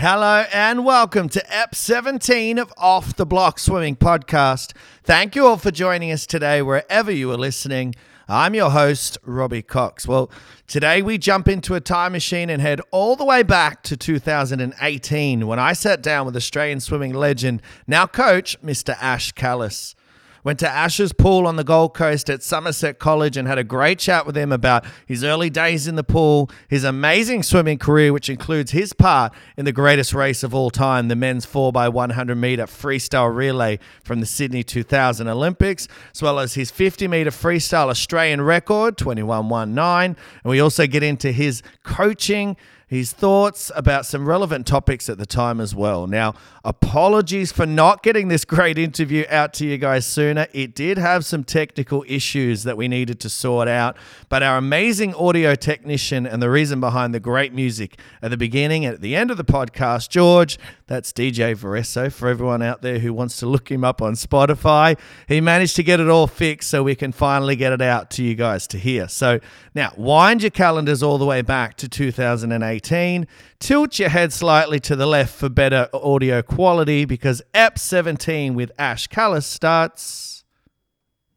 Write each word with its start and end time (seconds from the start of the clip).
Hello 0.00 0.44
and 0.52 0.84
welcome 0.84 1.28
to 1.28 1.52
EP 1.52 1.74
17 1.74 2.56
of 2.60 2.72
Off 2.76 3.16
the 3.16 3.26
Block 3.26 3.58
Swimming 3.58 3.96
Podcast. 3.96 4.72
Thank 5.02 5.34
you 5.34 5.44
all 5.44 5.56
for 5.56 5.72
joining 5.72 6.12
us 6.12 6.24
today, 6.24 6.62
wherever 6.62 7.10
you 7.10 7.32
are 7.32 7.36
listening. 7.36 7.96
I'm 8.28 8.54
your 8.54 8.70
host, 8.70 9.18
Robbie 9.24 9.62
Cox. 9.62 10.06
Well, 10.06 10.30
today 10.68 11.02
we 11.02 11.18
jump 11.18 11.48
into 11.48 11.74
a 11.74 11.80
time 11.80 12.12
machine 12.12 12.48
and 12.48 12.62
head 12.62 12.80
all 12.92 13.16
the 13.16 13.24
way 13.24 13.42
back 13.42 13.82
to 13.82 13.96
2018 13.96 15.48
when 15.48 15.58
I 15.58 15.72
sat 15.72 16.00
down 16.00 16.26
with 16.26 16.36
Australian 16.36 16.78
swimming 16.78 17.12
legend, 17.12 17.60
now 17.88 18.06
coach, 18.06 18.56
Mr. 18.62 18.96
Ash 19.00 19.32
Callus. 19.32 19.96
Went 20.44 20.58
to 20.60 20.68
Ash's 20.68 21.12
pool 21.12 21.46
on 21.46 21.56
the 21.56 21.64
Gold 21.64 21.94
Coast 21.94 22.30
at 22.30 22.42
Somerset 22.42 22.98
College 22.98 23.36
and 23.36 23.48
had 23.48 23.58
a 23.58 23.64
great 23.64 23.98
chat 23.98 24.26
with 24.26 24.36
him 24.36 24.52
about 24.52 24.84
his 25.06 25.24
early 25.24 25.50
days 25.50 25.86
in 25.86 25.96
the 25.96 26.04
pool, 26.04 26.50
his 26.68 26.84
amazing 26.84 27.42
swimming 27.42 27.78
career, 27.78 28.12
which 28.12 28.28
includes 28.28 28.70
his 28.70 28.92
part 28.92 29.32
in 29.56 29.64
the 29.64 29.72
greatest 29.72 30.14
race 30.14 30.42
of 30.42 30.54
all 30.54 30.70
time, 30.70 31.08
the 31.08 31.16
men's 31.16 31.44
4x100 31.44 32.36
meter 32.36 32.66
freestyle 32.66 33.34
relay 33.34 33.78
from 34.04 34.20
the 34.20 34.26
Sydney 34.26 34.62
2000 34.62 35.28
Olympics, 35.28 35.88
as 36.14 36.22
well 36.22 36.38
as 36.38 36.54
his 36.54 36.70
50 36.70 37.08
meter 37.08 37.30
freestyle 37.30 37.88
Australian 37.88 38.40
record, 38.40 38.96
21.19. 38.96 40.04
And 40.04 40.16
we 40.44 40.60
also 40.60 40.86
get 40.86 41.02
into 41.02 41.32
his 41.32 41.62
coaching 41.82 42.56
his 42.88 43.12
thoughts 43.12 43.70
about 43.76 44.06
some 44.06 44.26
relevant 44.26 44.66
topics 44.66 45.10
at 45.10 45.18
the 45.18 45.26
time 45.26 45.60
as 45.60 45.74
well. 45.74 46.06
Now, 46.06 46.34
apologies 46.64 47.52
for 47.52 47.66
not 47.66 48.02
getting 48.02 48.28
this 48.28 48.46
great 48.46 48.78
interview 48.78 49.24
out 49.28 49.52
to 49.54 49.66
you 49.66 49.76
guys 49.76 50.06
sooner. 50.06 50.46
It 50.54 50.74
did 50.74 50.96
have 50.96 51.26
some 51.26 51.44
technical 51.44 52.02
issues 52.08 52.62
that 52.64 52.78
we 52.78 52.88
needed 52.88 53.20
to 53.20 53.28
sort 53.28 53.68
out, 53.68 53.96
but 54.30 54.42
our 54.42 54.56
amazing 54.56 55.14
audio 55.14 55.54
technician 55.54 56.26
and 56.26 56.42
the 56.42 56.48
reason 56.48 56.80
behind 56.80 57.14
the 57.14 57.20
great 57.20 57.52
music 57.52 57.98
at 58.22 58.30
the 58.30 58.38
beginning 58.38 58.86
and 58.86 58.94
at 58.94 59.02
the 59.02 59.14
end 59.14 59.30
of 59.30 59.36
the 59.36 59.44
podcast, 59.44 60.08
George, 60.08 60.58
that's 60.86 61.12
DJ 61.12 61.54
Varesso 61.54 62.10
for 62.10 62.28
everyone 62.28 62.62
out 62.62 62.80
there 62.80 63.00
who 63.00 63.12
wants 63.12 63.36
to 63.36 63.46
look 63.46 63.70
him 63.70 63.84
up 63.84 64.00
on 64.00 64.14
Spotify. 64.14 64.98
He 65.28 65.42
managed 65.42 65.76
to 65.76 65.82
get 65.82 66.00
it 66.00 66.08
all 66.08 66.26
fixed 66.26 66.70
so 66.70 66.82
we 66.82 66.94
can 66.94 67.12
finally 67.12 67.54
get 67.54 67.74
it 67.74 67.82
out 67.82 68.10
to 68.12 68.24
you 68.24 68.34
guys 68.34 68.66
to 68.68 68.78
hear. 68.78 69.08
So 69.08 69.40
now 69.78 69.92
wind 69.96 70.42
your 70.42 70.50
calendars 70.50 71.04
all 71.04 71.18
the 71.18 71.24
way 71.24 71.40
back 71.40 71.76
to 71.76 71.88
2018. 71.88 73.28
Tilt 73.60 73.98
your 74.00 74.08
head 74.08 74.32
slightly 74.32 74.80
to 74.80 74.96
the 74.96 75.06
left 75.06 75.32
for 75.32 75.48
better 75.48 75.88
audio 75.94 76.42
quality 76.42 77.04
because 77.04 77.40
EP 77.54 77.78
17 77.78 78.54
with 78.54 78.72
Ash 78.76 79.06
Callus 79.06 79.46
starts 79.46 80.42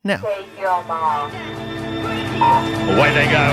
now. 0.04 0.26
Away 0.26 0.42
they 3.14 3.30
go. 3.30 3.46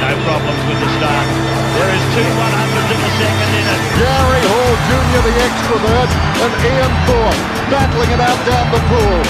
No 0.00 0.16
problems 0.24 0.62
with 0.64 0.80
the 0.80 0.88
start. 0.96 1.26
There 1.76 1.92
is 1.92 2.04
two 2.16 2.24
100s 2.24 2.88
in 2.88 3.00
the 3.04 3.12
second 3.20 3.52
in 3.52 3.68
it. 3.68 3.80
Gary 4.00 4.44
Hall 4.48 4.74
Jr., 4.88 5.20
the 5.28 5.34
extrovert, 5.44 6.08
and 6.40 6.52
Ian 6.72 6.94
Thorpe 7.04 7.40
battling 7.68 8.10
it 8.16 8.20
out 8.20 8.40
down 8.48 8.66
the 8.72 8.80
pool. 8.88 9.20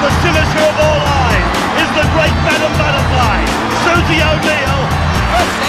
The 0.00 0.08
cynosure 0.24 0.64
of 0.64 0.76
all 0.80 1.00
eyes 1.04 1.44
is 1.76 1.90
the 1.92 2.06
great 2.16 2.32
Madam 2.40 2.72
Butterfly, 2.80 3.36
Susie 3.84 4.24
O'Neill. 4.24 4.80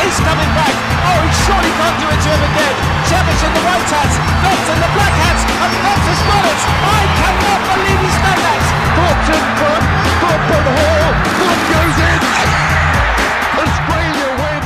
He's 0.01 0.19
coming 0.23 0.51
back. 0.55 0.71
Oh, 1.03 1.19
he 1.19 1.31
surely 1.43 1.67
can't 1.67 1.97
do 1.99 2.07
it 2.07 2.15
to 2.15 2.29
him 2.31 2.43
again. 2.47 2.75
Cavic 3.11 3.39
in 3.43 3.51
the 3.51 3.63
white 3.67 3.83
hats, 3.91 4.15
Phelps 4.39 4.67
in 4.71 4.79
the 4.79 4.91
black 4.95 5.15
hats, 5.19 5.43
and 5.51 5.71
Phelps 5.83 6.07
has 6.07 6.21
got 6.31 6.43
it. 6.47 6.59
I 6.63 7.01
cannot 7.19 7.61
believe 7.75 7.99
he's 8.01 8.19
done 8.23 8.39
that. 8.39 8.63
Thorpe's 8.95 9.29
in 9.35 9.43
front. 9.59 9.83
Thorpe 10.23 10.47
and 10.47 10.67
Hall. 10.79 11.11
Thorpe 11.35 11.63
goes 11.75 11.97
in. 12.07 12.19
Australia 13.61 14.29
win. 14.39 14.63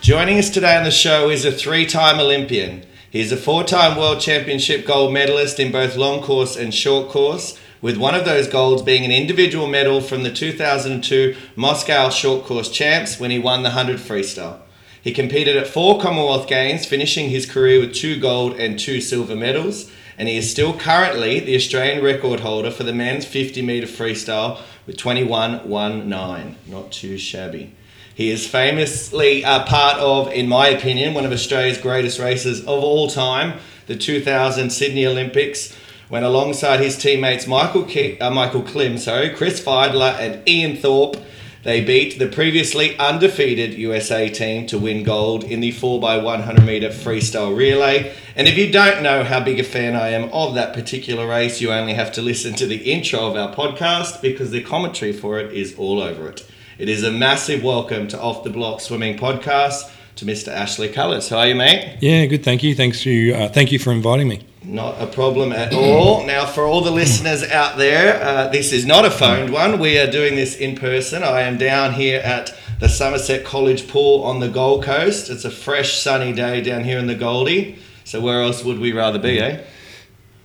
Joining 0.00 0.38
us 0.38 0.50
today 0.50 0.76
on 0.76 0.84
the 0.84 0.90
show 0.90 1.30
is 1.30 1.44
a 1.44 1.50
three 1.52 1.84
time 1.84 2.20
Olympian. 2.20 2.86
He's 3.10 3.32
a 3.32 3.36
four 3.36 3.64
time 3.64 3.98
World 3.98 4.20
Championship 4.20 4.86
gold 4.86 5.12
medalist 5.12 5.60
in 5.60 5.70
both 5.70 5.96
long 5.96 6.22
course 6.22 6.56
and 6.56 6.72
short 6.74 7.08
course, 7.10 7.58
with 7.84 7.98
one 7.98 8.14
of 8.14 8.24
those 8.24 8.48
golds 8.48 8.80
being 8.80 9.04
an 9.04 9.10
individual 9.10 9.66
medal 9.66 10.00
from 10.00 10.22
the 10.22 10.32
2002 10.32 11.36
Moscow 11.54 12.08
Short 12.08 12.46
Course 12.46 12.70
Champs 12.70 13.20
when 13.20 13.30
he 13.30 13.38
won 13.38 13.62
the 13.62 13.68
100 13.68 13.98
freestyle. 13.98 14.60
He 15.02 15.12
competed 15.12 15.54
at 15.54 15.66
four 15.66 16.00
Commonwealth 16.00 16.48
Games, 16.48 16.86
finishing 16.86 17.28
his 17.28 17.44
career 17.44 17.78
with 17.78 17.92
two 17.92 18.18
gold 18.18 18.58
and 18.58 18.78
two 18.78 19.02
silver 19.02 19.36
medals, 19.36 19.92
and 20.16 20.28
he 20.28 20.38
is 20.38 20.50
still 20.50 20.72
currently 20.72 21.40
the 21.40 21.54
Australian 21.56 22.02
record 22.02 22.40
holder 22.40 22.70
for 22.70 22.84
the 22.84 22.94
men's 22.94 23.26
50 23.26 23.60
metre 23.60 23.86
freestyle 23.86 24.62
with 24.86 24.96
21.19. 24.96 26.54
Not 26.66 26.90
too 26.90 27.18
shabby. 27.18 27.76
He 28.14 28.30
is 28.30 28.48
famously 28.48 29.42
a 29.42 29.62
part 29.66 29.98
of, 29.98 30.32
in 30.32 30.48
my 30.48 30.68
opinion, 30.68 31.12
one 31.12 31.26
of 31.26 31.32
Australia's 31.32 31.76
greatest 31.76 32.18
races 32.18 32.60
of 32.60 32.82
all 32.82 33.10
time, 33.10 33.58
the 33.88 33.96
2000 33.96 34.70
Sydney 34.70 35.06
Olympics, 35.06 35.76
when 36.08 36.22
alongside 36.22 36.80
his 36.80 36.96
teammates 36.96 37.46
Michael 37.46 37.84
Ki- 37.84 38.18
uh, 38.18 38.30
Michael 38.30 38.62
Klim, 38.62 38.98
sorry, 38.98 39.30
Chris 39.30 39.60
Fydler 39.60 40.14
and 40.18 40.46
Ian 40.48 40.76
Thorpe, 40.76 41.16
they 41.62 41.82
beat 41.82 42.18
the 42.18 42.26
previously 42.28 42.96
undefeated 42.98 43.72
USA 43.72 44.28
team 44.28 44.66
to 44.66 44.78
win 44.78 45.02
gold 45.02 45.44
in 45.44 45.60
the 45.60 45.72
4x100 45.72 46.64
meter 46.66 46.90
freestyle 46.90 47.56
relay. 47.56 48.14
And 48.36 48.46
if 48.46 48.58
you 48.58 48.70
don't 48.70 49.02
know 49.02 49.24
how 49.24 49.40
big 49.42 49.58
a 49.58 49.64
fan 49.64 49.96
I 49.96 50.08
am 50.10 50.24
of 50.30 50.54
that 50.56 50.74
particular 50.74 51.26
race, 51.26 51.62
you 51.62 51.72
only 51.72 51.94
have 51.94 52.12
to 52.12 52.22
listen 52.22 52.52
to 52.56 52.66
the 52.66 52.92
intro 52.92 53.20
of 53.26 53.36
our 53.36 53.54
podcast 53.54 54.20
because 54.20 54.50
the 54.50 54.62
commentary 54.62 55.14
for 55.14 55.38
it 55.38 55.54
is 55.54 55.74
all 55.78 56.02
over 56.02 56.28
it. 56.28 56.46
It 56.76 56.90
is 56.90 57.02
a 57.02 57.10
massive 57.10 57.62
welcome 57.64 58.08
to 58.08 58.20
Off 58.20 58.44
the 58.44 58.50
Block 58.50 58.82
Swimming 58.82 59.16
Podcast 59.16 59.90
to 60.16 60.26
Mr. 60.26 60.48
Ashley 60.48 60.88
Callus. 60.90 61.30
How 61.30 61.38
are 61.38 61.46
you, 61.48 61.54
mate? 61.54 61.96
Yeah, 62.00 62.26
good. 62.26 62.44
Thank 62.44 62.62
you. 62.62 62.74
Thanks 62.74 63.00
to 63.04 63.32
uh, 63.32 63.48
thank 63.48 63.72
you 63.72 63.78
for 63.78 63.90
inviting 63.90 64.28
me. 64.28 64.42
Not 64.64 65.00
a 65.00 65.06
problem 65.06 65.52
at 65.52 65.72
all. 65.74 66.24
Now, 66.34 66.46
for 66.46 66.64
all 66.64 66.80
the 66.80 66.90
listeners 66.90 67.42
out 67.42 67.76
there, 67.76 68.22
uh, 68.22 68.48
this 68.48 68.72
is 68.72 68.86
not 68.86 69.04
a 69.04 69.10
phoned 69.10 69.52
one. 69.52 69.78
We 69.78 69.98
are 69.98 70.10
doing 70.10 70.36
this 70.36 70.56
in 70.56 70.74
person. 70.76 71.22
I 71.22 71.42
am 71.42 71.58
down 71.58 71.92
here 71.94 72.20
at 72.20 72.54
the 72.80 72.88
Somerset 72.88 73.44
College 73.44 73.86
pool 73.88 74.22
on 74.24 74.40
the 74.40 74.48
Gold 74.48 74.82
Coast. 74.84 75.28
It's 75.30 75.44
a 75.44 75.50
fresh, 75.50 75.98
sunny 76.00 76.32
day 76.32 76.60
down 76.62 76.84
here 76.84 76.98
in 76.98 77.06
the 77.06 77.14
Goldie. 77.14 77.76
So, 78.04 78.20
where 78.20 78.40
else 78.42 78.64
would 78.64 78.78
we 78.78 78.92
rather 78.92 79.18
be, 79.18 79.38
eh? 79.38 79.60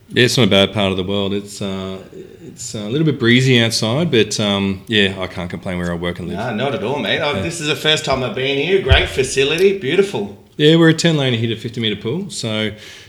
Yeah, 0.09 0.25
it's 0.25 0.37
not 0.37 0.47
a 0.47 0.49
bad 0.49 0.73
part 0.73 0.91
of 0.91 0.97
the 0.97 1.03
world. 1.03 1.33
It's 1.33 1.61
uh, 1.61 1.99
it's 2.41 2.73
a 2.73 2.89
little 2.89 3.05
bit 3.05 3.19
breezy 3.19 3.61
outside, 3.61 4.09
but 4.09 4.39
um, 4.39 4.83
yeah, 4.87 5.15
I 5.19 5.27
can't 5.27 5.49
complain 5.49 5.77
where 5.77 5.91
I 5.91 5.95
work 5.95 6.17
and 6.19 6.27
live. 6.27 6.37
No, 6.37 6.53
not 6.55 6.73
at 6.75 6.83
all, 6.83 6.97
mate. 6.99 7.19
Oh, 7.21 7.41
This 7.41 7.61
is 7.61 7.67
the 7.67 7.75
first 7.75 8.05
time 8.05 8.23
I've 8.23 8.33
been 8.35 8.57
here. 8.57 8.81
Great 8.81 9.07
facility, 9.07 9.77
beautiful. 9.77 10.35
Yeah, 10.59 10.75
we're 10.75 10.89
a 10.89 10.93
ten 10.93 11.15
lane 11.15 11.33
hit 11.35 11.51
a 11.51 11.55
fifty 11.55 11.79
meter 11.79 11.95
pool, 11.95 12.29
so 12.29 12.63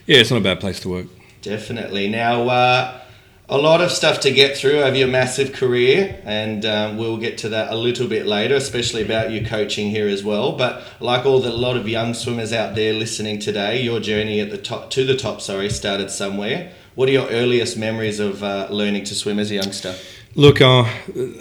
yeah, 0.07 0.19
it's 0.19 0.31
not 0.31 0.37
a 0.37 0.41
bad 0.41 0.61
place 0.61 0.79
to 0.81 0.89
work. 0.89 1.07
Definitely. 1.43 2.09
Now, 2.09 2.49
uh, 2.49 3.01
a 3.49 3.59
lot 3.59 3.81
of 3.81 3.91
stuff 3.91 4.21
to 4.21 4.31
get 4.31 4.57
through 4.57 4.83
over 4.83 4.95
your 4.95 5.09
massive 5.09 5.53
career, 5.53 6.23
and 6.25 6.65
um, 6.65 6.97
we'll 6.97 7.17
get 7.17 7.39
to 7.39 7.49
that 7.49 7.73
a 7.73 7.75
little 7.75 8.07
bit 8.07 8.25
later, 8.25 8.55
especially 8.55 9.03
about 9.03 9.33
your 9.33 9.45
coaching 9.45 9.91
here 9.91 10.07
as 10.07 10.23
well. 10.23 10.53
But 10.53 10.85
like 11.01 11.27
all 11.27 11.41
the 11.41 11.51
lot 11.51 11.77
of 11.77 11.89
young 11.89 12.15
swimmers 12.15 12.53
out 12.53 12.77
there 12.77 12.93
listening 12.93 13.41
today, 13.41 13.83
your 13.83 13.99
journey 13.99 14.39
at 14.39 14.51
the 14.51 14.59
top 14.59 14.91
to 14.91 15.05
the 15.05 15.17
top, 15.17 15.41
sorry, 15.41 15.71
started 15.71 16.13
somewhere. 16.13 16.71
What 16.95 17.09
are 17.09 17.13
your 17.13 17.29
earliest 17.31 17.77
memories 17.77 18.21
of 18.21 18.45
uh, 18.45 18.69
learning 18.71 19.03
to 19.07 19.15
swim 19.17 19.41
as 19.41 19.51
a 19.51 19.57
youngster? 19.57 19.97
Look, 20.37 20.61
uh, 20.61 20.85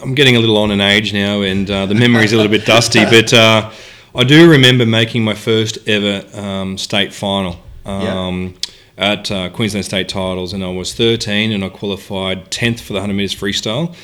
I'm 0.02 0.16
getting 0.16 0.36
a 0.36 0.40
little 0.40 0.58
on 0.58 0.72
in 0.72 0.82
age 0.82 1.14
now, 1.14 1.44
and 1.44 1.70
uh, 1.70 1.86
the 1.86 1.94
memory's 1.94 2.34
a 2.34 2.36
little 2.36 2.52
bit 2.52 2.66
dusty, 2.66 3.06
but 3.12 3.32
uh, 3.32 3.70
I 4.16 4.24
do 4.24 4.50
remember 4.50 4.86
making 4.86 5.24
my 5.24 5.36
first 5.36 5.78
ever 5.88 6.24
um, 6.40 6.78
state 6.78 7.14
final. 7.14 7.60
Um, 7.86 8.56
At 8.98 9.32
uh, 9.32 9.48
Queensland 9.50 9.86
State 9.86 10.10
Titles, 10.10 10.52
and 10.52 10.62
I 10.62 10.68
was 10.70 10.94
13, 10.94 11.54
and 11.54 11.64
I 11.64 11.70
qualified 11.70 12.52
10th 12.52 12.82
for 12.82 12.92
the 12.94 13.00
100 13.00 13.14
metres 13.14 13.34
freestyle, 13.34 13.96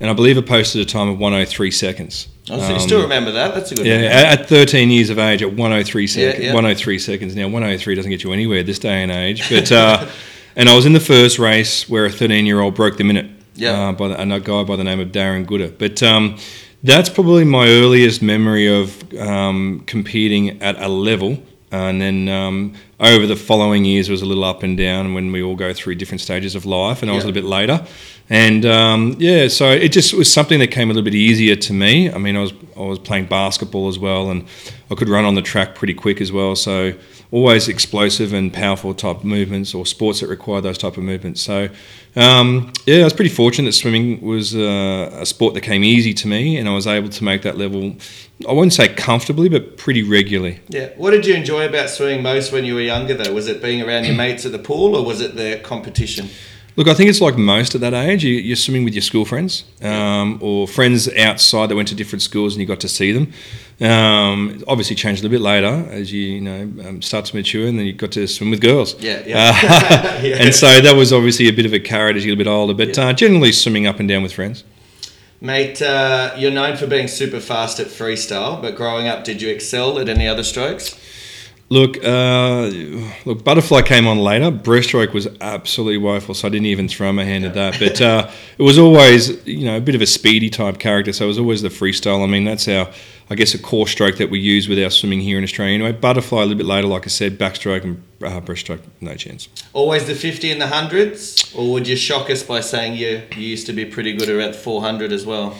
and 0.00 0.08
I 0.08 0.14
believe 0.14 0.38
I 0.38 0.40
posted 0.40 0.80
a 0.80 0.86
time 0.86 1.08
of 1.10 1.18
103 1.18 1.70
seconds. 1.70 2.28
Oh, 2.50 2.58
so 2.58 2.68
you 2.68 2.74
Um, 2.76 2.80
still 2.80 3.02
remember 3.02 3.30
that? 3.32 3.54
That's 3.54 3.72
a 3.72 3.74
good. 3.74 3.84
Yeah, 3.84 3.96
memory. 4.00 4.08
at 4.08 4.40
at 4.40 4.48
13 4.48 4.90
years 4.90 5.10
of 5.10 5.18
age, 5.18 5.42
at 5.42 5.52
103 5.52 6.06
seconds. 6.06 6.42
yeah. 6.42 6.54
103 6.54 6.98
seconds. 6.98 7.36
Now, 7.36 7.48
103 7.48 7.94
doesn't 7.94 8.10
get 8.10 8.24
you 8.24 8.32
anywhere 8.32 8.62
this 8.62 8.78
day 8.78 9.02
and 9.02 9.12
age. 9.12 9.50
But 9.50 9.70
uh, 9.70 10.06
and 10.56 10.66
I 10.70 10.74
was 10.74 10.86
in 10.86 10.94
the 10.94 11.00
first 11.00 11.38
race 11.38 11.86
where 11.86 12.06
a 12.06 12.10
13 12.10 12.46
year 12.46 12.60
old 12.60 12.74
broke 12.74 12.96
the 12.96 13.04
minute. 13.04 13.26
Yeah. 13.54 13.88
Uh, 13.88 13.92
by 13.92 14.08
the, 14.08 14.22
a 14.34 14.40
guy 14.40 14.62
by 14.64 14.76
the 14.76 14.84
name 14.84 14.98
of 15.00 15.08
Darren 15.08 15.44
Gooder. 15.46 15.68
But 15.76 16.02
um, 16.02 16.36
that's 16.82 17.08
probably 17.08 17.44
my 17.44 17.68
earliest 17.68 18.22
memory 18.22 18.66
of 18.68 19.12
um, 19.18 19.82
competing 19.86 20.62
at 20.62 20.80
a 20.80 20.88
level. 20.88 21.42
And 21.70 22.00
then 22.00 22.28
um, 22.28 22.74
over 22.98 23.26
the 23.26 23.36
following 23.36 23.84
years, 23.84 24.08
it 24.08 24.12
was 24.12 24.22
a 24.22 24.26
little 24.26 24.44
up 24.44 24.62
and 24.62 24.76
down 24.76 25.12
when 25.12 25.32
we 25.32 25.42
all 25.42 25.56
go 25.56 25.74
through 25.74 25.96
different 25.96 26.22
stages 26.22 26.54
of 26.54 26.64
life. 26.64 27.02
And 27.02 27.10
I 27.10 27.14
was 27.14 27.24
a 27.24 27.26
little 27.26 27.42
bit 27.42 27.48
later. 27.48 27.86
And 28.30 28.64
um, 28.64 29.16
yeah, 29.18 29.48
so 29.48 29.70
it 29.70 29.90
just 29.90 30.14
was 30.14 30.32
something 30.32 30.58
that 30.60 30.68
came 30.68 30.90
a 30.90 30.94
little 30.94 31.04
bit 31.04 31.14
easier 31.14 31.56
to 31.56 31.72
me. 31.72 32.10
I 32.10 32.18
mean, 32.18 32.36
I 32.36 32.40
was 32.40 32.52
I 32.76 32.80
was 32.80 32.98
playing 32.98 33.26
basketball 33.26 33.88
as 33.88 33.98
well, 33.98 34.30
and 34.30 34.46
I 34.90 34.94
could 34.94 35.08
run 35.08 35.24
on 35.24 35.34
the 35.34 35.42
track 35.42 35.74
pretty 35.74 35.94
quick 35.94 36.20
as 36.20 36.30
well. 36.30 36.54
So 36.54 36.92
always 37.30 37.68
explosive 37.68 38.32
and 38.32 38.52
powerful 38.52 38.94
type 38.94 39.22
movements 39.22 39.74
or 39.74 39.84
sports 39.84 40.20
that 40.20 40.28
require 40.28 40.60
those 40.60 40.78
type 40.78 40.96
of 40.96 41.02
movements. 41.02 41.42
So, 41.42 41.68
um, 42.16 42.72
yeah, 42.86 43.00
I 43.00 43.04
was 43.04 43.12
pretty 43.12 43.30
fortunate 43.30 43.66
that 43.66 43.72
swimming 43.72 44.20
was 44.22 44.54
uh, 44.56 45.10
a 45.12 45.26
sport 45.26 45.54
that 45.54 45.60
came 45.60 45.84
easy 45.84 46.14
to 46.14 46.28
me, 46.28 46.56
and 46.56 46.68
I 46.68 46.74
was 46.74 46.86
able 46.86 47.10
to 47.10 47.24
make 47.24 47.42
that 47.42 47.58
level. 47.58 47.96
I 48.48 48.52
wouldn't 48.52 48.72
say 48.72 48.88
comfortably, 48.88 49.48
but 49.48 49.76
pretty 49.76 50.02
regularly. 50.02 50.60
Yeah. 50.68 50.88
What 50.96 51.10
did 51.10 51.26
you 51.26 51.34
enjoy 51.34 51.68
about 51.68 51.90
swimming 51.90 52.22
most 52.22 52.50
when 52.50 52.64
you 52.64 52.74
were 52.74 52.80
younger, 52.80 53.14
though? 53.14 53.32
Was 53.32 53.46
it 53.46 53.60
being 53.60 53.82
around 53.82 54.04
your 54.04 54.14
mates 54.14 54.46
at 54.46 54.52
the 54.52 54.58
pool, 54.58 54.96
or 54.96 55.04
was 55.04 55.20
it 55.20 55.36
the 55.36 55.60
competition? 55.62 56.28
Look, 56.78 56.86
I 56.86 56.94
think 56.94 57.10
it's 57.10 57.20
like 57.20 57.36
most 57.36 57.74
at 57.74 57.80
that 57.80 57.92
age. 57.92 58.22
You, 58.22 58.34
you're 58.34 58.54
swimming 58.54 58.84
with 58.84 58.94
your 58.94 59.02
school 59.02 59.24
friends 59.24 59.64
um, 59.82 60.38
or 60.40 60.68
friends 60.68 61.12
outside 61.16 61.70
that 61.70 61.74
went 61.74 61.88
to 61.88 61.96
different 61.96 62.22
schools 62.22 62.54
and 62.54 62.60
you 62.60 62.68
got 62.68 62.78
to 62.78 62.88
see 62.88 63.10
them. 63.10 63.32
Um, 63.80 64.62
obviously, 64.68 64.94
changed 64.94 65.20
a 65.20 65.26
little 65.26 65.40
bit 65.40 65.42
later 65.42 65.90
as 65.90 66.12
you, 66.12 66.22
you 66.22 66.40
know 66.40 66.88
um, 66.88 67.02
start 67.02 67.24
to 67.24 67.36
mature, 67.36 67.66
and 67.66 67.80
then 67.80 67.86
you 67.86 67.94
got 67.94 68.12
to 68.12 68.28
swim 68.28 68.50
with 68.50 68.60
girls. 68.60 68.94
Yeah, 69.02 69.24
yeah. 69.26 69.52
Uh, 69.60 70.20
Yeah. 70.22 70.36
And 70.44 70.54
so 70.54 70.80
that 70.80 70.94
was 70.94 71.12
obviously 71.12 71.48
a 71.48 71.52
bit 71.52 71.66
of 71.66 71.72
a 71.72 71.80
carrot 71.80 72.16
as 72.16 72.24
you 72.24 72.30
get 72.30 72.40
a 72.40 72.44
bit 72.44 72.50
older, 72.50 72.74
but 72.74 72.96
uh, 72.96 73.12
generally 73.12 73.50
swimming 73.50 73.88
up 73.88 73.98
and 73.98 74.08
down 74.08 74.22
with 74.22 74.32
friends. 74.32 74.62
Mate, 75.40 75.82
uh, 75.82 76.32
you're 76.36 76.52
known 76.52 76.76
for 76.76 76.86
being 76.86 77.08
super 77.08 77.40
fast 77.40 77.80
at 77.80 77.88
freestyle, 77.88 78.62
but 78.62 78.76
growing 78.76 79.08
up, 79.08 79.24
did 79.24 79.42
you 79.42 79.48
excel 79.48 79.98
at 79.98 80.08
any 80.08 80.28
other 80.28 80.44
strokes? 80.44 80.96
Look, 81.70 82.02
uh, 82.02 82.70
look, 83.26 83.44
butterfly 83.44 83.82
came 83.82 84.06
on 84.06 84.18
later. 84.18 84.50
Breaststroke 84.50 85.12
was 85.12 85.28
absolutely 85.42 85.98
woeful, 85.98 86.34
so 86.34 86.48
I 86.48 86.50
didn't 86.50 86.66
even 86.66 86.88
throw 86.88 87.12
my 87.12 87.24
hand 87.24 87.44
at 87.44 87.52
that. 87.54 87.78
But 87.78 88.00
uh, 88.00 88.30
it 88.56 88.62
was 88.62 88.78
always, 88.78 89.46
you 89.46 89.66
know, 89.66 89.76
a 89.76 89.80
bit 89.80 89.94
of 89.94 90.00
a 90.00 90.06
speedy 90.06 90.48
type 90.48 90.78
character. 90.78 91.12
So 91.12 91.26
it 91.26 91.28
was 91.28 91.38
always 91.38 91.60
the 91.60 91.68
freestyle. 91.68 92.24
I 92.24 92.26
mean, 92.26 92.44
that's 92.44 92.66
our, 92.68 92.90
I 93.28 93.34
guess, 93.34 93.52
a 93.52 93.58
core 93.58 93.86
stroke 93.86 94.16
that 94.16 94.30
we 94.30 94.40
use 94.40 94.66
with 94.66 94.82
our 94.82 94.88
swimming 94.88 95.20
here 95.20 95.36
in 95.36 95.44
Australia. 95.44 95.74
Anyway, 95.74 95.92
butterfly 95.92 96.38
a 96.38 96.46
little 96.46 96.56
bit 96.56 96.66
later, 96.66 96.88
like 96.88 97.04
I 97.04 97.10
said, 97.10 97.38
backstroke 97.38 97.84
and 97.84 98.02
uh, 98.22 98.40
breaststroke, 98.40 98.80
no 99.02 99.14
chance. 99.14 99.50
Always 99.74 100.06
the 100.06 100.14
50 100.14 100.50
and 100.50 100.62
the 100.62 100.68
hundreds, 100.68 101.54
or 101.54 101.70
would 101.70 101.86
you 101.86 101.96
shock 101.96 102.30
us 102.30 102.42
by 102.42 102.60
saying 102.60 102.94
you, 102.94 103.20
you 103.36 103.46
used 103.46 103.66
to 103.66 103.74
be 103.74 103.84
pretty 103.84 104.14
good 104.14 104.30
at 104.30 104.56
400 104.56 105.12
as 105.12 105.26
well? 105.26 105.54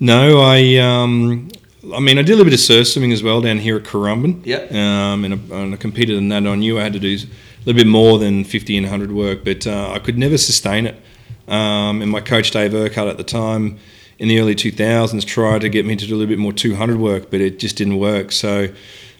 No, 0.00 0.40
I. 0.40 0.78
Um, 0.78 1.50
I 1.92 1.98
mean, 1.98 2.18
I 2.18 2.22
did 2.22 2.32
a 2.32 2.36
little 2.36 2.44
bit 2.44 2.54
of 2.54 2.60
surf 2.60 2.86
swimming 2.86 3.12
as 3.12 3.22
well 3.22 3.40
down 3.40 3.58
here 3.58 3.76
at 3.76 3.82
Currumbin. 3.82 4.46
Yep. 4.46 4.72
Um, 4.72 5.24
and, 5.24 5.34
I, 5.34 5.56
and 5.56 5.74
I 5.74 5.76
competed 5.76 6.16
in 6.16 6.28
that. 6.28 6.46
I 6.46 6.54
knew 6.54 6.78
I 6.78 6.82
had 6.84 6.92
to 6.92 7.00
do 7.00 7.08
a 7.16 7.64
little 7.64 7.80
bit 7.80 7.88
more 7.88 8.18
than 8.18 8.44
50 8.44 8.76
and 8.76 8.86
100 8.86 9.10
work, 9.10 9.44
but 9.44 9.66
uh, 9.66 9.92
I 9.92 9.98
could 9.98 10.16
never 10.16 10.38
sustain 10.38 10.86
it. 10.86 10.94
Um, 11.48 12.00
and 12.00 12.10
my 12.10 12.20
coach, 12.20 12.52
Dave 12.52 12.72
Urquhart, 12.72 13.08
at 13.08 13.16
the 13.16 13.24
time, 13.24 13.78
in 14.18 14.28
the 14.28 14.38
early 14.38 14.54
2000s, 14.54 15.24
tried 15.26 15.62
to 15.62 15.68
get 15.68 15.84
me 15.84 15.96
to 15.96 16.06
do 16.06 16.14
a 16.14 16.16
little 16.16 16.28
bit 16.28 16.38
more 16.38 16.52
200 16.52 16.98
work, 16.98 17.30
but 17.30 17.40
it 17.40 17.58
just 17.58 17.76
didn't 17.76 17.98
work. 17.98 18.30
So 18.30 18.68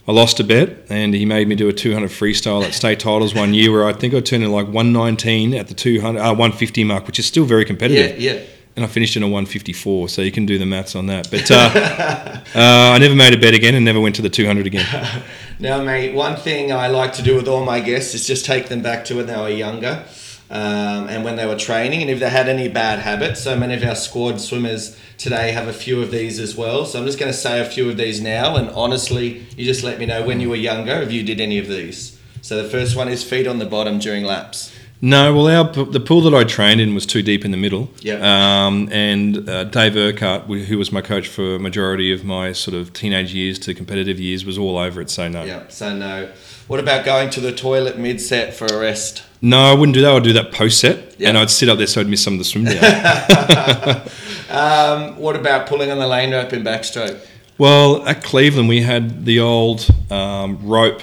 I 0.07 0.13
lost 0.13 0.39
a 0.39 0.45
bet, 0.45 0.87
and 0.89 1.15
he 1.15 1.25
made 1.25 1.49
me 1.49 1.57
do 1.57 1.69
a 1.69 1.73
200 1.73 2.11
freestyle 2.11 2.65
at 2.65 2.75
state 2.75 3.01
titles 3.01 3.35
one 3.35 3.55
year, 3.55 3.73
where 3.73 3.85
I 3.85 3.93
think 3.93 4.15
I 4.15 4.21
turned 4.21 4.45
in 4.45 4.53
like 4.53 4.67
119 4.67 5.55
at 5.55 5.67
the 5.67 5.75
200, 5.75 6.21
uh, 6.21 6.31
150 6.31 6.85
mark, 6.85 7.07
which 7.09 7.19
is 7.19 7.27
still 7.27 7.45
very 7.45 7.65
competitive 7.65 8.21
Yeah, 8.21 8.35
yeah. 8.35 8.41
And 8.75 8.85
I 8.85 8.89
finished 8.89 9.17
in 9.17 9.23
a 9.23 9.27
154, 9.27 10.09
so 10.09 10.23
you 10.23 10.33
can 10.33 10.47
do 10.47 10.59
the 10.59 10.65
maths 10.65 10.97
on 10.97 11.07
that. 11.07 11.31
But 11.31 11.51
uh, 11.51 11.55
uh, 12.55 12.93
I 12.95 12.99
never 12.99 13.15
made 13.15 13.35
a 13.35 13.39
bet 13.39 13.55
again 13.55 13.75
and 13.75 13.85
never 13.85 14.01
went 14.01 14.17
to 14.17 14.23
the 14.23 14.31
200 14.31 14.67
again. 14.67 15.23
Now, 15.59 15.81
mate, 15.81 16.13
one 16.13 16.35
thing 16.35 16.73
I 16.73 16.89
like 16.89 17.13
to 17.13 17.23
do 17.23 17.37
with 17.37 17.47
all 17.47 17.65
my 17.65 17.79
guests 17.79 18.15
is 18.15 18.27
just 18.27 18.45
take 18.45 18.69
them 18.69 18.83
back 18.83 19.05
to 19.05 19.15
when 19.15 19.27
they 19.27 19.37
were 19.37 19.49
younger 19.49 20.05
um, 20.51 21.09
and 21.09 21.23
when 21.23 21.37
they 21.37 21.47
were 21.47 21.55
training 21.55 22.01
and 22.03 22.11
if 22.11 22.19
they 22.19 22.31
had 22.31 22.49
any 22.49 22.67
bad 22.69 22.99
habits. 22.99 23.41
So 23.43 23.57
many 23.57 23.75
of 23.75 23.85
our 23.85 23.95
squad 23.95 24.41
swimmers 24.41 24.99
today 25.19 25.53
have 25.53 25.69
a 25.69 25.73
few 25.73 26.03
of 26.03 26.11
these 26.11 26.41
as 26.41 26.57
well. 26.57 26.85
So 26.85 26.99
I'm 26.99 27.07
just 27.07 27.19
going 27.19 27.31
to 27.31 27.39
say 27.39 27.61
a 27.61 27.65
few 27.65 27.89
of 27.89 27.97
these 27.97 28.21
now. 28.21 28.57
And 28.57 28.71
honestly, 28.71 29.47
you 29.57 29.65
just 29.65 29.85
let 29.85 30.01
me 30.01 30.07
know 30.07 30.27
when 30.27 30.41
you 30.41 30.49
were 30.49 30.57
younger 30.57 30.95
if 30.95 31.13
you 31.13 31.23
did 31.23 31.41
any 31.41 31.59
of 31.59 31.69
these. 31.69 32.19
So 32.41 32.61
the 32.61 32.69
first 32.69 32.97
one 32.97 33.09
is 33.09 33.23
feet 33.23 33.47
on 33.47 33.61
the 33.61 33.67
bottom 33.67 34.01
during 34.01 34.25
laps. 34.25 34.75
No, 35.05 35.35
well, 35.35 35.49
our, 35.49 35.85
the 35.85 35.99
pool 35.99 36.21
that 36.23 36.33
I 36.33 36.45
trained 36.45 36.81
in 36.81 36.95
was 36.95 37.05
too 37.07 37.23
deep 37.23 37.45
in 37.45 37.51
the 37.51 37.57
middle. 37.57 37.91
Yeah. 37.99 38.67
Um, 38.67 38.89
and 38.93 39.49
uh, 39.49 39.65
Dave 39.65 39.97
Urquhart, 39.97 40.43
who 40.45 40.79
was 40.79 40.93
my 40.93 41.01
coach 41.01 41.27
for 41.27 41.57
a 41.57 41.59
majority 41.59 42.13
of 42.13 42.25
my 42.25 42.53
sort 42.53 42.77
of 42.77 42.93
teenage 42.93 43.35
years 43.35 43.59
to 43.61 43.75
competitive 43.75 44.21
years, 44.21 44.45
was 44.45 44.57
all 44.59 44.79
over 44.79 45.01
it, 45.01 45.11
so 45.11 45.27
no. 45.29 45.43
Yeah, 45.43 45.67
so 45.69 45.93
no. 45.95 46.29
What 46.69 46.79
about 46.79 47.05
going 47.05 47.31
to 47.31 47.41
the 47.41 47.51
toilet 47.53 47.99
mid 47.99 48.21
set 48.21 48.55
for 48.55 48.67
a 48.67 48.79
rest? 48.79 49.25
No, 49.41 49.59
I 49.59 49.75
wouldn't 49.75 49.95
do 49.95 50.03
that. 50.03 50.13
I'd 50.15 50.23
do 50.23 50.33
that 50.35 50.53
post 50.53 50.79
set, 50.79 51.17
Yeah. 51.19 51.31
and 51.31 51.37
I'd 51.39 51.51
sit 51.51 51.69
up 51.69 51.79
there 51.79 51.89
so 51.89 52.01
I'd 52.01 52.07
miss 52.09 52.23
some 52.23 52.35
of 52.35 52.39
the 52.39 52.45
swim 52.45 52.65
down. 52.65 54.03
Um, 54.53 55.17
what 55.17 55.35
about 55.35 55.67
pulling 55.67 55.91
on 55.91 55.99
the 55.99 56.07
lane 56.07 56.31
rope 56.33 56.53
in 56.53 56.63
backstroke? 56.63 57.19
well, 57.57 58.07
at 58.07 58.23
Cleveland, 58.23 58.69
we 58.69 58.83
had 58.83 59.25
the 59.25 59.41
old 59.41 59.89
um, 60.11 60.59
rope 60.63 61.01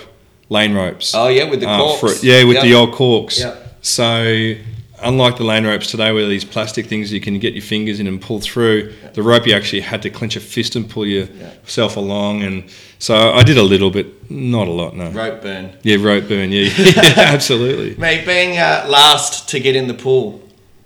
lane 0.50 0.74
ropes. 0.76 1.14
Oh, 1.16 1.28
yeah, 1.30 1.50
with 1.50 1.60
the 1.62 1.68
Uh, 1.68 1.96
for- 1.98 2.14
yeah, 2.22 2.44
with 2.44 2.62
the 2.62 2.76
old 2.76 2.94
corks. 2.94 3.40
Yep. 3.40 3.69
So, 3.82 4.56
unlike 5.02 5.38
the 5.38 5.44
lane 5.44 5.66
ropes 5.66 5.90
today, 5.90 6.12
where 6.12 6.28
these 6.28 6.44
plastic 6.44 6.86
things 6.86 7.12
you 7.12 7.22
can 7.22 7.40
get 7.40 7.54
your 7.54 7.62
fingers 7.62 8.00
in 8.00 8.08
and 8.08 8.22
pull 8.22 8.40
through, 8.40 8.94
the 9.14 9.24
rope 9.24 9.48
you 9.48 9.54
actually 9.54 9.82
had 9.82 10.02
to 10.04 10.10
clench 10.10 10.36
a 10.36 10.40
fist 10.40 10.76
and 10.76 10.90
pull 10.90 11.06
yourself 11.06 11.96
along. 11.96 12.44
And 12.44 12.70
so 13.00 13.34
I 13.34 13.44
did 13.44 13.58
a 13.58 13.64
little 13.64 13.92
bit, 13.92 14.30
not 14.30 14.68
a 14.68 14.72
lot, 14.72 14.96
no. 14.96 15.10
Rope 15.12 15.42
burn. 15.42 15.72
Yeah, 15.84 15.98
rope 16.00 16.28
burn. 16.28 16.52
Yeah, 16.52 16.70
yeah 16.78 17.14
absolutely. 17.18 17.96
Mate, 17.96 18.26
being 18.26 18.58
uh, 18.58 18.86
last 18.88 19.50
to 19.50 19.60
get 19.60 19.76
in 19.76 19.88
the 19.88 19.94
pool. 19.94 20.42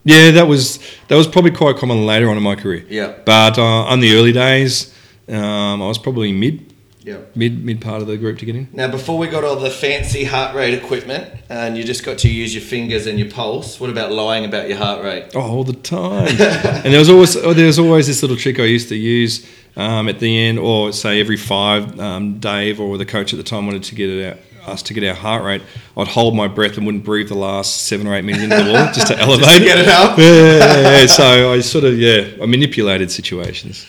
Yeah, 0.06 0.32
that 0.32 0.48
was 0.48 0.80
that 1.08 1.16
was 1.16 1.28
probably 1.28 1.52
quite 1.52 1.78
common 1.78 2.06
later 2.06 2.30
on 2.30 2.36
in 2.36 2.44
my 2.44 2.56
career. 2.56 2.86
Yeah. 2.90 3.14
But 3.26 3.58
uh, 3.58 3.64
on 3.64 4.02
the 4.02 4.16
early 4.16 4.34
days, 4.34 4.94
um, 5.30 5.82
I 5.82 5.88
was 5.88 5.98
probably 5.98 6.34
mid, 6.34 6.73
Yeah. 7.04 7.18
mid, 7.36 7.64
mid 7.64 7.82
part 7.82 8.02
of 8.02 8.08
the 8.08 8.18
group 8.18 8.40
to 8.40 8.46
get 8.46 8.56
in. 8.56 8.70
Now, 8.72 8.90
before 8.90 9.18
we 9.18 9.28
got 9.28 9.44
all 9.44 9.58
the 9.58 9.70
fancy 9.70 10.24
heart 10.24 10.56
rate 10.56 10.74
equipment 10.74 11.34
and 11.50 11.78
you 11.78 11.84
just 11.84 12.04
got 12.06 12.18
to 12.20 12.30
use 12.30 12.56
your 12.56 12.64
fingers 12.64 13.08
and 13.08 13.20
your 13.20 13.30
pulse, 13.30 13.80
what 13.80 13.90
about 13.90 14.12
lying 14.12 14.46
about 14.46 14.70
your 14.70 14.78
heart 14.78 15.04
rate? 15.04 15.32
Oh, 15.36 15.42
all 15.42 15.64
the 15.64 15.74
time. 15.74 16.28
and 16.30 16.94
there 16.94 17.00
was 17.00 17.10
always 17.10 17.36
oh, 17.36 17.54
there 17.54 17.68
was 17.68 17.78
always 17.80 18.08
this 18.08 18.22
little 18.22 18.38
trick 18.38 18.60
I 18.60 18.64
used 18.64 18.90
to 18.90 18.96
use 18.96 19.46
um, 19.76 20.08
at 20.08 20.20
the 20.20 20.38
end, 20.38 20.60
or 20.60 20.94
say 20.94 21.20
every 21.20 21.38
five. 21.38 22.00
Um, 22.00 22.40
Dave 22.40 22.80
or 22.80 22.98
the 22.98 23.06
coach 23.06 23.34
at 23.34 23.38
the 23.38 23.44
time 23.44 23.66
wanted 23.66 23.84
to 23.84 23.96
get 23.96 24.10
it 24.10 24.26
out, 24.26 24.38
us 24.68 24.82
to 24.84 24.94
get 24.94 25.04
our 25.04 25.16
heart 25.16 25.44
rate. 25.44 25.62
I'd 25.98 26.08
hold 26.08 26.36
my 26.36 26.48
breath 26.48 26.78
and 26.78 26.86
wouldn't 26.86 27.04
breathe 27.04 27.28
the 27.28 27.36
last 27.36 27.84
seven 27.84 28.08
or 28.08 28.16
eight 28.16 28.24
minutes 28.24 28.44
into 28.44 28.64
the 28.64 28.72
wall 28.72 28.86
just 28.94 29.08
to 29.08 29.18
elevate 29.20 29.60
get 29.60 29.78
it 29.78 29.88
up. 29.90 30.18
Yeah, 30.18 30.26
yeah, 30.26 31.00
yeah. 31.02 31.06
So 31.08 31.52
I 31.52 31.60
sort 31.60 31.84
of 31.84 31.98
yeah, 31.98 32.30
I 32.42 32.46
manipulated 32.46 33.12
situations. 33.12 33.86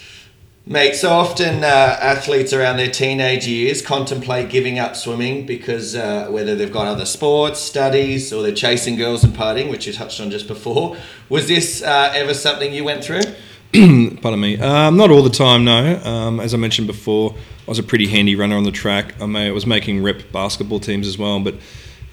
Mate, 0.66 0.94
so 0.96 1.10
often 1.10 1.62
uh, 1.62 1.98
athletes 2.00 2.54
around 2.54 2.78
their 2.78 2.90
teenage 2.90 3.46
years 3.46 3.82
contemplate 3.82 4.48
giving 4.48 4.78
up 4.78 4.96
swimming 4.96 5.44
because 5.44 5.94
uh, 5.94 6.28
whether 6.30 6.56
they've 6.56 6.72
got 6.72 6.86
other 6.86 7.04
sports, 7.04 7.60
studies, 7.60 8.32
or 8.32 8.42
they're 8.42 8.54
chasing 8.54 8.96
girls 8.96 9.24
and 9.24 9.34
partying, 9.34 9.68
which 9.68 9.86
you 9.86 9.92
touched 9.92 10.22
on 10.22 10.30
just 10.30 10.48
before. 10.48 10.96
Was 11.28 11.48
this 11.48 11.82
uh, 11.82 12.12
ever 12.14 12.32
something 12.32 12.72
you 12.72 12.82
went 12.82 13.04
through? 13.04 13.20
Pardon 14.22 14.40
me. 14.40 14.58
Um, 14.58 14.96
not 14.96 15.10
all 15.10 15.22
the 15.22 15.28
time, 15.28 15.66
no. 15.66 16.00
Um, 16.02 16.40
as 16.40 16.54
I 16.54 16.56
mentioned 16.56 16.86
before, 16.86 17.34
I 17.34 17.70
was 17.70 17.78
a 17.78 17.82
pretty 17.82 18.06
handy 18.06 18.34
runner 18.34 18.56
on 18.56 18.64
the 18.64 18.72
track. 18.72 19.20
I, 19.20 19.26
may, 19.26 19.48
I 19.48 19.50
was 19.50 19.66
making 19.66 20.02
rep 20.02 20.32
basketball 20.32 20.80
teams 20.80 21.06
as 21.06 21.18
well, 21.18 21.40
but 21.40 21.56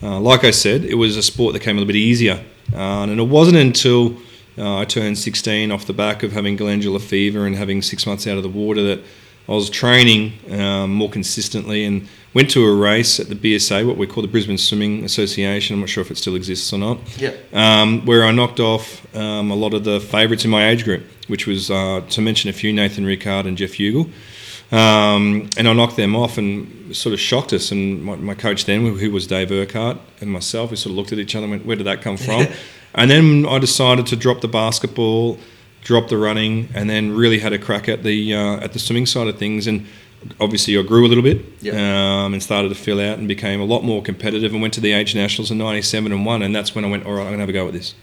uh, 0.04 0.20
like 0.20 0.44
I 0.44 0.52
said, 0.52 0.84
it 0.84 0.96
was 0.96 1.16
a 1.16 1.24
sport 1.24 1.54
that 1.54 1.62
came 1.62 1.78
a 1.78 1.80
little 1.80 1.88
bit 1.88 1.96
easier. 1.96 2.44
Uh, 2.74 3.04
and 3.04 3.18
it 3.18 3.24
wasn't 3.24 3.56
until 3.56 4.18
uh, 4.62 4.78
I 4.78 4.86
turned 4.86 5.18
16 5.18 5.72
off 5.72 5.86
the 5.86 5.94
back 5.94 6.24
of 6.24 6.32
having 6.32 6.56
glandular 6.56 7.00
fever 7.00 7.46
and 7.46 7.56
having 7.56 7.82
six 7.82 8.06
months 8.06 8.28
out 8.28 8.38
of 8.38 8.44
the 8.44 8.50
water 8.50 8.84
that 8.84 9.00
I 9.50 9.54
was 9.54 9.70
training 9.70 10.34
um, 10.52 10.94
more 10.94 11.10
consistently 11.10 11.84
and 11.84 12.08
went 12.34 12.50
to 12.52 12.64
a 12.66 12.74
race 12.74 13.20
at 13.20 13.28
the 13.28 13.36
BSA, 13.36 13.86
what 13.86 13.98
we 13.98 14.06
call 14.08 14.22
the 14.22 14.30
Brisbane 14.30 14.58
Swimming 14.58 15.04
Association. 15.04 15.74
I'm 15.74 15.80
not 15.82 15.90
sure 15.90 16.02
if 16.02 16.12
it 16.12 16.18
still 16.18 16.36
exists 16.36 16.72
or 16.72 16.78
not 16.78 17.00
Yeah. 17.18 17.34
um, 17.52 18.06
where 18.06 18.24
I 18.24 18.32
knocked 18.32 18.60
off 18.62 18.86
um, 19.16 19.52
a 19.52 19.56
lot 19.56 19.74
of 19.74 19.84
the 19.84 20.00
favourites 20.00 20.46
in 20.46 20.52
my 20.52 20.70
age 20.70 20.84
group, 20.86 21.04
which 21.28 21.48
was, 21.48 21.70
uh, 21.72 22.02
to 22.12 22.22
mention 22.22 22.50
a 22.50 22.54
few, 22.54 22.72
Nathan 22.72 23.04
Ricard 23.06 23.48
and 23.48 23.58
Geoff 23.58 23.72
Huegill. 23.72 24.10
Um, 24.72 25.50
and 25.58 25.68
I 25.68 25.74
knocked 25.74 25.98
them 25.98 26.16
off 26.16 26.38
and 26.38 26.96
sort 26.96 27.12
of 27.14 27.20
shocked 27.20 27.52
us. 27.52 27.72
And 27.72 28.04
my, 28.04 28.16
my 28.16 28.36
coach 28.36 28.64
then, 28.66 28.86
who 28.86 29.12
was 29.12 29.28
Dave 29.28 29.52
Urquhart, 29.52 29.98
and 30.22 30.32
myself, 30.32 30.72
we 30.72 30.78
sort 30.78 30.92
of 30.92 30.98
looked 30.98 31.12
at 31.12 31.20
each 31.20 31.36
other 31.36 31.44
and 31.44 31.52
went, 31.52 31.66
where 31.66 31.76
did 31.76 31.88
that 31.88 32.02
come 32.02 32.16
from? 32.18 32.48
and 32.96 33.10
then 33.12 33.46
I 33.48 33.60
decided 33.60 34.06
to 34.08 34.16
drop 34.16 34.42
the 34.42 34.48
basketball, 34.48 35.38
drop 35.84 36.10
the 36.10 36.18
running, 36.18 36.70
and 36.74 36.90
then 36.90 37.12
really 37.16 37.40
had 37.40 37.54
a 37.54 37.60
crack 37.60 37.88
at 37.90 38.04
the, 38.04 38.34
uh, 38.36 38.58
at 38.58 38.74
the 38.74 38.80
swimming 38.80 39.06
side 39.06 39.28
of 39.28 39.38
things. 39.38 39.68
And 39.68 39.86
obviously 40.40 40.78
I 40.78 40.84
grew 40.84 41.06
a 41.06 41.10
little 41.10 41.24
bit 41.24 41.44
Yeah. 41.62 41.74
um, 42.26 42.34
and 42.34 42.44
started 42.44 42.70
to 42.70 42.76
fill 42.76 43.00
out 43.00 43.18
and 43.18 43.28
became 43.28 43.60
a 43.60 43.66
lot 43.66 43.84
more 43.84 44.02
competitive 44.04 44.54
and 44.54 44.62
went 44.62 44.74
to 44.76 44.82
the 44.82 44.92
age 44.92 45.16
nationals 45.16 45.50
in 45.50 45.58
97 45.58 46.12
and 46.12 46.26
won 46.26 46.44
and 46.44 46.56
that's 46.56 46.76
when 46.76 46.86
I 46.86 46.90
went 46.90 47.06
all 47.08 47.14
right 47.14 47.22
I'm 47.22 47.28
going 47.36 47.38
to 47.38 47.42
have 47.42 47.50
a 47.50 47.54
go 47.54 47.66
at 47.68 47.74
this 47.74 47.96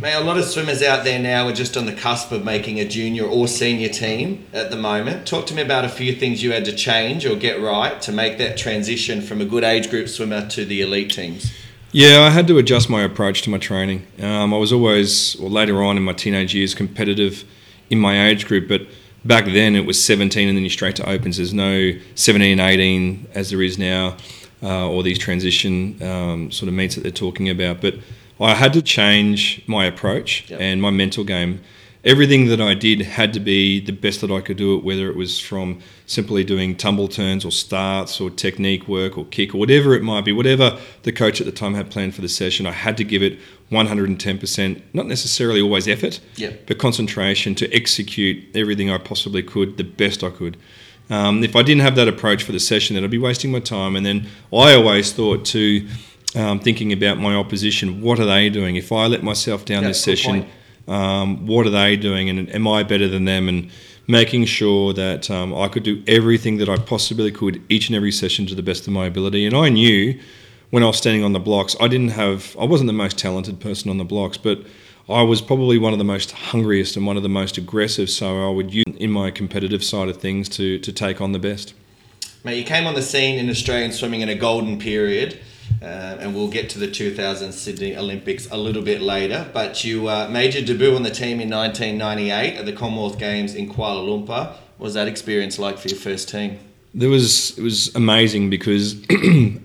Mate, 0.00 0.14
a 0.14 0.20
lot 0.20 0.38
of 0.38 0.44
swimmers 0.44 0.82
out 0.82 1.04
there 1.04 1.20
now 1.20 1.46
are 1.46 1.52
just 1.52 1.76
on 1.76 1.86
the 1.86 1.92
cusp 1.92 2.32
of 2.32 2.44
making 2.44 2.80
a 2.80 2.84
junior 2.84 3.24
or 3.24 3.46
senior 3.46 3.90
team 3.90 4.44
at 4.52 4.70
the 4.70 4.76
moment. 4.76 5.26
Talk 5.28 5.46
to 5.46 5.54
me 5.54 5.62
about 5.62 5.84
a 5.84 5.88
few 5.88 6.14
things 6.16 6.42
you 6.42 6.50
had 6.50 6.64
to 6.64 6.74
change 6.74 7.24
or 7.26 7.36
get 7.36 7.60
right 7.60 8.00
to 8.02 8.10
make 8.10 8.38
that 8.38 8.56
transition 8.56 9.20
from 9.20 9.40
a 9.40 9.44
good 9.44 9.62
age 9.62 9.90
group 9.90 10.08
swimmer 10.08 10.48
to 10.48 10.64
the 10.64 10.80
elite 10.80 11.12
teams. 11.12 11.52
Yeah 11.92 12.20
I 12.22 12.30
had 12.30 12.46
to 12.48 12.58
adjust 12.58 12.90
my 12.90 13.02
approach 13.02 13.42
to 13.42 13.50
my 13.50 13.58
training 13.58 14.06
um, 14.20 14.52
I 14.52 14.56
was 14.56 14.72
always 14.72 15.36
well 15.38 15.50
later 15.50 15.82
on 15.82 15.96
in 15.96 16.02
my 16.02 16.12
teenage 16.12 16.54
years 16.54 16.74
competitive 16.74 17.44
in 17.90 17.98
my 17.98 18.26
age 18.28 18.46
group 18.46 18.68
but 18.68 18.82
back 19.24 19.44
then 19.44 19.76
it 19.76 19.86
was 19.86 20.02
17 20.04 20.48
and 20.48 20.56
then 20.56 20.62
you're 20.64 20.70
straight 20.70 20.96
to 20.96 21.08
opens 21.08 21.36
there's 21.36 21.54
no 21.54 21.92
17 22.14 22.58
18 22.58 23.28
as 23.34 23.50
there 23.50 23.62
is 23.62 23.78
now 23.78 24.16
uh, 24.62 24.88
or 24.88 25.02
these 25.02 25.18
transition 25.18 26.00
um, 26.02 26.50
sort 26.50 26.68
of 26.68 26.74
meets 26.74 26.94
that 26.94 27.00
they're 27.02 27.10
talking 27.10 27.48
about. 27.50 27.80
But 27.80 27.96
I 28.40 28.54
had 28.54 28.72
to 28.74 28.82
change 28.82 29.62
my 29.66 29.86
approach 29.86 30.48
Yep. 30.50 30.60
and 30.60 30.80
my 30.80 30.90
mental 30.90 31.24
game. 31.24 31.60
Everything 32.04 32.46
that 32.48 32.60
I 32.60 32.74
did 32.74 33.00
had 33.02 33.32
to 33.34 33.38
be 33.40 33.78
the 33.78 33.92
best 33.92 34.22
that 34.22 34.30
I 34.32 34.40
could 34.40 34.56
do 34.56 34.76
it, 34.76 34.82
whether 34.82 35.08
it 35.08 35.14
was 35.16 35.38
from 35.38 35.78
simply 36.04 36.42
doing 36.42 36.76
tumble 36.76 37.06
turns 37.06 37.44
or 37.44 37.52
starts 37.52 38.20
or 38.20 38.28
technique 38.28 38.88
work 38.88 39.16
or 39.16 39.24
kick 39.26 39.54
or 39.54 39.58
whatever 39.58 39.94
it 39.94 40.02
might 40.02 40.24
be, 40.24 40.32
whatever 40.32 40.76
the 41.04 41.12
coach 41.12 41.40
at 41.40 41.46
the 41.46 41.52
time 41.52 41.74
had 41.74 41.90
planned 41.90 42.16
for 42.16 42.20
the 42.20 42.28
session, 42.28 42.66
I 42.66 42.72
had 42.72 42.96
to 42.96 43.04
give 43.04 43.22
it 43.22 43.38
110%, 43.70 44.82
not 44.92 45.06
necessarily 45.06 45.60
always 45.60 45.86
effort, 45.86 46.18
Yep. 46.36 46.66
but 46.66 46.78
concentration 46.78 47.54
to 47.56 47.72
execute 47.72 48.44
everything 48.54 48.90
I 48.90 48.98
possibly 48.98 49.42
could 49.44 49.76
the 49.76 49.84
best 49.84 50.24
I 50.24 50.30
could. 50.30 50.56
Um, 51.08 51.44
if 51.44 51.54
I 51.54 51.62
didn't 51.62 51.82
have 51.82 51.94
that 51.96 52.08
approach 52.08 52.42
for 52.42 52.52
the 52.52 52.60
session, 52.60 52.94
then 52.94 53.04
I'd 53.04 53.10
be 53.10 53.18
wasting 53.18 53.52
my 53.52 53.60
time. 53.60 53.96
And 53.96 54.04
then 54.06 54.26
I 54.52 54.74
always 54.74 55.12
thought 55.12 55.44
to 55.46 55.86
um, 56.34 56.58
thinking 56.58 56.92
about 56.92 57.18
my 57.18 57.34
opposition, 57.34 58.00
what 58.00 58.18
are 58.18 58.24
they 58.24 58.48
doing? 58.48 58.76
If 58.76 58.90
I 58.92 59.06
let 59.06 59.22
myself 59.22 59.64
down 59.64 59.82
Yeah, 59.82 59.88
this 59.88 60.02
session, 60.02 60.40
point. 60.42 60.48
Um, 60.92 61.46
what 61.46 61.66
are 61.66 61.70
they 61.70 61.96
doing? 61.96 62.28
And 62.28 62.54
am 62.54 62.68
I 62.68 62.82
better 62.82 63.08
than 63.08 63.24
them? 63.24 63.48
And 63.48 63.70
making 64.06 64.44
sure 64.44 64.92
that 64.92 65.30
um, 65.30 65.54
I 65.54 65.68
could 65.68 65.82
do 65.82 66.02
everything 66.06 66.58
that 66.58 66.68
I 66.68 66.76
possibly 66.76 67.30
could 67.30 67.62
each 67.68 67.88
and 67.88 67.96
every 67.96 68.12
session 68.12 68.46
to 68.46 68.54
the 68.54 68.62
best 68.62 68.86
of 68.86 68.92
my 68.92 69.06
ability. 69.06 69.46
And 69.46 69.56
I 69.56 69.68
knew 69.68 70.18
when 70.70 70.82
I 70.82 70.86
was 70.86 70.98
standing 70.98 71.24
on 71.24 71.32
the 71.32 71.40
blocks, 71.40 71.76
I 71.80 71.88
didn't 71.88 72.10
have, 72.10 72.56
I 72.58 72.64
wasn't 72.64 72.88
the 72.88 72.94
most 72.94 73.16
talented 73.18 73.60
person 73.60 73.90
on 73.90 73.98
the 73.98 74.04
blocks, 74.04 74.36
but 74.36 74.64
I 75.08 75.22
was 75.22 75.40
probably 75.40 75.78
one 75.78 75.92
of 75.92 75.98
the 75.98 76.04
most 76.04 76.32
hungriest 76.32 76.96
and 76.96 77.06
one 77.06 77.16
of 77.16 77.22
the 77.22 77.28
most 77.28 77.58
aggressive. 77.58 78.08
So 78.10 78.48
I 78.48 78.50
would 78.50 78.72
use 78.72 78.84
in 78.98 79.10
my 79.10 79.30
competitive 79.30 79.82
side 79.82 80.08
of 80.08 80.16
things 80.18 80.48
to 80.50 80.78
to 80.78 80.92
take 80.92 81.20
on 81.20 81.32
the 81.32 81.38
best. 81.38 81.74
Mate, 82.44 82.58
you 82.58 82.64
came 82.64 82.86
on 82.86 82.94
the 82.94 83.02
scene 83.02 83.38
in 83.38 83.48
Australian 83.50 83.92
swimming 83.92 84.20
in 84.20 84.28
a 84.28 84.34
golden 84.34 84.78
period, 84.78 85.38
uh, 85.82 86.18
and 86.20 86.34
we'll 86.34 86.48
get 86.48 86.70
to 86.70 86.78
the 86.78 86.90
2000 86.90 87.52
Sydney 87.52 87.96
Olympics 87.96 88.48
a 88.50 88.56
little 88.56 88.82
bit 88.82 89.00
later. 89.02 89.48
But 89.52 89.84
you 89.84 90.08
uh, 90.08 90.28
made 90.30 90.54
your 90.54 90.64
debut 90.64 90.94
on 90.94 91.02
the 91.02 91.10
team 91.10 91.40
in 91.40 91.50
1998 91.50 92.56
at 92.56 92.66
the 92.66 92.72
Commonwealth 92.72 93.18
Games 93.18 93.54
in 93.54 93.68
Kuala 93.72 94.06
Lumpur. 94.06 94.52
What 94.78 94.86
was 94.86 94.94
that 94.94 95.08
experience 95.08 95.58
like 95.58 95.78
for 95.78 95.88
your 95.88 95.98
first 95.98 96.28
team? 96.28 96.58
There 96.94 97.08
was 97.08 97.56
it 97.58 97.62
was 97.62 97.94
amazing 97.94 98.50
because 98.50 98.94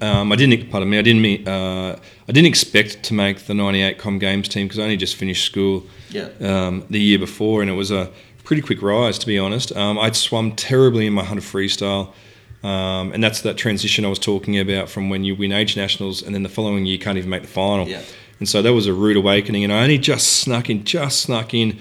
um, 0.01 0.31
I 0.31 0.35
didn't 0.37 0.69
pardon 0.71 0.89
me 0.89 0.97
I 0.97 1.01
didn't 1.01 1.45
uh, 1.47 1.97
I 2.27 2.31
didn't 2.31 2.47
expect 2.47 3.03
to 3.03 3.13
make 3.13 3.47
the 3.47 3.53
'98 3.53 3.97
Com 3.97 4.17
Games 4.17 4.47
team 4.47 4.65
because 4.67 4.79
I 4.79 4.83
only 4.83 4.95
just 4.95 5.15
finished 5.17 5.43
school 5.45 5.83
Yeah. 6.09 6.29
um, 6.39 6.85
the 6.89 6.99
year 7.01 7.19
before 7.19 7.61
and 7.61 7.69
it 7.69 7.73
was 7.73 7.91
a 7.91 8.09
pretty 8.45 8.61
quick 8.61 8.81
rise 8.81 9.19
to 9.19 9.27
be 9.27 9.37
honest. 9.37 9.75
Um, 9.75 9.99
I'd 9.99 10.15
swum 10.15 10.53
terribly 10.55 11.05
in 11.05 11.11
my 11.13 11.25
hundred 11.25 11.43
freestyle. 11.43 12.13
Um, 12.63 13.11
and 13.13 13.23
that's 13.23 13.41
that 13.41 13.57
transition 13.57 14.03
I 14.03 14.09
was 14.09 14.19
talking 14.19 14.57
about 14.57 14.89
from 14.89 15.09
when 15.09 15.23
you 15.23 15.35
win 15.35 15.51
age 15.51 15.77
nationals 15.77 16.23
and 16.23 16.33
then 16.33 16.43
the 16.43 16.49
following 16.49 16.85
year 16.85 16.93
you 16.93 16.99
can't 16.99 17.17
even 17.17 17.29
make 17.29 17.43
the 17.43 17.47
final. 17.47 17.87
Yeah. 17.87 18.01
And 18.39 18.49
so 18.49 18.61
that 18.61 18.73
was 18.73 18.87
a 18.87 18.93
rude 18.93 19.17
awakening. 19.17 19.63
And 19.63 19.71
I 19.71 19.83
only 19.83 19.97
just 19.97 20.41
snuck 20.41 20.69
in, 20.69 20.83
just 20.83 21.21
snuck 21.21 21.53
in 21.53 21.79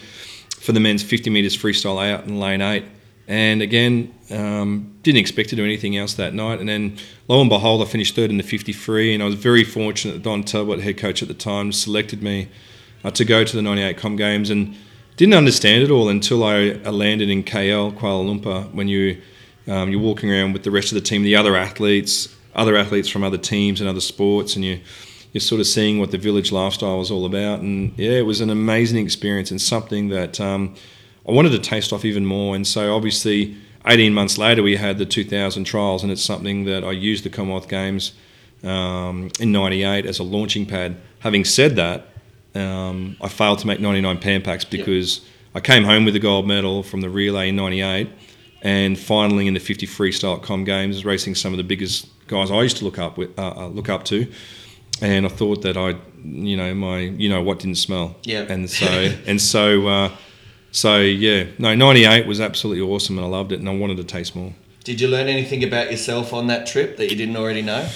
for 0.60 0.72
the 0.72 0.80
men's 0.80 1.02
50 1.02 1.30
metres 1.30 1.56
freestyle 1.56 2.04
out 2.10 2.26
in 2.26 2.38
lane 2.38 2.60
eight. 2.60 2.84
And 3.28 3.60
again, 3.60 4.14
um, 4.30 4.98
didn't 5.02 5.18
expect 5.18 5.48
to 5.50 5.56
do 5.56 5.64
anything 5.64 5.96
else 5.96 6.14
that 6.14 6.32
night. 6.32 6.60
And 6.60 6.68
then 6.68 6.96
lo 7.28 7.40
and 7.40 7.50
behold, 7.50 7.82
I 7.82 7.86
finished 7.86 8.14
third 8.14 8.30
in 8.30 8.36
the 8.36 8.42
53. 8.42 9.14
And 9.14 9.22
I 9.22 9.26
was 9.26 9.34
very 9.34 9.64
fortunate 9.64 10.14
that 10.14 10.22
Don 10.22 10.44
Talbot, 10.44 10.80
head 10.80 10.98
coach 10.98 11.22
at 11.22 11.28
the 11.28 11.34
time, 11.34 11.72
selected 11.72 12.22
me 12.22 12.48
uh, 13.02 13.10
to 13.12 13.24
go 13.24 13.44
to 13.44 13.56
the 13.56 13.62
98 13.62 13.96
Com 13.96 14.16
Games. 14.16 14.50
And 14.50 14.76
didn't 15.16 15.34
understand 15.34 15.82
it 15.82 15.90
all 15.90 16.08
until 16.08 16.44
I 16.44 16.70
uh, 16.84 16.92
landed 16.92 17.30
in 17.30 17.42
KL, 17.42 17.92
Kuala 17.94 18.40
Lumpur, 18.40 18.72
when 18.72 18.86
you, 18.86 19.20
um, 19.66 19.90
you're 19.90 20.00
walking 20.00 20.30
around 20.30 20.52
with 20.52 20.62
the 20.62 20.70
rest 20.70 20.92
of 20.92 20.94
the 20.94 21.00
team, 21.00 21.22
the 21.22 21.36
other 21.36 21.56
athletes, 21.56 22.34
other 22.54 22.76
athletes 22.76 23.08
from 23.08 23.22
other 23.22 23.38
teams 23.38 23.80
and 23.80 23.88
other 23.88 24.00
sports, 24.00 24.56
and 24.56 24.64
you, 24.64 24.80
you're 25.32 25.40
sort 25.40 25.60
of 25.60 25.66
seeing 25.66 25.98
what 25.98 26.10
the 26.10 26.18
village 26.18 26.52
lifestyle 26.52 26.98
was 26.98 27.10
all 27.10 27.26
about. 27.26 27.60
And 27.60 27.92
yeah, 27.98 28.12
it 28.12 28.26
was 28.26 28.40
an 28.40 28.50
amazing 28.50 29.04
experience 29.04 29.50
and 29.50 29.60
something 29.60 30.08
that 30.08 30.40
um, 30.40 30.74
I 31.28 31.32
wanted 31.32 31.50
to 31.50 31.58
taste 31.58 31.92
off 31.92 32.04
even 32.04 32.24
more. 32.24 32.54
And 32.54 32.66
so 32.66 32.94
obviously, 32.94 33.56
18 33.86 34.14
months 34.14 34.38
later, 34.38 34.62
we 34.62 34.76
had 34.76 34.98
the 34.98 35.06
2000 35.06 35.64
trials, 35.64 36.02
and 36.02 36.10
it's 36.10 36.22
something 36.22 36.64
that 36.64 36.82
I 36.84 36.92
used 36.92 37.24
the 37.24 37.30
Commonwealth 37.30 37.68
Games 37.68 38.12
um, 38.64 39.30
in 39.38 39.52
'98 39.52 40.06
as 40.06 40.18
a 40.18 40.24
launching 40.24 40.66
pad. 40.66 40.96
Having 41.20 41.44
said 41.44 41.76
that, 41.76 42.06
um, 42.54 43.16
I 43.20 43.28
failed 43.28 43.58
to 43.60 43.66
make 43.66 43.80
99 43.80 44.18
Pan 44.18 44.42
Pacs 44.42 44.68
because 44.68 45.20
I 45.54 45.60
came 45.60 45.84
home 45.84 46.04
with 46.04 46.14
the 46.14 46.20
gold 46.20 46.48
medal 46.48 46.82
from 46.82 47.00
the 47.00 47.10
relay 47.10 47.50
in 47.50 47.56
'98, 47.56 48.08
and 48.66 48.98
finally 48.98 49.46
in 49.46 49.54
the 49.54 49.60
50 49.60 49.86
freestyle 49.86 50.42
Com 50.42 50.64
Games, 50.64 51.04
racing 51.04 51.36
some 51.36 51.52
of 51.52 51.56
the 51.56 51.62
biggest 51.62 52.08
guys 52.26 52.50
I 52.50 52.62
used 52.62 52.78
to 52.78 52.84
look 52.84 52.98
up 52.98 53.16
with, 53.16 53.38
uh, 53.38 53.54
uh, 53.56 53.68
look 53.68 53.88
up 53.88 54.04
to. 54.06 54.26
And 55.00 55.24
I 55.24 55.28
thought 55.28 55.62
that 55.62 55.76
I, 55.76 55.94
you 56.24 56.56
know, 56.56 56.74
my, 56.74 56.98
you 56.98 57.28
know, 57.28 57.40
what 57.40 57.60
didn't 57.60 57.76
smell. 57.76 58.16
Yeah. 58.24 58.40
And 58.40 58.68
so, 58.80 58.86
and 59.24 59.40
so, 59.40 59.86
uh, 59.86 60.16
so 60.72 60.98
yeah, 60.98 61.44
no, 61.58 61.76
'98 61.76 62.26
was 62.26 62.40
absolutely 62.40 62.82
awesome, 62.82 63.16
and 63.18 63.24
I 63.24 63.30
loved 63.30 63.52
it, 63.52 63.60
and 63.60 63.68
I 63.68 63.74
wanted 63.76 63.98
to 63.98 64.04
taste 64.04 64.34
more. 64.34 64.52
Did 64.82 65.00
you 65.00 65.06
learn 65.06 65.28
anything 65.28 65.62
about 65.62 65.92
yourself 65.92 66.32
on 66.32 66.48
that 66.48 66.66
trip 66.66 66.96
that 66.96 67.08
you 67.08 67.16
didn't 67.16 67.36
already 67.36 67.62
know? 67.62 67.88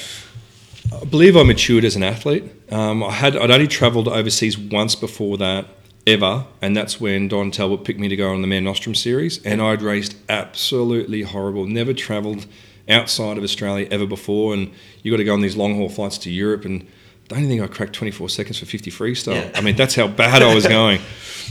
I 0.93 1.05
believe 1.05 1.37
I 1.37 1.43
matured 1.43 1.85
as 1.85 1.97
an 1.97 2.05
athlete. 2.05 2.45
Um, 2.71 3.03
I 3.03 3.11
had 3.11 3.37
I'd 3.37 3.51
only 3.51 3.67
travelled 3.67 4.07
overseas 4.07 4.57
once 4.57 4.95
before 4.95 5.37
that 5.39 5.67
ever, 6.07 6.47
and 6.63 6.77
that's 6.77 7.01
when 7.01 7.29
Don 7.29 7.51
Talbot 7.51 7.85
picked 7.85 8.01
me 8.01 8.09
to 8.09 8.17
go 8.17 8.33
on 8.33 8.43
the 8.43 8.49
Mare 8.49 8.61
Nostrum 8.61 8.95
series, 8.95 9.45
and 9.45 9.61
I'd 9.61 9.83
raced 9.83 10.17
absolutely 10.29 11.23
horrible. 11.23 11.67
Never 11.67 11.93
travelled 11.93 12.47
outside 12.89 13.39
of 13.39 13.45
Australia 13.45 13.87
ever 13.91 14.07
before, 14.07 14.55
and 14.55 14.73
you 15.03 15.11
got 15.11 15.19
to 15.19 15.25
go 15.25 15.35
on 15.35 15.41
these 15.41 15.57
long 15.57 15.77
haul 15.77 15.89
flights 15.89 16.19
to 16.19 16.31
Europe, 16.31 16.65
and 16.65 16.87
the 17.29 17.37
only 17.37 17.49
thing 17.49 17.63
I 17.63 17.69
cracked 17.69 17.93
24 17.93 18.29
seconds 18.29 18.59
for 18.59 18.67
50 18.67 18.91
freestyle. 18.91 19.35
Yeah. 19.35 19.51
I 19.55 19.61
mean, 19.61 19.77
that's 19.77 19.95
how 19.95 20.09
bad 20.09 20.43
I 20.43 20.55
was 20.55 20.67
going. 20.67 21.01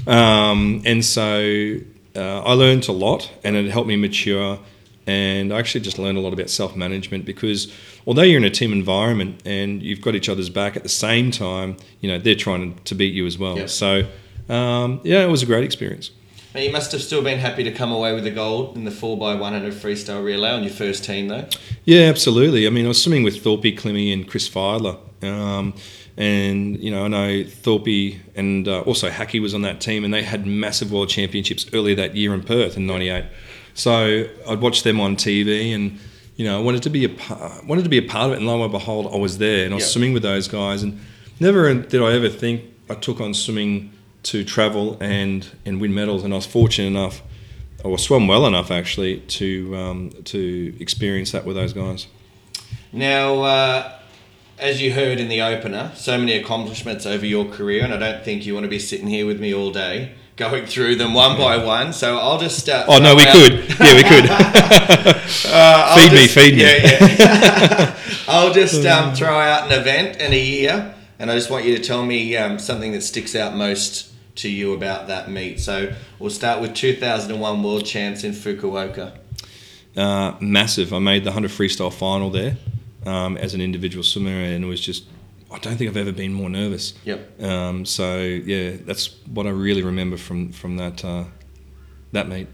Um, 0.06 0.82
and 0.86 1.04
so 1.04 1.78
uh, 2.16 2.42
I 2.42 2.54
learned 2.54 2.88
a 2.90 2.92
lot, 2.92 3.32
and 3.44 3.56
it 3.56 3.72
helped 3.72 3.88
me 3.88 3.96
mature. 3.96 4.60
And 5.08 5.52
I 5.52 5.58
actually 5.58 5.82
just 5.82 5.98
learned 5.98 6.20
a 6.20 6.22
lot 6.22 6.34
about 6.34 6.52
self 6.52 6.76
management 6.76 7.26
because 7.26 7.74
although 8.06 8.22
you're 8.22 8.38
in 8.38 8.44
a 8.44 8.50
team 8.52 8.72
environment 8.72 9.42
and 9.44 9.82
you've 9.82 10.02
got 10.02 10.14
each 10.14 10.30
other's 10.30 10.52
back 10.52 10.76
at 10.76 10.84
the 10.84 10.90
same 10.90 11.32
time, 11.32 11.78
you 12.02 12.12
know, 12.12 12.20
they're 12.20 12.36
trying 12.36 12.76
to 12.84 12.94
beat 12.94 13.14
you 13.14 13.26
as 13.26 13.38
well. 13.40 13.58
Yeah. 13.58 13.66
So, 13.66 14.04
um, 14.50 15.00
yeah, 15.04 15.24
it 15.24 15.30
was 15.30 15.44
a 15.44 15.46
great 15.46 15.64
experience. 15.64 16.12
Now, 16.56 16.62
you 16.62 16.72
must 16.72 16.92
have 16.94 17.02
still 17.02 17.22
been 17.22 17.38
happy 17.38 17.64
to 17.64 17.72
come 17.72 17.92
away 17.92 18.14
with 18.14 18.24
the 18.24 18.32
gold 18.32 18.76
in 18.76 18.84
the 18.84 18.90
4x100 18.92 19.72
freestyle 19.72 20.24
relay 20.24 20.50
on 20.50 20.64
your 20.64 20.72
first 20.74 21.04
team, 21.04 21.28
though. 21.28 21.48
Yeah, 21.86 22.06
absolutely. 22.08 22.66
I 22.66 22.72
mean, 22.72 22.86
I 22.86 22.88
was 22.88 23.02
swimming 23.02 23.22
with 23.24 23.44
Thorpe, 23.44 23.62
Klimmy, 23.62 24.12
and 24.12 24.28
Chris 24.28 24.50
Fydler. 24.50 24.98
Um, 25.24 25.76
and, 26.18 26.80
you 26.82 26.90
know, 26.90 27.06
I 27.06 27.08
know 27.08 27.44
Thorpe 27.44 28.20
and 28.36 28.68
uh, 28.68 28.82
also 28.82 29.10
Hackey 29.12 29.40
was 29.40 29.54
on 29.54 29.62
that 29.62 29.80
team, 29.80 30.04
and 30.04 30.12
they 30.12 30.24
had 30.24 30.48
massive 30.48 30.92
world 30.92 31.10
championships 31.10 31.68
earlier 31.72 31.96
that 31.96 32.16
year 32.16 32.34
in 32.34 32.42
Perth 32.42 32.78
in 32.78 32.88
98. 32.88 33.26
So 33.76 34.28
I'd 34.48 34.60
watch 34.60 34.82
them 34.82 35.00
on 35.00 35.16
TV 35.18 35.74
and, 35.76 36.00
you 36.36 36.46
know, 36.46 36.60
I 36.60 36.62
wanted 36.64 36.82
to 36.84 36.90
be 36.90 37.06
a, 37.06 37.10
par- 37.10 37.62
wanted 37.66 37.84
to 37.84 37.90
be 37.90 38.00
a 38.00 38.02
part 38.02 38.26
of 38.26 38.32
it. 38.34 38.38
And 38.38 38.48
lo 38.48 38.62
and 38.64 38.72
behold, 38.72 39.14
I 39.14 39.18
was 39.18 39.38
there 39.38 39.66
and 39.66 39.74
I 39.74 39.76
was 39.76 39.84
Yeah. 39.86 39.90
swimming 39.92 40.14
with 40.14 40.24
those 40.24 40.48
guys. 40.48 40.82
And 40.84 41.00
never 41.40 41.72
did 41.76 42.02
I 42.02 42.14
ever 42.14 42.28
think 42.28 42.64
I 42.90 42.96
took 42.96 43.22
on 43.22 43.34
swimming 43.34 43.92
to 44.32 44.44
travel 44.44 44.98
and, 45.00 45.48
and 45.66 45.82
win 45.82 45.94
medals. 45.94 46.24
And 46.24 46.34
I 46.34 46.38
was 46.38 46.46
fortunate 46.46 46.88
enough, 46.88 47.22
or 47.84 47.98
swam 47.98 48.28
well 48.28 48.46
enough 48.46 48.72
actually, 48.72 49.20
to, 49.22 49.76
um, 49.76 50.10
to 50.26 50.76
experience 50.80 51.32
that 51.32 51.46
with 51.46 51.56
those 51.56 51.74
guys. 51.74 52.08
Now, 52.92 53.42
uh, 53.42 54.00
as 54.58 54.82
you 54.82 54.94
heard 54.94 55.20
in 55.20 55.30
the 55.30 55.42
opener, 55.42 55.92
so 55.96 56.18
many 56.18 56.34
accomplishments 56.34 57.06
over 57.06 57.26
your 57.26 57.46
career, 57.46 57.84
and 57.84 57.94
I 57.94 57.98
don't 57.98 58.24
think 58.24 58.46
you 58.46 58.54
want 58.54 58.66
to 58.66 58.70
be 58.70 58.80
sitting 58.80 59.08
here 59.08 59.26
with 59.26 59.40
me 59.40 59.54
all 59.54 59.72
day 59.72 60.14
going 60.40 60.66
through 60.66 60.96
them 60.96 61.14
one 61.14 61.38
by 61.38 61.58
one. 61.58 61.94
So 61.94 62.18
I'll 62.18 62.40
just 62.40 62.58
start. 62.58 62.86
Oh 62.88 62.98
no, 62.98 63.16
we 63.16 63.26
could. 63.26 63.70
Yeah, 63.80 63.96
we 63.96 64.04
could. 64.04 64.26
feed 65.96 66.14
me, 66.14 66.28
feed 66.28 66.56
me. 66.56 66.62
Yeah, 66.62 67.16
yeah. 67.20 67.96
I'll 68.28 68.54
just 68.54 68.86
um, 68.86 69.14
throw 69.14 69.38
out 69.38 69.72
an 69.72 69.80
event 69.80 70.18
and 70.20 70.34
a 70.34 70.40
year, 70.40 70.96
and 71.20 71.30
I 71.30 71.36
just 71.36 71.52
want 71.52 71.66
you 71.66 71.76
to 71.78 71.84
tell 71.84 72.06
me 72.06 72.36
um, 72.38 72.58
something 72.58 72.94
that 72.94 73.02
sticks 73.02 73.36
out 73.36 73.56
most 73.56 74.09
to 74.40 74.50
you 74.50 74.74
about 74.74 75.08
that 75.08 75.30
meet. 75.30 75.60
So 75.60 75.94
we'll 76.18 76.30
start 76.30 76.62
with 76.62 76.74
2001 76.74 77.64
World 77.64 77.86
Champs 77.86 78.24
in 78.24 78.32
Fukuoka. 78.32 79.18
Uh, 79.96 80.36
massive. 80.40 80.94
I 80.94 81.00
made 81.00 81.24
the 81.24 81.32
100 81.32 81.52
freestyle 81.52 81.92
final 81.92 82.30
there 82.30 82.58
um, 83.06 83.38
as 83.38 83.54
an 83.54 83.62
individual 83.62 84.04
swimmer, 84.04 84.30
and 84.30 84.64
it 84.64 84.68
was 84.68 84.82
just. 84.82 85.06
I 85.52 85.58
don't 85.58 85.78
think 85.78 85.90
I've 85.90 85.98
ever 85.98 86.12
been 86.12 86.32
more 86.32 86.50
nervous. 86.50 86.94
Yep. 87.06 87.42
Um, 87.42 87.84
so 87.84 88.20
yeah, 88.20 88.78
that's 88.86 89.16
what 89.26 89.48
I 89.48 89.50
really 89.50 89.82
remember 89.82 90.16
from 90.16 90.52
from 90.52 90.78
that 90.78 91.04
uh, 91.04 91.24
that 92.12 92.28
meet. 92.28 92.48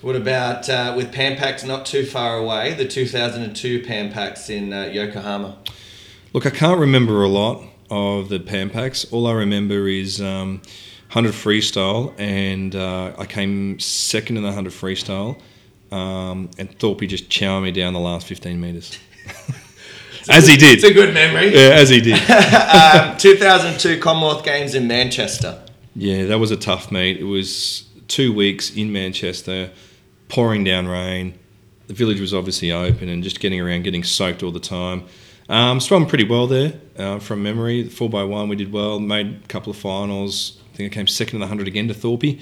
What 0.00 0.14
about 0.14 0.68
uh, 0.68 0.94
with 0.96 1.12
Pan 1.12 1.36
Pacs 1.36 1.64
not 1.64 1.84
too 1.84 2.06
far 2.06 2.38
away, 2.38 2.74
the 2.74 2.86
2002 2.86 3.82
Pan 3.82 4.12
Pacs 4.12 4.48
in 4.48 4.72
uh, 4.72 4.84
Yokohama? 4.84 5.58
Look, 6.32 6.46
I 6.46 6.50
can't 6.50 6.78
remember 6.78 7.24
a 7.24 7.28
lot 7.28 7.64
of 7.90 8.28
the 8.28 8.38
Pan 8.38 8.70
Pacs. 8.70 9.12
All 9.12 9.26
I 9.26 9.32
remember 9.32 9.88
is 9.88 10.20
um, 10.20 10.62
100 11.12 11.32
freestyle, 11.32 12.12
and 12.18 12.76
uh, 12.76 13.14
I 13.18 13.24
came 13.24 13.78
second 13.80 14.36
in 14.36 14.42
the 14.42 14.48
100 14.48 14.72
freestyle, 14.72 15.40
um, 15.90 16.50
and 16.58 16.78
Thorpe 16.78 17.00
just 17.08 17.30
chowed 17.30 17.62
me 17.62 17.72
down 17.72 17.94
the 17.94 18.00
last 18.00 18.26
15 18.26 18.60
metres. 18.60 18.98
as 20.28 20.46
he 20.46 20.56
did. 20.56 20.74
It's 20.74 20.84
a 20.84 20.92
good 20.92 21.14
memory. 21.14 21.54
Yeah, 21.54 21.70
as 21.70 21.88
he 21.88 22.02
did. 22.02 22.18
um, 22.30 23.16
2002 23.16 24.00
Commonwealth 24.00 24.44
Games 24.44 24.74
in 24.74 24.86
Manchester. 24.86 25.62
Yeah, 25.96 26.26
that 26.26 26.38
was 26.38 26.50
a 26.50 26.56
tough 26.58 26.92
meet. 26.92 27.16
It 27.16 27.24
was 27.24 27.88
two 28.06 28.32
weeks 28.32 28.74
in 28.76 28.92
Manchester, 28.92 29.70
pouring 30.28 30.62
down 30.62 30.88
rain. 30.88 31.38
The 31.86 31.94
village 31.94 32.20
was 32.20 32.34
obviously 32.34 32.70
open 32.70 33.08
and 33.08 33.22
just 33.22 33.40
getting 33.40 33.60
around, 33.60 33.84
getting 33.84 34.04
soaked 34.04 34.42
all 34.42 34.52
the 34.52 34.60
time. 34.60 35.04
Um, 35.48 35.80
swam 35.80 36.04
pretty 36.04 36.24
well 36.24 36.46
there 36.46 36.74
uh, 36.98 37.18
from 37.18 37.42
memory. 37.42 37.88
Four 37.88 38.10
by 38.10 38.24
one, 38.24 38.50
we 38.50 38.56
did 38.56 38.70
well. 38.70 39.00
Made 39.00 39.40
a 39.42 39.46
couple 39.48 39.70
of 39.70 39.78
finals. 39.78 40.60
I 40.78 40.82
think 40.82 40.92
I 40.92 40.94
came 40.94 41.08
second 41.08 41.38
in 41.38 41.40
the 41.40 41.48
hundred 41.48 41.66
again 41.66 41.88
to 41.88 41.94
Thorpe. 41.94 42.38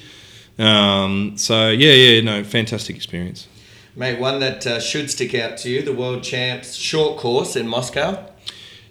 Um, 0.58 1.38
so 1.38 1.70
yeah, 1.70 1.92
yeah, 1.92 2.20
no, 2.20 2.44
fantastic 2.44 2.94
experience. 2.94 3.48
Mate, 3.94 4.20
one 4.20 4.40
that 4.40 4.66
uh, 4.66 4.78
should 4.78 5.10
stick 5.10 5.34
out 5.34 5.56
to 5.58 5.70
you, 5.70 5.80
the 5.80 5.94
World 5.94 6.22
Champs 6.22 6.74
short 6.74 7.16
course 7.16 7.56
in 7.56 7.66
Moscow. 7.66 8.26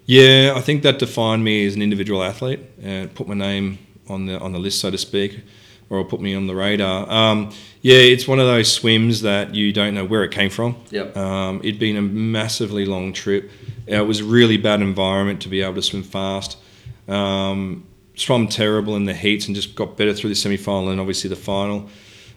Yeah, 0.08 0.54
I 0.56 0.62
think 0.62 0.82
that 0.82 0.98
defined 0.98 1.44
me 1.44 1.64
as 1.68 1.76
an 1.76 1.84
individual 1.84 2.24
athlete. 2.24 2.60
Uh, 2.84 3.06
put 3.14 3.28
my 3.28 3.36
name 3.36 3.78
on 4.10 4.26
the 4.26 4.40
on 4.40 4.52
the 4.52 4.58
list, 4.58 4.80
so 4.80 4.90
to 4.90 4.98
speak, 4.98 5.44
or 5.92 6.04
put 6.04 6.22
me 6.22 6.34
on 6.34 6.48
the 6.48 6.56
radar. 6.56 7.08
Um, 7.08 7.52
yeah, 7.84 7.98
it's 7.98 8.28
one 8.28 8.40
of 8.40 8.48
those 8.48 8.74
swims 8.74 9.22
that 9.22 9.54
you 9.54 9.72
don't 9.72 9.94
know 9.94 10.06
where 10.06 10.24
it 10.24 10.32
came 10.32 10.50
from. 10.50 10.76
Yep. 10.90 11.16
Um, 11.16 11.60
it'd 11.64 11.80
been 11.80 11.98
a 11.98 12.02
massively 12.02 12.88
long 12.88 13.14
trip. 13.14 13.52
It 13.86 14.08
was 14.08 14.22
a 14.22 14.26
really 14.26 14.58
bad 14.58 14.82
environment 14.82 15.44
to 15.44 15.50
be 15.50 15.62
able 15.62 15.76
to 15.76 15.84
swim 15.84 16.02
fast. 16.02 16.58
Um, 17.08 17.86
swam 18.16 18.48
terrible 18.48 18.96
in 18.96 19.06
the 19.06 19.14
heats 19.14 19.48
and 19.48 19.56
just 19.56 19.76
got 19.76 19.98
better 19.98 20.14
through 20.14 20.30
the 20.30 20.36
semi 20.36 20.58
final 20.58 20.90
and 20.90 21.00
obviously 21.00 21.30
the 21.30 21.36
final. 21.36 21.90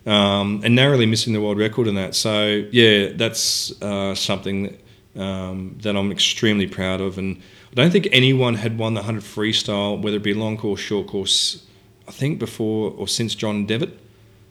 Um, 0.07 0.63
and 0.65 0.75
narrowly 0.75 1.07
missing 1.07 1.33
the 1.35 1.41
world 1.41 1.59
record 1.59 1.87
in 1.87 1.95
that. 1.97 2.15
So 2.15 2.65
yeah, 2.73 3.11
that's 3.15 3.71
uh, 3.83 4.15
something 4.15 4.79
that, 5.15 5.23
um, 5.23 5.77
that 5.83 5.97
I'm 5.97 6.11
extremely 6.11 6.67
proud 6.67 7.01
of. 7.01 7.19
And 7.19 7.43
I 7.73 7.75
don't 7.75 7.91
think 7.91 8.09
anyone 8.11 8.55
had 8.55 8.79
won 8.79 8.95
the 8.95 9.01
100 9.01 9.23
freestyle, 9.23 10.01
whether 10.01 10.17
it 10.17 10.23
be 10.23 10.33
long 10.35 10.57
course, 10.57 10.81
short 10.81 11.07
course. 11.09 11.65
I 12.07 12.11
think 12.11 12.39
before 12.39 12.91
or 12.93 13.07
since 13.07 13.35
John 13.35 13.67
Devitt. 13.67 13.99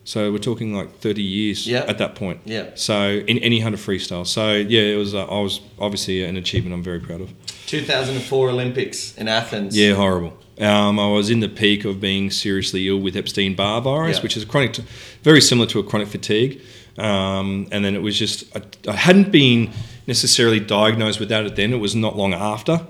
So 0.04 0.32
we're 0.32 0.38
talking 0.38 0.74
like 0.76 1.00
30 1.00 1.22
years 1.24 1.68
Yeah. 1.68 1.80
at 1.88 1.98
that 1.98 2.14
point. 2.16 2.40
Yeah. 2.46 2.70
So 2.76 3.24
in 3.28 3.40
any 3.40 3.58
100 3.58 3.78
freestyle. 3.80 4.28
So 4.28 4.54
yeah, 4.54 4.82
it 4.82 4.96
was. 4.96 5.16
Uh, 5.16 5.26
I 5.26 5.42
was 5.42 5.60
obviously 5.80 6.24
an 6.24 6.38
achievement 6.38 6.74
I'm 6.76 6.84
very 6.84 7.00
proud 7.00 7.20
of. 7.22 7.34
2004 7.66 8.50
Olympics 8.52 9.18
in 9.18 9.28
Athens. 9.28 9.76
Yeah, 9.78 9.96
horrible. 9.96 10.38
Um, 10.60 11.00
I 11.00 11.08
was 11.08 11.30
in 11.30 11.40
the 11.40 11.50
peak 11.50 11.86
of 11.86 12.00
being 12.00 12.32
seriously 12.32 12.88
ill 12.88 12.98
with 12.98 13.16
Epstein 13.16 13.56
Barr 13.56 13.82
virus, 13.82 14.18
Yeah. 14.18 14.24
which 14.24 14.36
is 14.38 14.44
a 14.44 14.46
chronic, 14.46 14.76
very 15.22 15.42
similar 15.42 15.68
to 15.70 15.80
a 15.80 15.84
chronic 15.84 16.08
fatigue. 16.08 16.62
Um, 16.98 17.68
and 17.72 17.86
then 17.86 17.96
it 17.96 18.02
was 18.02 18.18
just, 18.18 18.56
I, 18.58 18.62
I 18.90 18.96
hadn't 18.96 19.32
been 19.32 19.72
necessarily 20.08 20.60
diagnosed 20.60 21.20
with 21.20 21.30
that 21.30 21.46
at 21.46 21.56
then. 21.56 21.74
It 21.74 21.78
was 21.78 21.96
not 21.96 22.18
long 22.18 22.34
after. 22.34 22.82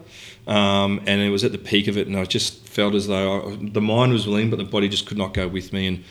Um, 0.48 1.02
and 1.06 1.20
it 1.20 1.30
was 1.30 1.44
at 1.44 1.52
the 1.52 1.58
peak 1.58 1.90
of 1.90 1.98
it, 1.98 2.08
and 2.08 2.16
I 2.16 2.24
just 2.24 2.66
felt 2.70 2.96
as 2.96 3.08
though 3.08 3.50
I, 3.52 3.58
the 3.62 3.82
mind 3.82 4.14
was 4.14 4.26
willing, 4.26 4.50
but 4.50 4.56
the 4.56 4.64
body 4.64 4.88
just 4.88 5.06
could 5.06 5.18
not 5.18 5.34
go 5.34 5.46
with 5.50 5.74
me. 5.74 5.88
And 5.88 6.04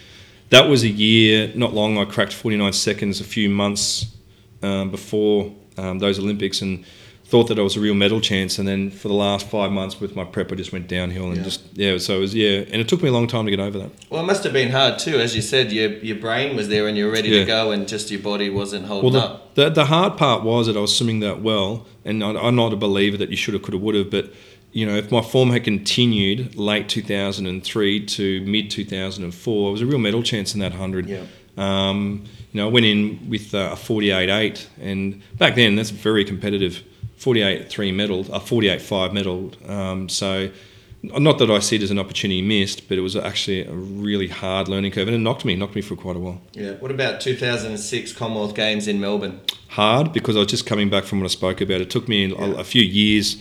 that 0.51 0.69
was 0.69 0.83
a 0.83 0.89
year, 0.89 1.51
not 1.55 1.73
long. 1.73 1.97
I 1.97 2.05
cracked 2.05 2.35
49 2.35 2.71
seconds 2.75 3.19
a 3.21 3.25
few 3.25 3.49
months 3.49 4.15
um, 4.63 4.91
before 4.91 5.55
um, 5.79 6.01
those 6.01 6.19
Olympics, 6.19 6.61
and 6.61 6.85
thought 7.29 7.49
that 7.49 7.59
I 7.59 7.63
was 7.63 7.77
a 7.77 7.81
real 7.81 7.95
medal 7.95 8.21
chance. 8.21 8.57
And 8.59 8.69
then 8.69 8.89
for 8.91 9.09
the 9.09 9.15
last 9.15 9.49
five 9.49 9.73
months 9.73 10.01
with 10.01 10.15
my 10.15 10.23
prep, 10.25 10.53
I 10.53 10.55
just 10.55 10.73
went 10.73 10.87
downhill 10.87 11.27
and 11.27 11.39
Yeah. 11.39 11.43
just 11.43 11.61
yeah. 11.75 11.99
So 11.99 12.17
it 12.19 12.21
was 12.21 12.35
yeah, 12.35 12.59
and 12.71 12.81
it 12.81 12.89
took 12.89 13.03
me 13.03 13.09
a 13.09 13.13
long 13.13 13.27
time 13.27 13.45
to 13.47 13.51
get 13.51 13.59
over 13.61 13.79
that. 13.81 13.91
Well, 14.11 14.23
it 14.23 14.27
must 14.27 14.45
have 14.45 14.53
been 14.53 14.71
hard 14.71 14.99
too, 15.01 15.19
as 15.19 15.35
you 15.35 15.43
said. 15.43 15.73
Your 15.73 15.91
your 16.09 16.17
brain 16.17 16.55
was 16.57 16.69
there 16.69 16.87
and 16.89 16.97
you're 16.97 17.11
ready 17.11 17.31
to 17.31 17.45
go, 17.45 17.73
and 17.73 17.89
just 17.89 18.11
your 18.11 18.21
body 18.21 18.49
wasn't 18.49 18.87
holding 18.87 19.13
Well, 19.13 19.23
up. 19.23 19.55
the, 19.55 19.65
the 19.65 19.71
the 19.71 19.85
hard 19.87 20.17
part 20.17 20.45
was 20.45 20.67
that 20.67 20.77
I 20.77 20.81
was 20.81 20.97
swimming 20.97 21.21
that 21.21 21.43
well, 21.43 21.87
and 22.05 22.23
I, 22.23 22.31
I'm 22.31 22.55
not 22.57 22.73
a 22.73 22.77
believer 22.77 23.17
that 23.17 23.31
you 23.31 23.37
should 23.37 23.55
have, 23.55 23.63
could 23.63 23.75
have, 23.75 23.83
would 23.83 23.95
have, 23.95 24.11
but. 24.11 24.33
You 24.73 24.85
know, 24.85 24.95
if 24.97 25.11
my 25.11 25.23
form 25.23 25.51
had 25.53 25.65
continued 25.65 26.55
late 26.57 26.87
2003 26.91 28.05
to 28.07 28.41
mid 28.43 28.71
2004, 28.71 29.69
it 29.69 29.73
was 29.73 29.81
a 29.81 29.87
real 29.87 29.99
medal 29.99 30.23
chance 30.23 30.53
in 30.53 30.61
that 30.61 30.73
100. 30.73 31.09
Yeah. 31.09 31.23
Um, 31.57 32.25
you 32.53 32.61
know, 32.61 32.69
I 32.69 32.71
went 32.71 32.85
in 32.85 33.27
with 33.31 33.55
uh, 33.55 33.71
a 33.73 33.77
48.8, 33.77 34.67
and 34.83 35.23
back 35.39 35.55
then 35.55 35.77
that's 35.77 35.89
very 35.89 36.25
competitive. 36.27 36.83
48.3 37.19 37.95
medal, 37.95 38.21
a 38.33 38.41
48.5 38.41 39.13
medal. 39.13 39.53
Um, 39.67 40.09
so, 40.09 40.51
not 41.03 41.39
that 41.39 41.51
I 41.51 41.61
see 41.61 41.77
it 41.77 41.83
as 41.83 41.91
an 41.91 41.99
opportunity 41.99 42.43
missed, 42.43 42.89
but 42.89 42.99
it 42.99 43.01
was 43.01 43.17
actually 43.17 43.65
a 43.65 43.73
really 43.73 44.29
hard 44.29 44.69
learning 44.69 44.93
curve, 44.93 45.09
and 45.09 45.15
it 45.15 45.21
knocked 45.21 45.45
me, 45.45 45.55
knocked 45.55 45.75
me 45.75 45.83
for 45.83 45.95
quite 45.97 46.17
a 46.17 46.19
while. 46.19 46.41
Yeah. 46.53 46.73
What 46.73 46.91
about 46.91 47.21
2006 47.21 48.13
Commonwealth 48.13 48.55
Games 48.55 48.89
in 48.89 49.01
Melbourne? 49.01 49.41
Hard 49.69 50.13
because 50.13 50.37
I 50.37 50.41
was 50.41 50.49
just 50.49 50.67
coming 50.67 50.91
back 50.91 51.05
from 51.05 51.21
what 51.21 51.27
I 51.27 51.29
spoke 51.29 51.61
about. 51.61 51.81
It 51.81 51.91
took 51.91 52.09
me 52.09 52.33
a, 52.33 52.57
a 52.57 52.65
few 52.65 52.83
years 52.83 53.37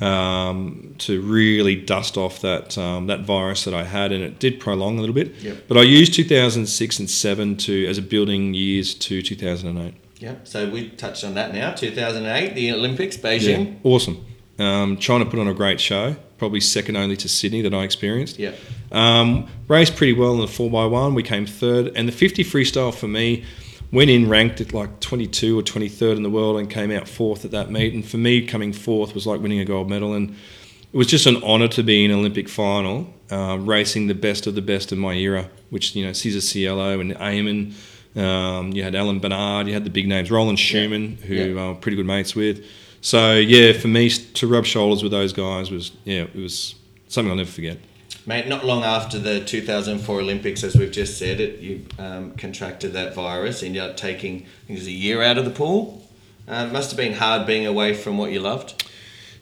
um, 0.00 0.94
to 0.98 1.20
really 1.20 1.76
dust 1.76 2.16
off 2.16 2.40
that 2.40 2.76
um, 2.78 3.06
that 3.06 3.20
virus 3.20 3.64
that 3.64 3.74
I 3.74 3.84
had, 3.84 4.12
and 4.12 4.22
it 4.22 4.38
did 4.38 4.60
prolong 4.60 4.98
a 4.98 5.00
little 5.00 5.14
bit. 5.14 5.34
Yep. 5.36 5.64
But 5.68 5.76
I 5.78 5.82
used 5.82 6.14
2006 6.14 6.98
and 6.98 7.10
seven 7.10 7.56
to 7.58 7.86
as 7.86 7.98
a 7.98 8.02
building 8.02 8.54
years 8.54 8.94
to 8.94 9.22
2008. 9.22 9.94
Yeah. 10.24 10.36
So 10.44 10.70
we 10.70 10.88
touched 10.88 11.22
on 11.22 11.34
that 11.34 11.52
now. 11.52 11.74
2008, 11.74 12.54
the 12.54 12.72
Olympics, 12.72 13.18
Beijing. 13.18 13.78
awesome. 13.84 14.24
Um, 14.58 14.96
China 14.96 15.26
put 15.26 15.38
on 15.38 15.48
a 15.48 15.52
great 15.52 15.80
show, 15.80 16.16
probably 16.38 16.60
second 16.60 16.96
only 16.96 17.14
to 17.18 17.28
Sydney 17.28 17.60
that 17.60 17.74
I 17.74 17.82
experienced. 17.82 18.38
Yeah. 18.38 18.52
Um, 18.90 19.48
raced 19.68 19.96
pretty 19.96 20.14
well 20.14 20.32
in 20.32 20.40
the 20.40 20.46
4x1. 20.46 21.14
We 21.14 21.22
came 21.22 21.44
third. 21.44 21.92
And 21.94 22.08
the 22.08 22.12
50 22.12 22.42
freestyle 22.42 22.94
for 22.94 23.06
me 23.06 23.44
went 23.92 24.08
in 24.08 24.30
ranked 24.30 24.62
at 24.62 24.72
like 24.72 24.98
22 25.00 25.58
or 25.58 25.62
23rd 25.62 26.16
in 26.16 26.22
the 26.22 26.30
world 26.30 26.58
and 26.58 26.70
came 26.70 26.90
out 26.90 27.06
fourth 27.06 27.44
at 27.44 27.50
that 27.50 27.70
meet. 27.70 27.92
And 27.92 28.02
for 28.02 28.16
me, 28.16 28.46
coming 28.46 28.72
fourth 28.72 29.14
was 29.14 29.26
like 29.26 29.42
winning 29.42 29.60
a 29.60 29.66
gold 29.66 29.90
medal. 29.90 30.14
And 30.14 30.30
it 30.30 30.96
was 30.96 31.06
just 31.06 31.26
an 31.26 31.42
honour 31.42 31.68
to 31.68 31.82
be 31.82 32.02
in 32.02 32.10
an 32.10 32.20
Olympic 32.20 32.48
final, 32.48 33.12
uh, 33.30 33.58
racing 33.60 34.06
the 34.06 34.14
best 34.14 34.46
of 34.46 34.54
the 34.54 34.62
best 34.62 34.90
in 34.90 34.98
my 34.98 35.12
era, 35.12 35.50
which, 35.68 35.94
you 35.94 36.06
know, 36.06 36.14
Cesar 36.14 36.40
Cielo 36.40 36.98
and 36.98 37.12
Eamon. 37.16 37.74
Um, 38.16 38.72
you 38.72 38.82
had 38.82 38.94
Alain 38.94 39.18
Bernard, 39.18 39.66
you 39.66 39.74
had 39.74 39.84
the 39.84 39.90
big 39.90 40.06
names, 40.06 40.30
Roland 40.30 40.58
Schoeman, 40.58 41.18
who 41.20 41.34
Yeah. 41.34 41.70
I'm 41.70 41.76
pretty 41.76 41.96
good 41.96 42.06
mates 42.06 42.34
with. 42.36 42.64
So, 43.00 43.34
yeah, 43.34 43.72
for 43.72 43.88
me 43.88 44.08
to 44.08 44.46
rub 44.46 44.64
shoulders 44.64 45.02
with 45.02 45.12
those 45.12 45.32
guys 45.32 45.70
was, 45.70 45.92
yeah, 46.04 46.22
it 46.22 46.36
was 46.36 46.74
something 47.08 47.30
I'll 47.30 47.36
never 47.36 47.50
forget. 47.50 47.78
Mate, 48.26 48.48
not 48.48 48.64
long 48.64 48.82
after 48.84 49.18
the 49.18 49.40
2004 49.40 50.20
Olympics, 50.20 50.64
as 50.64 50.74
we've 50.76 50.90
just 50.90 51.18
said, 51.18 51.40
it 51.40 51.58
you 51.60 51.84
um, 51.98 52.30
contracted 52.38 52.94
that 52.94 53.14
virus, 53.14 53.60
and 53.62 53.76
ended 53.76 53.90
up 53.90 53.96
taking, 53.98 54.36
I 54.36 54.66
think 54.66 54.70
it 54.70 54.80
was 54.80 54.86
a 54.86 54.92
year 54.92 55.22
out 55.22 55.36
of 55.36 55.44
the 55.44 55.50
pool. 55.50 56.02
Uh, 56.48 56.66
it 56.68 56.72
must 56.72 56.90
have 56.90 56.96
been 56.96 57.12
hard 57.14 57.46
being 57.46 57.66
away 57.66 57.92
from 57.92 58.16
what 58.16 58.32
you 58.32 58.40
loved. 58.40 58.82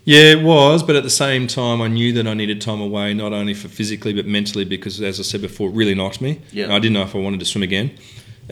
Yeah, 0.04 0.32
it 0.32 0.42
was, 0.42 0.82
but 0.82 0.96
at 0.96 1.04
the 1.04 1.10
same 1.10 1.46
time, 1.46 1.80
I 1.80 1.86
knew 1.86 2.12
that 2.14 2.26
I 2.26 2.34
needed 2.34 2.60
time 2.60 2.80
away, 2.80 3.14
not 3.14 3.32
only 3.32 3.54
for 3.54 3.68
physically 3.68 4.12
but 4.12 4.26
mentally, 4.26 4.64
because 4.64 5.00
as 5.00 5.20
I 5.20 5.22
said 5.22 5.42
before, 5.42 5.68
it 5.68 5.74
really 5.74 5.94
knocked 5.94 6.20
me. 6.20 6.40
Yeah. 6.50 6.74
I 6.74 6.80
didn't 6.80 6.94
know 6.94 7.02
if 7.02 7.14
I 7.14 7.18
wanted 7.18 7.38
to 7.38 7.46
swim 7.46 7.62
again. 7.62 7.92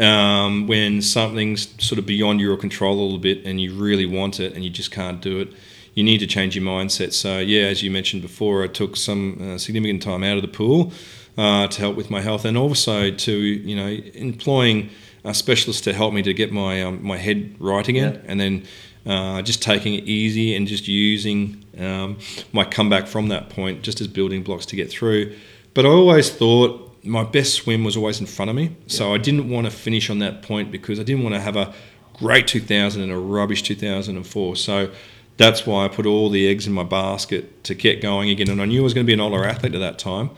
Um, 0.01 0.67
when 0.67 1.03
something's 1.03 1.69
sort 1.85 1.99
of 1.99 2.07
beyond 2.07 2.41
your 2.41 2.57
control 2.57 2.99
a 2.99 3.03
little 3.03 3.19
bit 3.19 3.45
and 3.45 3.61
you 3.61 3.75
really 3.75 4.07
want 4.07 4.41
it 4.41 4.55
and 4.55 4.65
you 4.65 4.71
just 4.71 4.91
can't 4.91 5.21
do 5.21 5.41
it, 5.41 5.53
you 5.95 6.03
need 6.03 6.19
to 6.19 6.27
change 6.27 6.57
your 6.57 6.65
mindset. 6.65 7.13
So, 7.13 7.39
yeah, 7.39 7.65
as 7.65 7.83
you 7.83 7.91
mentioned 7.91 8.23
before, 8.23 8.65
I 8.65 8.69
took 8.69 8.97
some 8.97 9.39
uh, 9.55 9.59
significant 9.59 10.03
time 10.03 10.25
out 10.25 10.37
of 10.37 10.43
the 10.43 10.49
pool 10.49 10.93
uh, 11.37 11.67
to 11.69 11.81
help 11.81 11.97
with 11.97 12.11
my 12.11 12.21
health 12.23 12.45
and 12.47 12.57
also 12.57 13.11
to, 13.11 13.33
you 13.33 13.77
know, 13.77 13.89
employing 14.15 14.89
a 15.25 15.35
specialist 15.35 15.85
to 15.85 15.93
help 15.93 16.15
me 16.15 16.23
to 16.23 16.33
get 16.33 16.51
my, 16.51 16.83
um, 16.83 17.05
my 17.05 17.19
head 17.19 17.55
right 17.59 17.87
again 17.87 18.15
Yeah. 18.15 18.21
and 18.31 18.41
then 18.41 18.65
uh, 19.05 19.43
just 19.43 19.63
taking 19.63 19.95
it 19.95 20.05
easy 20.05 20.55
and 20.55 20.67
just 20.67 20.89
using 20.89 21.63
um, 21.79 22.19
my 22.53 22.65
comeback 22.65 23.07
from 23.07 23.29
that 23.29 23.51
point 23.51 23.83
just 23.83 24.01
as 24.01 24.09
building 24.09 24.43
blocks 24.43 24.65
to 24.67 24.77
get 24.77 24.91
through. 24.91 25.37
But 25.75 25.85
I 25.85 25.89
always 25.89 26.31
thought 26.31 26.90
my 27.03 27.25
best 27.25 27.55
swim 27.55 27.85
was 27.85 27.97
always 27.97 28.21
in 28.21 28.27
front 28.27 28.51
of 28.51 28.57
me, 28.57 28.77
so 28.87 29.15
I 29.15 29.19
didn't 29.19 29.49
want 29.49 29.67
to 29.67 29.71
finish 29.71 30.11
on 30.11 30.19
that 30.19 30.43
point 30.43 30.71
because 30.71 31.01
I 31.01 31.03
didn't 31.03 31.23
want 31.23 31.35
to 31.35 31.41
have 31.41 31.57
a 31.57 31.73
great 32.15 32.47
2000 32.47 33.03
and 33.03 33.11
a 33.11 33.17
rubbish 33.17 33.63
2004. 33.63 34.57
So 34.57 34.91
that's 35.37 35.67
why 35.67 35.87
I 35.87 35.89
put 35.89 36.05
all 36.05 36.29
the 36.29 36.49
eggs 36.49 36.67
in 36.67 36.73
my 36.73 36.83
basket 36.83 37.65
to 37.65 37.75
get 37.75 38.03
going 38.03 38.29
again. 38.29 38.51
And 38.51 38.61
I 38.61 38.67
knew 38.67 38.81
I 38.81 38.85
was 38.85 38.95
going 38.95 39.07
to 39.07 39.11
be 39.11 39.15
an 39.15 39.21
older 39.21 39.45
athlete 39.45 39.75
at 39.75 39.79
that 39.81 39.99
time. 39.99 40.31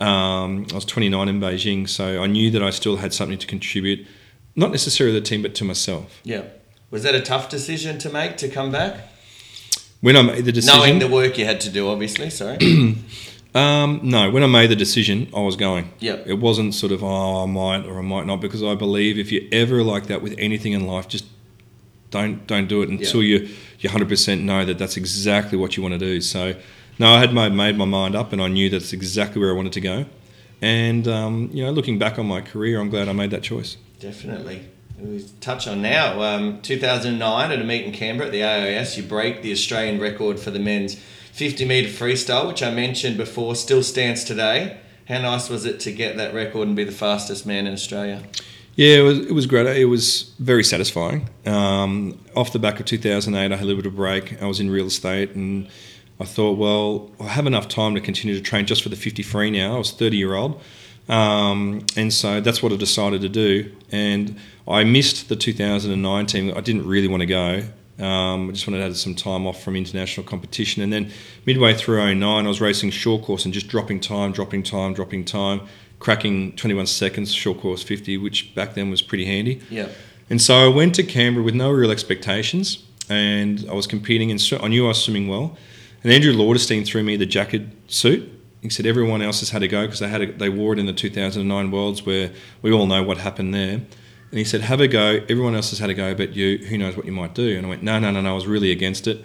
Um, 0.00 0.66
I 0.70 0.74
was 0.74 0.84
29 0.84 1.28
in 1.28 1.40
Beijing, 1.40 1.88
so 1.88 2.22
I 2.22 2.26
knew 2.26 2.50
that 2.50 2.62
I 2.62 2.70
still 2.70 2.96
had 2.96 3.12
something 3.12 3.38
to 3.38 3.46
contribute, 3.46 4.06
not 4.56 4.70
necessarily 4.70 5.16
to 5.16 5.20
the 5.20 5.26
team, 5.26 5.42
but 5.42 5.54
to 5.56 5.64
myself. 5.64 6.20
Yeah. 6.24 6.42
Was 6.90 7.02
that 7.02 7.14
a 7.14 7.20
tough 7.20 7.48
decision 7.48 7.98
to 7.98 8.10
make 8.10 8.36
to 8.38 8.48
come 8.48 8.72
back? 8.72 9.00
When 10.00 10.16
I 10.16 10.22
made 10.22 10.44
the 10.44 10.52
decision, 10.52 10.78
Knowing 10.78 10.98
the 11.00 11.08
work 11.08 11.38
you 11.38 11.44
had 11.44 11.60
to 11.62 11.70
do, 11.70 11.88
obviously. 11.88 12.30
Sorry. 12.30 12.58
Um, 13.58 14.00
no, 14.02 14.30
when 14.30 14.42
I 14.42 14.46
made 14.46 14.70
the 14.70 14.76
decision, 14.76 15.28
I 15.34 15.40
was 15.40 15.56
going. 15.56 15.90
Yeah. 15.98 16.22
It 16.26 16.38
wasn't 16.38 16.74
sort 16.74 16.92
of, 16.92 17.02
oh, 17.02 17.42
I 17.42 17.46
might 17.46 17.86
or 17.86 17.98
I 17.98 18.02
might 18.02 18.26
not, 18.26 18.40
because 18.40 18.62
I 18.62 18.74
believe 18.74 19.18
if 19.18 19.32
you're 19.32 19.48
ever 19.52 19.82
like 19.82 20.06
that 20.06 20.22
with 20.22 20.34
anything 20.38 20.72
in 20.72 20.86
life, 20.86 21.08
just 21.08 21.24
don't 22.10 22.46
don't 22.46 22.68
do 22.68 22.80
it 22.80 22.88
until 22.88 23.22
you 23.22 23.48
you 23.80 23.90
100% 23.90 24.40
know 24.40 24.64
that 24.64 24.78
that's 24.78 24.96
exactly 24.96 25.58
what 25.58 25.76
you 25.76 25.82
want 25.82 25.94
to 25.94 25.98
do. 25.98 26.20
So, 26.20 26.54
no, 26.98 27.14
I 27.14 27.18
had 27.18 27.32
made, 27.32 27.52
made 27.52 27.76
my 27.76 27.84
mind 27.84 28.14
up 28.16 28.32
and 28.32 28.42
I 28.42 28.48
knew 28.48 28.68
that's 28.70 28.92
exactly 28.92 29.40
where 29.40 29.50
I 29.50 29.54
wanted 29.54 29.72
to 29.74 29.80
go. 29.80 30.06
And, 30.60 31.06
um, 31.06 31.50
you 31.52 31.64
know, 31.64 31.70
looking 31.70 31.98
back 31.98 32.18
on 32.18 32.26
my 32.26 32.40
career, 32.40 32.80
I'm 32.80 32.90
glad 32.90 33.08
I 33.08 33.12
made 33.12 33.30
that 33.30 33.42
choice. 33.42 33.76
Definitely. 34.00 34.68
we 34.98 35.24
touch 35.40 35.68
on 35.68 35.80
now. 35.80 36.20
Um, 36.22 36.60
2009 36.62 37.52
at 37.52 37.60
a 37.60 37.64
meet 37.64 37.84
in 37.84 37.92
Canberra 37.92 38.26
at 38.26 38.32
the 38.32 38.42
AIS. 38.42 38.96
you 38.96 39.04
break 39.04 39.42
the 39.42 39.52
Australian 39.52 40.00
record 40.00 40.40
for 40.40 40.50
the 40.50 40.58
men's 40.58 41.00
50 41.38 41.66
metre 41.66 41.88
freestyle, 41.88 42.48
which 42.48 42.64
I 42.64 42.72
mentioned 42.72 43.16
before, 43.16 43.54
still 43.54 43.84
stands 43.84 44.24
today. 44.24 44.76
How 45.06 45.20
nice 45.20 45.48
was 45.48 45.64
it 45.64 45.78
to 45.80 45.92
get 45.92 46.16
that 46.16 46.34
record 46.34 46.66
and 46.66 46.76
be 46.76 46.82
the 46.82 46.90
fastest 46.90 47.46
man 47.46 47.68
in 47.68 47.72
Australia? 47.72 48.24
Yeah, 48.74 48.96
it 48.96 49.02
was, 49.02 49.18
it 49.20 49.32
was 49.32 49.46
great. 49.46 49.68
It 49.76 49.84
was 49.84 50.34
very 50.40 50.64
satisfying. 50.64 51.30
Um, 51.46 52.18
off 52.34 52.52
the 52.52 52.58
back 52.58 52.80
of 52.80 52.86
2008, 52.86 53.52
I 53.52 53.56
had 53.56 53.64
a 53.64 53.64
little 53.64 53.80
bit 53.80 53.86
of 53.86 53.94
break. 53.94 54.42
I 54.42 54.46
was 54.46 54.58
in 54.58 54.68
real 54.68 54.86
estate 54.86 55.30
and 55.36 55.68
I 56.18 56.24
thought, 56.24 56.58
well, 56.58 57.08
I 57.20 57.28
have 57.28 57.46
enough 57.46 57.68
time 57.68 57.94
to 57.94 58.00
continue 58.00 58.34
to 58.34 58.42
train 58.42 58.66
just 58.66 58.82
for 58.82 58.88
the 58.88 58.96
50 58.96 59.22
free 59.22 59.52
now. 59.52 59.76
I 59.76 59.78
was 59.78 59.92
30 59.92 60.16
year 60.16 60.34
old. 60.34 60.60
Um, 61.08 61.86
and 61.96 62.12
so 62.12 62.40
that's 62.40 62.64
what 62.64 62.72
I 62.72 62.76
decided 62.76 63.20
to 63.20 63.28
do. 63.28 63.72
And 63.92 64.36
I 64.66 64.82
missed 64.82 65.28
the 65.28 65.36
2019. 65.36 66.50
I 66.50 66.60
didn't 66.60 66.84
really 66.84 67.06
want 67.06 67.20
to 67.20 67.26
go. 67.26 67.62
Um, 67.98 68.48
I 68.48 68.52
just 68.52 68.66
wanted 68.66 68.78
to 68.78 68.84
have 68.84 68.96
some 68.96 69.14
time 69.14 69.46
off 69.46 69.62
from 69.62 69.76
international 69.76 70.26
competition. 70.26 70.82
And 70.82 70.92
then 70.92 71.10
midway 71.46 71.74
through 71.74 72.14
09, 72.14 72.22
I 72.22 72.48
was 72.48 72.60
racing 72.60 72.90
short 72.90 73.22
course 73.22 73.44
and 73.44 73.52
just 73.52 73.68
dropping 73.68 74.00
time, 74.00 74.32
dropping 74.32 74.62
time, 74.62 74.94
dropping 74.94 75.24
time, 75.24 75.62
cracking 75.98 76.54
21 76.56 76.86
seconds, 76.86 77.32
short 77.32 77.60
course 77.60 77.82
50, 77.82 78.18
which 78.18 78.54
back 78.54 78.74
then 78.74 78.90
was 78.90 79.02
pretty 79.02 79.24
handy. 79.24 79.60
Yeah. 79.70 79.88
And 80.30 80.40
so 80.40 80.54
I 80.54 80.68
went 80.68 80.94
to 80.96 81.02
Canberra 81.02 81.44
with 81.44 81.54
no 81.54 81.70
real 81.70 81.90
expectations. 81.90 82.84
And 83.10 83.64
I 83.70 83.72
was 83.72 83.86
competing, 83.86 84.30
and 84.30 84.40
I 84.60 84.68
knew 84.68 84.84
I 84.84 84.88
was 84.88 85.02
swimming 85.02 85.28
well. 85.28 85.56
And 86.04 86.12
Andrew 86.12 86.32
Lauterstein 86.34 86.86
threw 86.86 87.02
me 87.02 87.16
the 87.16 87.24
jacket 87.24 87.62
suit 87.86 88.38
he 88.60 88.68
said 88.70 88.86
everyone 88.86 89.22
else 89.22 89.40
has 89.40 89.50
had 89.50 89.60
to 89.60 89.68
go 89.68 89.82
because 89.82 90.00
they 90.00 90.08
had 90.08 90.20
a, 90.20 90.32
they 90.32 90.48
wore 90.48 90.72
it 90.72 90.78
in 90.78 90.86
the 90.86 90.92
2009 90.92 91.70
Worlds 91.70 92.04
where 92.04 92.32
we 92.62 92.72
all 92.72 92.86
know 92.86 93.02
what 93.02 93.18
happened 93.18 93.54
there. 93.54 93.82
And 94.30 94.38
he 94.38 94.44
said, 94.44 94.60
"Have 94.62 94.80
a 94.80 94.88
go. 94.88 95.20
Everyone 95.28 95.54
else 95.54 95.70
has 95.70 95.78
had 95.78 95.90
a 95.90 95.94
go, 95.94 96.14
but 96.14 96.34
you, 96.36 96.58
who 96.58 96.76
knows 96.76 96.96
what 96.96 97.06
you 97.06 97.12
might 97.12 97.34
do?" 97.34 97.56
And 97.56 97.66
I 97.66 97.68
went, 97.68 97.82
"No, 97.82 97.98
no, 97.98 98.10
no, 98.10 98.20
no. 98.20 98.30
I 98.30 98.34
was 98.34 98.46
really 98.46 98.70
against 98.70 99.06
it." 99.06 99.24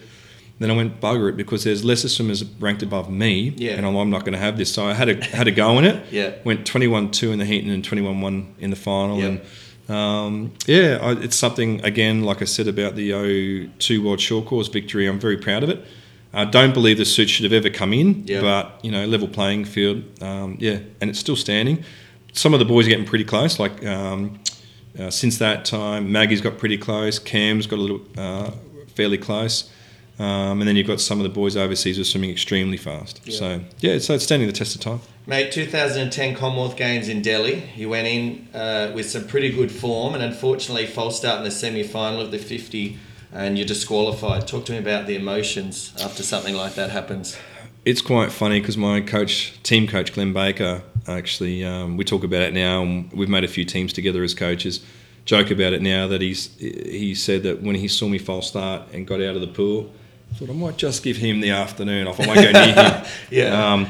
Then 0.59 0.71
I 0.71 0.75
went, 0.75 1.01
"Bugger 1.01 1.29
it," 1.29 1.35
because 1.35 1.63
there's 1.63 1.83
lesser 1.83 2.07
swimmers 2.07 2.43
ranked 2.59 2.83
above 2.83 3.09
me, 3.09 3.53
yeah. 3.57 3.71
and 3.71 3.85
I'm, 3.85 3.95
I'm 3.95 4.09
not 4.09 4.21
going 4.21 4.33
to 4.33 4.39
have 4.39 4.57
this. 4.57 4.71
So 4.73 4.85
I 4.85 4.93
had 4.93 5.09
a 5.09 5.23
had 5.25 5.47
a 5.47 5.51
go 5.51 5.77
in 5.79 5.85
it. 5.85 6.05
yeah. 6.11 6.35
Went 6.45 6.65
21-2 6.65 7.33
in 7.33 7.39
the 7.39 7.45
heat 7.45 7.63
and 7.63 7.71
then 7.71 7.81
21-1 7.81 8.53
in 8.59 8.69
the 8.69 8.75
final, 8.75 9.19
yep. 9.19 9.29
and 9.29 9.41
um, 9.89 10.53
yeah, 10.65 10.99
I, 11.01 11.11
it's 11.13 11.35
something 11.35 11.83
again, 11.83 12.23
like 12.23 12.41
I 12.41 12.45
said 12.45 12.67
about 12.67 12.95
the 12.95 13.69
02 13.79 14.03
World 14.03 14.21
Short 14.21 14.45
Course 14.45 14.67
victory. 14.69 15.07
I'm 15.07 15.19
very 15.19 15.37
proud 15.37 15.63
of 15.63 15.69
it. 15.69 15.85
I 16.33 16.45
don't 16.45 16.73
believe 16.73 16.97
the 16.97 17.05
suit 17.05 17.29
should 17.29 17.43
have 17.43 17.53
ever 17.53 17.69
come 17.69 17.93
in, 17.93 18.25
yep. 18.25 18.41
but 18.41 18.83
you 18.83 18.91
know, 18.91 19.05
level 19.05 19.27
playing 19.27 19.65
field, 19.65 20.03
um, 20.21 20.57
yeah, 20.59 20.79
and 20.99 21.09
it's 21.09 21.19
still 21.19 21.35
standing. 21.35 21.83
Some 22.31 22.53
of 22.53 22.59
the 22.59 22.65
boys 22.65 22.87
are 22.87 22.89
getting 22.89 23.05
pretty 23.05 23.25
close. 23.25 23.59
Like 23.59 23.85
um, 23.85 24.39
uh, 24.99 25.09
since 25.09 25.37
that 25.39 25.65
time, 25.65 26.11
Maggie's 26.11 26.41
got 26.41 26.57
pretty 26.57 26.77
close. 26.77 27.19
Cam's 27.19 27.67
got 27.67 27.79
a 27.79 27.81
little 27.81 28.01
uh, 28.17 28.51
fairly 28.95 29.17
close, 29.17 29.71
um, 30.19 30.59
and 30.59 30.67
then 30.67 30.75
you've 30.75 30.87
got 30.87 31.01
some 31.01 31.19
of 31.19 31.23
the 31.23 31.29
boys 31.29 31.57
overseas 31.57 31.97
who 31.97 32.01
are 32.01 32.05
swimming 32.05 32.29
extremely 32.29 32.77
fast. 32.77 33.21
Yep. 33.25 33.35
So 33.35 33.61
yeah, 33.79 33.97
so 33.99 34.13
it's 34.13 34.23
standing 34.23 34.47
the 34.47 34.53
test 34.53 34.75
of 34.75 34.81
time. 34.81 35.01
Mate, 35.25 35.51
2010 35.51 36.35
Commonwealth 36.35 36.75
Games 36.75 37.07
in 37.07 37.21
Delhi. 37.21 37.69
You 37.75 37.89
went 37.89 38.07
in 38.07 38.47
uh, 38.53 38.91
with 38.93 39.09
some 39.09 39.25
pretty 39.25 39.51
good 39.51 39.71
form, 39.71 40.13
and 40.13 40.23
unfortunately, 40.23 40.85
false 40.85 41.17
start 41.17 41.37
in 41.37 41.43
the 41.43 41.51
semi-final 41.51 42.21
of 42.21 42.31
the 42.31 42.39
50 42.39 42.97
and 43.33 43.57
you're 43.57 43.67
disqualified. 43.67 44.47
Talk 44.47 44.65
to 44.65 44.73
me 44.73 44.77
about 44.77 45.07
the 45.07 45.15
emotions 45.15 45.93
after 46.01 46.23
something 46.23 46.55
like 46.55 46.75
that 46.75 46.91
happens. 46.91 47.35
It's 47.85 48.01
quite 48.01 48.31
funny 48.31 48.61
because 48.61 48.77
my 48.77 49.01
coach, 49.01 49.61
team 49.63 49.87
coach 49.87 50.13
Glenn 50.13 50.31
Baker, 50.31 50.83
actually, 51.07 51.65
um, 51.65 51.97
we 51.97 52.05
talk 52.05 52.23
about 52.23 52.41
it 52.41 52.53
now, 52.53 52.81
and 52.81 53.11
we've 53.11 53.27
made 53.27 53.43
a 53.43 53.47
few 53.47 53.65
teams 53.65 53.91
together 53.91 54.23
as 54.23 54.33
coaches. 54.33 54.85
Joke 55.25 55.51
about 55.51 55.73
it 55.73 55.81
now 55.81 56.07
that 56.07 56.21
he's 56.21 56.53
he 56.57 57.15
said 57.15 57.43
that 57.43 57.61
when 57.61 57.75
he 57.75 57.87
saw 57.87 58.07
me 58.07 58.17
false 58.17 58.47
start 58.47 58.83
and 58.93 59.07
got 59.07 59.21
out 59.21 59.35
of 59.35 59.41
the 59.41 59.47
pool, 59.47 59.91
I 60.31 60.35
thought 60.35 60.49
I 60.49 60.53
might 60.53 60.77
just 60.77 61.03
give 61.03 61.17
him 61.17 61.41
the 61.41 61.51
afternoon 61.51 62.07
off. 62.07 62.19
I 62.19 62.27
won't 62.27 62.41
go 62.41 62.51
near 62.51 62.73
him. 62.73 63.05
yeah. 63.29 63.73
Um, 63.73 63.89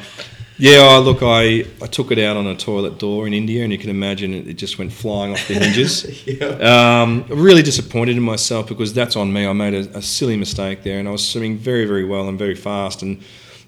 yeah, 0.57 0.97
look, 0.97 1.23
I, 1.23 1.65
I 1.81 1.87
took 1.87 2.11
it 2.11 2.19
out 2.19 2.37
on 2.37 2.45
a 2.45 2.55
toilet 2.55 2.99
door 2.99 3.25
in 3.25 3.33
India, 3.33 3.63
and 3.63 3.71
you 3.71 3.79
can 3.79 3.89
imagine 3.89 4.33
it, 4.33 4.47
it 4.47 4.53
just 4.53 4.77
went 4.77 4.93
flying 4.93 5.33
off 5.33 5.47
the 5.47 5.55
hinges. 5.55 6.25
yeah. 6.27 7.01
um, 7.01 7.25
really 7.27 7.63
disappointed 7.63 8.15
in 8.15 8.23
myself 8.23 8.67
because 8.67 8.93
that's 8.93 9.15
on 9.15 9.33
me. 9.33 9.47
I 9.47 9.53
made 9.53 9.73
a, 9.73 9.97
a, 9.97 10.01
silly 10.01 10.37
mistake 10.37 10.83
there, 10.83 10.99
and 10.99 11.07
I 11.07 11.11
was 11.11 11.27
swimming 11.27 11.57
very, 11.57 11.85
very 11.85 12.05
well 12.05 12.29
and 12.29 12.37
very 12.37 12.55
fast, 12.55 13.01
and 13.01 13.23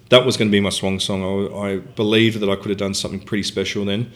that 0.08 0.24
was 0.24 0.36
going 0.36 0.48
to 0.48 0.52
be 0.52 0.60
my 0.60 0.70
swan 0.70 1.00
song. 1.00 1.22
I, 1.22 1.56
I 1.56 1.78
believed 1.78 2.40
that 2.40 2.48
I 2.48 2.56
could 2.56 2.68
have 2.68 2.78
done 2.78 2.94
something 2.94 3.20
pretty 3.20 3.42
special 3.42 3.84
then, 3.84 4.12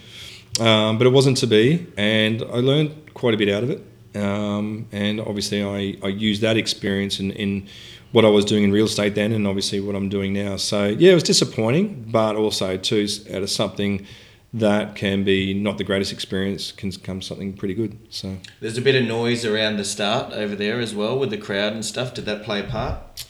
um, 0.61 0.98
but 0.98 1.07
it 1.07 1.11
wasn't 1.11 1.37
to 1.38 1.46
be, 1.46 1.87
and 1.96 2.42
I 2.42 2.57
learned 2.57 3.14
quite 3.14 3.35
a 3.35 3.37
bit 3.37 3.48
out 3.48 3.62
of 3.62 3.70
it. 3.70 3.85
Um, 4.14 4.88
and 4.92 5.20
obviously, 5.20 5.62
I, 5.62 5.96
I 6.05 6.09
used 6.09 6.42
that 6.42 6.57
experience 6.57 7.20
in, 7.20 7.31
in 7.33 7.68
what 8.12 8.24
I 8.24 8.29
was 8.29 8.44
doing 8.44 8.64
in 8.64 8.72
real 8.72 8.87
estate 8.87 9.14
then, 9.14 9.33
and 9.33 9.46
obviously 9.46 9.81
what 9.81 9.94
I'm 9.94 10.09
doing 10.09 10.33
now. 10.33 10.57
So 10.57 10.87
yeah, 10.87 11.12
it 11.12 11.14
was 11.14 11.22
disappointing, 11.22 12.07
but 12.09 12.37
also 12.37 12.76
too 12.76 13.07
out 13.33 13.42
of 13.42 13.50
something 13.50 14.07
that 14.53 14.96
can 14.96 15.22
be 15.22 15.55
not 15.55 15.79
the 15.79 15.85
greatest 15.85 16.12
experience 16.12 16.72
can 16.72 16.90
come 16.90 17.22
something 17.22 17.53
pretty 17.53 17.74
good. 17.74 17.96
So 18.11 18.38
there's 18.59 18.76
a 18.76 18.83
bit 18.83 18.96
of 18.96 19.07
noise 19.07 19.44
around 19.44 19.76
the 19.76 19.85
start 19.85 20.33
over 20.33 20.57
there 20.57 20.81
as 20.81 20.92
well 20.92 21.16
with 21.16 21.31
the 21.31 21.38
crowd 21.38 21.72
and 21.72 21.85
stuff. 21.85 22.14
Did 22.14 22.24
that 22.24 22.42
play 22.42 22.59
a 22.61 22.64
part? 22.64 23.24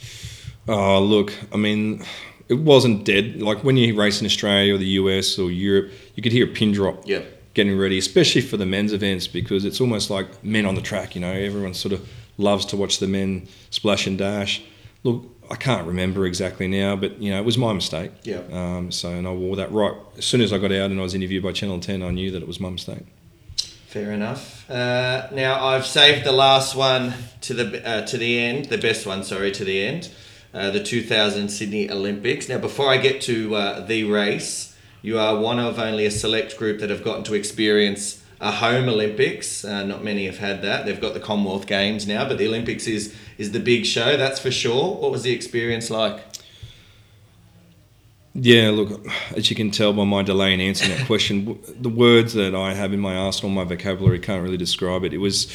Oh 0.67 0.99
look, 0.99 1.33
I 1.53 1.57
mean. 1.57 2.03
It 2.51 2.59
wasn't 2.59 3.05
dead. 3.05 3.41
Like 3.41 3.63
when 3.63 3.77
you 3.77 3.97
race 3.97 4.19
in 4.19 4.25
Australia 4.25 4.75
or 4.75 4.77
the 4.77 4.93
US 5.01 5.39
or 5.39 5.49
Europe, 5.49 5.89
you 6.15 6.21
could 6.21 6.33
hear 6.33 6.45
a 6.45 6.49
pin 6.49 6.73
drop. 6.73 7.07
Yep. 7.07 7.53
Getting 7.53 7.77
ready, 7.77 7.97
especially 7.97 8.41
for 8.41 8.57
the 8.57 8.65
men's 8.65 8.91
events, 8.91 9.25
because 9.25 9.63
it's 9.63 9.79
almost 9.79 10.09
like 10.09 10.43
men 10.43 10.65
on 10.65 10.75
the 10.75 10.81
track. 10.81 11.15
You 11.15 11.21
know, 11.21 11.31
everyone 11.31 11.73
sort 11.73 11.93
of 11.93 12.07
loves 12.37 12.65
to 12.67 12.77
watch 12.77 12.99
the 12.99 13.07
men 13.07 13.47
splash 13.69 14.05
and 14.05 14.17
dash. 14.17 14.61
Look, 15.03 15.23
I 15.49 15.55
can't 15.55 15.87
remember 15.87 16.25
exactly 16.25 16.67
now, 16.67 16.97
but 16.97 17.21
you 17.21 17.31
know, 17.31 17.39
it 17.39 17.45
was 17.45 17.57
my 17.57 17.71
mistake. 17.71 18.11
Yeah. 18.23 18.41
Um, 18.51 18.91
so, 18.91 19.09
and 19.11 19.25
I 19.25 19.31
wore 19.31 19.55
that 19.55 19.71
right 19.71 19.95
as 20.17 20.25
soon 20.25 20.41
as 20.41 20.51
I 20.51 20.57
got 20.57 20.73
out 20.73 20.91
and 20.91 20.99
I 20.99 21.03
was 21.03 21.13
interviewed 21.13 21.43
by 21.43 21.53
Channel 21.53 21.79
Ten. 21.79 22.03
I 22.03 22.11
knew 22.11 22.31
that 22.31 22.41
it 22.41 22.47
was 22.47 22.59
my 22.59 22.69
mistake. 22.69 23.05
Fair 23.87 24.11
enough. 24.11 24.69
Uh, 24.69 25.27
now 25.33 25.65
I've 25.65 25.85
saved 25.85 26.25
the 26.25 26.31
last 26.33 26.75
one 26.75 27.13
to 27.41 27.53
the 27.53 27.87
uh, 27.87 28.05
to 28.07 28.17
the 28.17 28.39
end, 28.39 28.65
the 28.65 28.77
best 28.77 29.05
one, 29.05 29.23
sorry, 29.23 29.51
to 29.51 29.63
the 29.63 29.81
end. 29.83 30.09
Uh, 30.53 30.69
the 30.69 30.83
2000 30.83 31.47
Sydney 31.47 31.89
Olympics. 31.89 32.49
Now, 32.49 32.57
before 32.57 32.89
I 32.89 32.97
get 32.97 33.21
to 33.21 33.55
uh, 33.55 33.85
the 33.85 34.03
race, 34.03 34.75
you 35.01 35.17
are 35.17 35.39
one 35.39 35.59
of 35.59 35.79
only 35.79 36.05
a 36.05 36.11
select 36.11 36.57
group 36.57 36.81
that 36.81 36.89
have 36.89 37.05
gotten 37.05 37.23
to 37.25 37.33
experience 37.35 38.21
a 38.41 38.51
home 38.51 38.89
Olympics. 38.89 39.63
Uh, 39.63 39.83
not 39.83 40.03
many 40.03 40.25
have 40.25 40.39
had 40.39 40.61
that. 40.63 40.85
They've 40.85 40.99
got 40.99 41.13
the 41.13 41.19
Commonwealth 41.19 41.67
Games 41.67 42.05
now, 42.05 42.27
but 42.27 42.37
the 42.37 42.47
Olympics 42.47 42.87
is 42.87 43.15
is 43.37 43.51
the 43.51 43.59
big 43.59 43.85
show. 43.85 44.17
That's 44.17 44.39
for 44.39 44.51
sure. 44.51 44.95
What 44.95 45.11
was 45.11 45.23
the 45.23 45.31
experience 45.31 45.89
like? 45.89 46.19
Yeah, 48.33 48.69
look, 48.69 49.05
as 49.35 49.49
you 49.49 49.55
can 49.55 49.71
tell 49.71 49.93
by 49.93 50.05
my 50.05 50.23
delay 50.23 50.53
in 50.53 50.61
answering 50.61 50.97
that 50.97 51.05
question, 51.07 51.59
the 51.79 51.89
words 51.89 52.33
that 52.33 52.55
I 52.55 52.73
have 52.73 52.93
in 52.93 52.99
my 52.99 53.15
arsenal, 53.15 53.51
my 53.51 53.65
vocabulary 53.65 54.19
can't 54.19 54.41
really 54.41 54.57
describe 54.57 55.03
it. 55.03 55.13
It 55.13 55.17
was, 55.17 55.45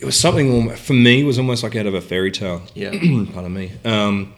it 0.00 0.04
was 0.04 0.18
something 0.18 0.70
for 0.76 0.92
me. 0.94 1.20
It 1.22 1.24
was 1.24 1.38
almost 1.38 1.62
like 1.62 1.76
out 1.76 1.86
of 1.86 1.94
a 1.94 2.00
fairy 2.00 2.30
tale. 2.32 2.62
Yeah, 2.74 2.90
pardon 3.32 3.54
me. 3.54 3.72
Um, 3.84 4.34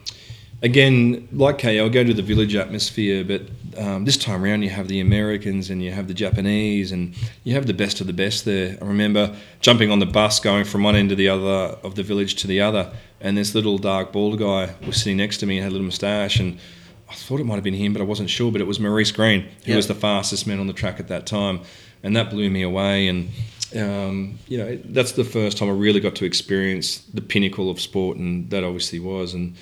again, 0.63 1.29
like 1.33 1.59
KO, 1.59 1.89
go 1.89 2.05
to 2.05 2.15
the 2.15 2.23
village 2.23 2.55
atmosphere, 2.55 3.25
but 3.25 3.43
um, 3.79 4.05
this 4.05 4.17
time 4.17 4.43
around 4.43 4.63
you 4.63 4.71
have 4.71 4.89
the 4.89 5.01
Americans 5.01 5.69
and 5.71 5.83
you 5.83 5.93
have 5.93 6.09
the 6.09 6.15
Japanese 6.15 6.93
and 6.93 7.15
you 7.45 7.55
have 7.55 7.67
the 7.67 7.75
best 7.75 8.01
of 8.01 8.07
the 8.07 8.13
best 8.13 8.45
there. 8.45 8.79
I 8.81 8.85
remember 8.85 9.35
jumping 9.61 9.91
on 9.91 9.99
the 9.99 10.07
bus 10.07 10.41
going 10.41 10.65
from 10.65 10.83
one 10.83 10.97
end 10.97 11.11
to 11.11 11.15
the 11.15 11.29
other 11.29 11.77
of 11.83 11.95
the 11.95 12.03
village 12.03 12.37
to 12.37 12.47
the 12.47 12.61
other, 12.61 12.91
and 13.21 13.37
this 13.37 13.55
little 13.55 13.79
dark 13.79 14.13
bald 14.13 14.39
guy 14.39 14.75
was 14.87 14.97
sitting 14.99 15.17
next 15.19 15.39
to 15.39 15.47
me 15.47 15.57
and 15.59 15.65
had 15.65 15.71
a 15.71 15.75
little 15.75 15.87
moustache 15.87 16.39
and. 16.41 16.59
I 17.09 17.15
thought 17.15 17.39
it 17.39 17.45
might 17.45 17.55
have 17.55 17.63
been 17.63 17.73
him, 17.75 17.93
but 17.93 18.03
I 18.03 18.05
wasn't 18.05 18.29
sure. 18.31 18.51
But 18.51 18.61
it 18.61 18.67
was 18.67 18.81
Maurice 18.81 19.13
Greene, 19.13 19.43
who 19.65 19.71
Yep. 19.71 19.77
was 19.77 19.87
the 19.87 19.95
fastest 19.95 20.45
man 20.45 20.59
on 20.59 20.67
the 20.67 20.73
track 20.73 20.99
at 20.99 21.07
that 21.07 21.25
time, 21.25 21.61
and 22.03 22.17
that 22.17 22.31
blew 22.31 22.51
me 22.51 22.63
away. 22.63 23.07
And 23.07 23.31
um, 23.75 24.39
you 24.49 24.59
know, 24.59 24.77
that's 24.85 25.13
the 25.13 25.25
first 25.25 25.59
time 25.59 25.69
I 25.69 25.73
really 25.73 26.01
got 26.01 26.15
to 26.17 26.25
experience 26.25 26.99
the 27.15 27.21
pinnacle 27.21 27.71
of 27.71 27.81
sport, 27.81 28.17
and 28.19 28.49
that 28.51 28.63
obviously 28.65 29.01
was. 29.01 29.35
And 29.35 29.57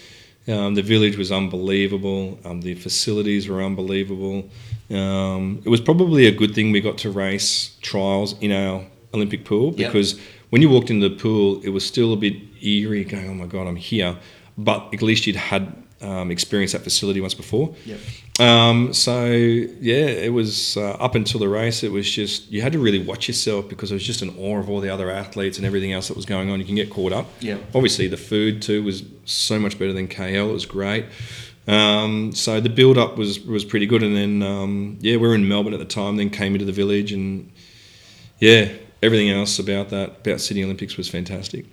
um, 0.46 0.74
the 0.74 0.82
village 0.82 1.16
was 1.16 1.32
unbelievable. 1.32 2.38
Um, 2.44 2.60
the 2.60 2.74
facilities 2.74 3.48
were 3.48 3.62
unbelievable. 3.62 4.48
Um, 4.90 5.62
it 5.64 5.68
was 5.70 5.80
probably 5.80 6.26
a 6.26 6.32
good 6.32 6.54
thing 6.54 6.70
we 6.72 6.80
got 6.80 6.98
to 6.98 7.10
race 7.10 7.76
trials 7.80 8.34
in 8.40 8.52
our 8.52 8.84
Olympic 9.14 9.44
pool 9.44 9.72
Yep. 9.76 9.92
because 9.92 10.20
when 10.50 10.60
you 10.60 10.68
walked 10.68 10.90
into 10.90 11.08
the 11.08 11.16
pool, 11.16 11.60
it 11.62 11.70
was 11.70 11.84
still 11.86 12.12
a 12.12 12.16
bit 12.16 12.34
eerie, 12.62 13.04
going, 13.04 13.28
"Oh 13.28 13.34
my 13.34 13.46
god, 13.46 13.66
I'm 13.66 13.76
here," 13.76 14.16
but 14.58 14.92
at 14.92 15.02
least 15.02 15.26
you'd 15.26 15.36
had 15.36 15.72
um, 16.02 16.30
experienced 16.30 16.74
that 16.74 16.82
facility 16.82 17.20
once 17.20 17.34
before. 17.34 17.74
Yep. 17.86 17.98
Um, 18.40 18.92
so 18.92 19.26
yeah, 19.26 20.06
it 20.06 20.32
was 20.32 20.76
uh, 20.76 20.92
up 20.92 21.14
until 21.14 21.38
the 21.38 21.48
race. 21.48 21.84
It 21.84 21.92
was 21.92 22.10
just 22.10 22.50
you 22.50 22.62
had 22.62 22.72
to 22.72 22.78
really 22.78 22.98
watch 22.98 23.28
yourself 23.28 23.68
because 23.68 23.92
it 23.92 23.94
was 23.94 24.04
just 24.04 24.22
in 24.22 24.36
awe 24.38 24.58
of 24.58 24.68
all 24.68 24.80
the 24.80 24.90
other 24.90 25.10
athletes 25.10 25.56
and 25.56 25.66
everything 25.66 25.92
else 25.92 26.08
that 26.08 26.16
was 26.16 26.26
going 26.26 26.50
on. 26.50 26.58
You 26.58 26.66
can 26.66 26.74
get 26.74 26.90
caught 26.90 27.12
up. 27.12 27.26
Yeah. 27.40 27.58
Obviously, 27.74 28.08
the 28.08 28.16
food 28.16 28.60
too 28.60 28.82
was 28.82 29.04
so 29.24 29.58
much 29.58 29.78
better 29.78 29.92
than 29.92 30.08
KL. 30.08 30.50
It 30.50 30.52
was 30.52 30.66
great. 30.66 31.06
Um, 31.66 32.32
so 32.32 32.60
the 32.60 32.68
build 32.68 32.98
up 32.98 33.16
was 33.16 33.40
was 33.40 33.64
pretty 33.64 33.86
good. 33.86 34.02
And 34.02 34.16
then 34.16 34.42
um, 34.42 34.98
yeah, 35.00 35.16
we 35.16 35.28
were 35.28 35.34
in 35.34 35.46
Melbourne 35.46 35.72
at 35.72 35.78
the 35.78 35.84
time. 35.84 36.16
Then 36.16 36.30
came 36.30 36.54
into 36.54 36.64
the 36.64 36.72
village 36.72 37.12
and 37.12 37.52
yeah. 38.40 38.72
everything 39.00 39.30
else 39.30 39.58
about 39.58 39.90
that 39.90 40.20
about 40.20 40.40
Sydney 40.40 40.64
Olympics 40.64 40.96
was 40.96 41.08
fantastic. 41.08 41.66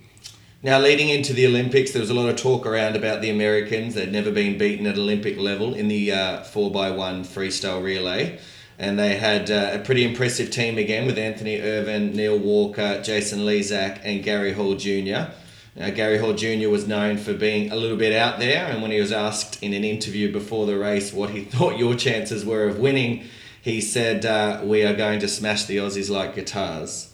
Now, 0.64 0.78
leading 0.78 1.08
into 1.08 1.32
the 1.32 1.44
Olympics, 1.44 1.90
there 1.90 1.98
was 1.98 2.10
a 2.10 2.14
lot 2.14 2.28
of 2.28 2.36
talk 2.36 2.66
around 2.66 2.94
about 2.94 3.20
the 3.20 3.30
Americans. 3.30 3.96
They'd 3.96 4.12
never 4.12 4.30
been 4.30 4.58
beaten 4.58 4.86
at 4.86 4.96
Olympic 4.96 5.36
level 5.36 5.74
in 5.74 5.88
the 5.88 6.12
uh, 6.12 6.40
4x1 6.44 7.26
freestyle 7.26 7.82
relay. 7.82 8.38
And 8.78 8.96
they 8.96 9.16
had 9.16 9.50
uh, 9.50 9.70
a 9.72 9.80
pretty 9.80 10.04
impressive 10.04 10.52
team 10.52 10.78
again 10.78 11.04
with 11.04 11.18
Anthony 11.18 11.60
Ervin, 11.60 12.12
Neil 12.12 12.38
Walker, 12.38 13.02
Jason 13.02 13.40
Lezak, 13.40 14.02
and 14.04 14.22
Gary 14.22 14.52
Hall 14.52 14.76
Jr. 14.76 15.32
Now, 15.74 15.90
Gary 15.92 16.18
Hall 16.18 16.32
Jr. 16.32 16.68
was 16.68 16.86
known 16.86 17.16
for 17.16 17.34
being 17.34 17.72
a 17.72 17.76
little 17.76 17.96
bit 17.96 18.12
out 18.12 18.38
there, 18.38 18.66
and 18.66 18.82
when 18.82 18.92
he 18.92 19.00
was 19.00 19.10
asked 19.10 19.60
in 19.64 19.72
an 19.72 19.82
interview 19.82 20.30
before 20.30 20.66
the 20.66 20.78
race 20.78 21.12
what 21.12 21.30
he 21.30 21.42
thought 21.44 21.76
your 21.76 21.96
chances 21.96 22.44
were 22.44 22.68
of 22.68 22.78
winning, 22.78 23.24
he 23.60 23.80
said, 23.80 24.24
uh, 24.24 24.60
We 24.62 24.84
are 24.84 24.94
going 24.94 25.18
to 25.20 25.28
smash 25.28 25.64
the 25.64 25.78
Aussies 25.78 26.08
like 26.08 26.36
guitars 26.36 27.11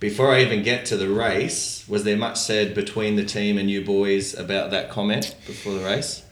before 0.00 0.32
I 0.32 0.40
even 0.40 0.62
get 0.62 0.86
to 0.86 0.96
the 0.96 1.08
race, 1.08 1.84
was 1.86 2.04
there 2.04 2.16
much 2.16 2.38
said 2.38 2.74
between 2.74 3.16
the 3.16 3.24
team 3.24 3.58
and 3.58 3.70
you 3.70 3.84
boys 3.84 4.34
about 4.34 4.70
that 4.70 4.90
comment 4.90 5.36
before 5.46 5.74
the 5.74 5.84
race? 5.84 6.22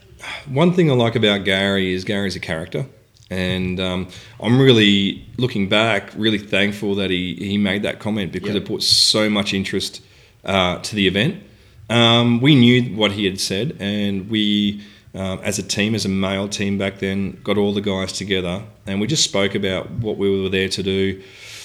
One 0.47 0.73
thing 0.73 0.91
I 0.91 0.95
like 0.95 1.15
about 1.15 1.45
Gary 1.45 1.93
is 1.93 2.03
Gary's 2.03 2.35
a 2.35 2.39
character. 2.39 2.85
And 3.31 3.79
um, 3.79 4.07
I'm 4.39 4.59
really 4.59 5.23
looking 5.37 5.69
back, 5.69 6.09
really 6.15 6.39
thankful 6.39 6.95
that 6.95 7.11
he, 7.11 7.35
he 7.35 7.57
made 7.59 7.83
that 7.83 7.99
comment 7.99 8.31
because 8.31 8.55
Yep. 8.55 8.63
it 8.63 8.65
brought 8.65 8.83
so 8.83 9.29
much 9.29 9.53
interest 9.53 10.01
uh, 10.43 10.79
to 10.79 10.95
the 10.95 11.07
event. 11.07 11.43
Um, 11.91 12.41
we 12.41 12.55
knew 12.55 12.95
what 12.95 13.11
he 13.11 13.25
had 13.25 13.39
said, 13.39 13.77
and 13.79 14.29
we, 14.29 14.81
um, 15.13 15.39
as 15.43 15.59
a 15.59 15.63
team, 15.63 15.93
as 15.95 16.05
a 16.05 16.09
male 16.09 16.47
team 16.47 16.77
back 16.77 16.99
then, 16.99 17.39
got 17.43 17.57
all 17.57 17.73
the 17.73 17.81
guys 17.81 18.11
together, 18.11 18.63
and 18.87 18.99
we 19.01 19.07
just 19.07 19.23
spoke 19.23 19.53
about 19.55 19.89
what 19.91 20.17
we 20.17 20.41
were 20.41 20.49
there 20.49 20.69
to 20.69 20.83
do, 20.83 21.21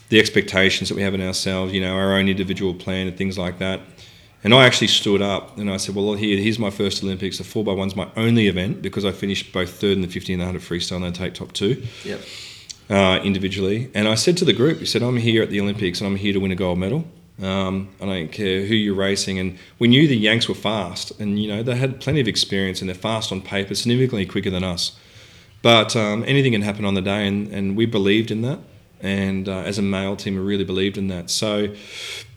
the 0.08 0.18
expectations 0.20 0.88
that 0.88 0.94
we 0.94 1.02
have 1.02 1.14
in 1.14 1.20
ourselves, 1.20 1.72
you 1.72 1.80
know, 1.80 1.94
our 1.94 2.12
own 2.16 2.28
individual 2.28 2.74
plan 2.74 3.06
and 3.08 3.16
things 3.16 3.38
like 3.38 3.58
that. 3.58 3.80
And 4.42 4.52
I 4.52 4.66
actually 4.66 4.88
stood 4.88 5.22
up 5.22 5.56
and 5.56 5.70
I 5.70 5.78
said, 5.78 5.94
"Well, 5.94 6.12
here, 6.14 6.36
here's 6.36 6.58
my 6.58 6.68
first 6.70 7.02
Olympics. 7.02 7.38
The 7.38 7.44
four 7.44 7.62
x 7.66 7.78
one's 7.78 7.96
my 7.96 8.08
only 8.16 8.46
event 8.46 8.82
because 8.82 9.04
I 9.06 9.12
finished 9.12 9.52
both 9.52 9.70
third 9.80 9.96
in 9.96 10.02
the 10.02 10.08
50 10.08 10.34
and 10.34 10.42
the 10.42 10.44
100 10.46 10.60
freestyle, 10.62 10.96
and 10.96 11.06
I 11.06 11.10
take 11.10 11.32
top 11.32 11.52
two 11.52 11.82
Yep. 12.04 12.20
uh, 12.90 13.20
individually. 13.24 13.90
And 13.94 14.06
I 14.06 14.14
said 14.16 14.36
to 14.38 14.44
the 14.44 14.52
group, 14.52 14.80
"I 14.82 14.84
said 14.84 15.02
I'm 15.02 15.16
here 15.16 15.42
at 15.42 15.48
the 15.48 15.60
Olympics 15.60 16.00
and 16.00 16.06
I'm 16.08 16.16
here 16.16 16.34
to 16.34 16.40
win 16.40 16.52
a 16.52 16.56
gold 16.56 16.78
medal. 16.78 17.06
Um, 17.42 17.88
I 18.02 18.04
don't 18.04 18.30
care 18.30 18.66
who 18.66 18.74
you're 18.74 18.94
racing." 18.94 19.38
And 19.38 19.56
we 19.78 19.88
knew 19.88 20.06
the 20.06 20.14
Yanks 20.16 20.46
were 20.46 20.54
fast, 20.54 21.18
and 21.18 21.40
you 21.42 21.48
know 21.48 21.62
they 21.62 21.76
had 21.76 21.98
plenty 21.98 22.20
of 22.20 22.28
experience 22.28 22.82
and 22.82 22.88
they're 22.90 22.94
fast 22.94 23.32
on 23.32 23.40
paper, 23.40 23.74
significantly 23.74 24.26
quicker 24.26 24.50
than 24.50 24.62
us. 24.62 24.92
But 25.62 25.96
um, 25.96 26.22
anything 26.26 26.52
can 26.52 26.60
happen 26.60 26.84
on 26.84 26.92
the 26.92 27.00
day, 27.00 27.26
and, 27.26 27.48
and 27.48 27.74
we 27.78 27.86
believed 27.86 28.30
in 28.30 28.42
that. 28.42 28.58
And 29.04 29.48
uh, 29.48 29.58
as 29.58 29.76
a 29.78 29.82
male 29.82 30.16
team, 30.16 30.34
we 30.34 30.40
really 30.40 30.64
believed 30.64 30.96
in 30.96 31.08
that. 31.08 31.28
So 31.28 31.74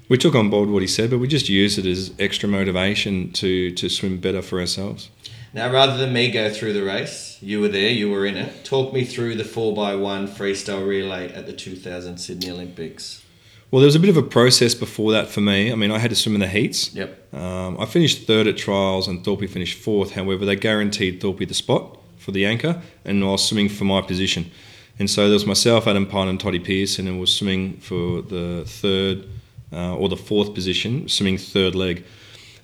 we 0.10 0.18
took 0.18 0.36
on 0.36 0.50
board 0.50 0.70
what 0.70 0.82
he 0.82 0.88
said, 0.88 1.10
but 1.10 1.20
we 1.20 1.28
just 1.28 1.48
used 1.48 1.80
it 1.80 1.86
as 1.86 2.14
extra 2.20 2.48
motivation 2.50 3.32
to 3.34 3.72
to 3.72 3.90
swim 3.90 4.18
better 4.18 4.42
for 4.42 4.60
ourselves. 4.60 5.10
Now, 5.54 5.72
rather 5.72 5.98
than 5.98 6.12
me 6.12 6.30
go 6.30 6.54
through 6.54 6.74
the 6.74 6.84
race, 6.84 7.38
you 7.42 7.62
were 7.62 7.70
there, 7.70 7.90
you 7.90 8.12
were 8.12 8.26
in 8.26 8.36
it. 8.36 8.66
Talk 8.66 8.94
me 8.94 9.06
through 9.06 9.36
the 9.36 9.44
4x1 9.44 10.28
freestyle 10.28 10.86
relay 10.86 11.32
at 11.34 11.46
the 11.46 11.54
2000 11.54 12.18
Sydney 12.18 12.52
Olympics. 12.52 13.24
Well, 13.72 13.80
there 13.80 13.88
was 13.88 13.96
a 13.96 14.00
bit 14.00 14.10
of 14.10 14.18
a 14.18 14.24
process 14.24 14.76
before 14.76 15.14
that 15.14 15.30
for 15.30 15.42
me. 15.42 15.72
I 15.72 15.76
mean, 15.76 15.90
I 15.90 16.00
had 16.00 16.10
to 16.10 16.16
swim 16.16 16.36
in 16.36 16.42
the 16.42 16.48
heats. 16.48 16.94
Yep. 16.94 17.34
Um, 17.34 17.80
I 17.80 17.86
finished 17.86 18.28
third 18.28 18.46
at 18.48 18.58
trials 18.58 19.08
and 19.08 19.24
Thorpe 19.24 19.50
finished 19.50 19.78
fourth. 19.80 20.12
However, 20.12 20.46
they 20.46 20.56
guaranteed 20.58 21.22
Thorpe 21.22 21.48
the 21.48 21.54
spot 21.54 21.98
for 22.18 22.32
the 22.32 22.46
anchor, 22.46 22.82
and 23.06 23.24
I 23.24 23.28
was 23.28 23.48
swimming 23.48 23.70
for 23.70 23.86
my 23.86 24.02
position. 24.02 24.52
And 25.00 25.10
so 25.10 25.24
there 25.26 25.34
was 25.34 25.46
myself, 25.46 25.86
Adam 25.88 26.06
Pine, 26.08 26.28
and 26.28 26.40
Toddy 26.40 26.60
Pearson, 26.60 27.08
and 27.08 27.20
was 27.20 27.34
swimming 27.34 27.78
for 27.78 28.22
the 28.22 28.64
third 28.66 29.26
uh, 29.72 29.96
or 29.96 30.10
the 30.10 30.18
fourth 30.18 30.54
position, 30.56 31.08
swimming 31.08 31.38
third 31.38 31.76
leg. 31.76 32.04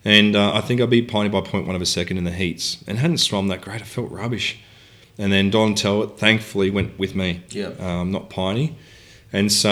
And 0.05 0.35
uh, 0.35 0.53
I 0.53 0.61
think 0.61 0.81
I 0.81 0.85
beat 0.85 1.07
Piney 1.09 1.29
by 1.29 1.41
0.1 1.41 1.73
of 1.75 1.81
a 1.81 1.85
second 1.85 2.17
in 2.17 2.23
the 2.23 2.31
heats, 2.31 2.83
and 2.87 2.97
hadn't 2.97 3.19
swum 3.19 3.47
that 3.49 3.61
great. 3.61 3.81
I 3.81 3.85
felt 3.85 4.11
rubbish. 4.11 4.59
And 5.17 5.31
then 5.31 5.49
Don 5.51 5.75
Talbot, 5.75 6.17
thankfully, 6.17 6.71
went 6.71 6.97
with 6.97 7.13
me, 7.13 7.41
Yep. 7.51 7.79
um, 7.79 8.11
not 8.11 8.29
Piney. 8.29 8.75
And 9.31 9.51
so 9.51 9.69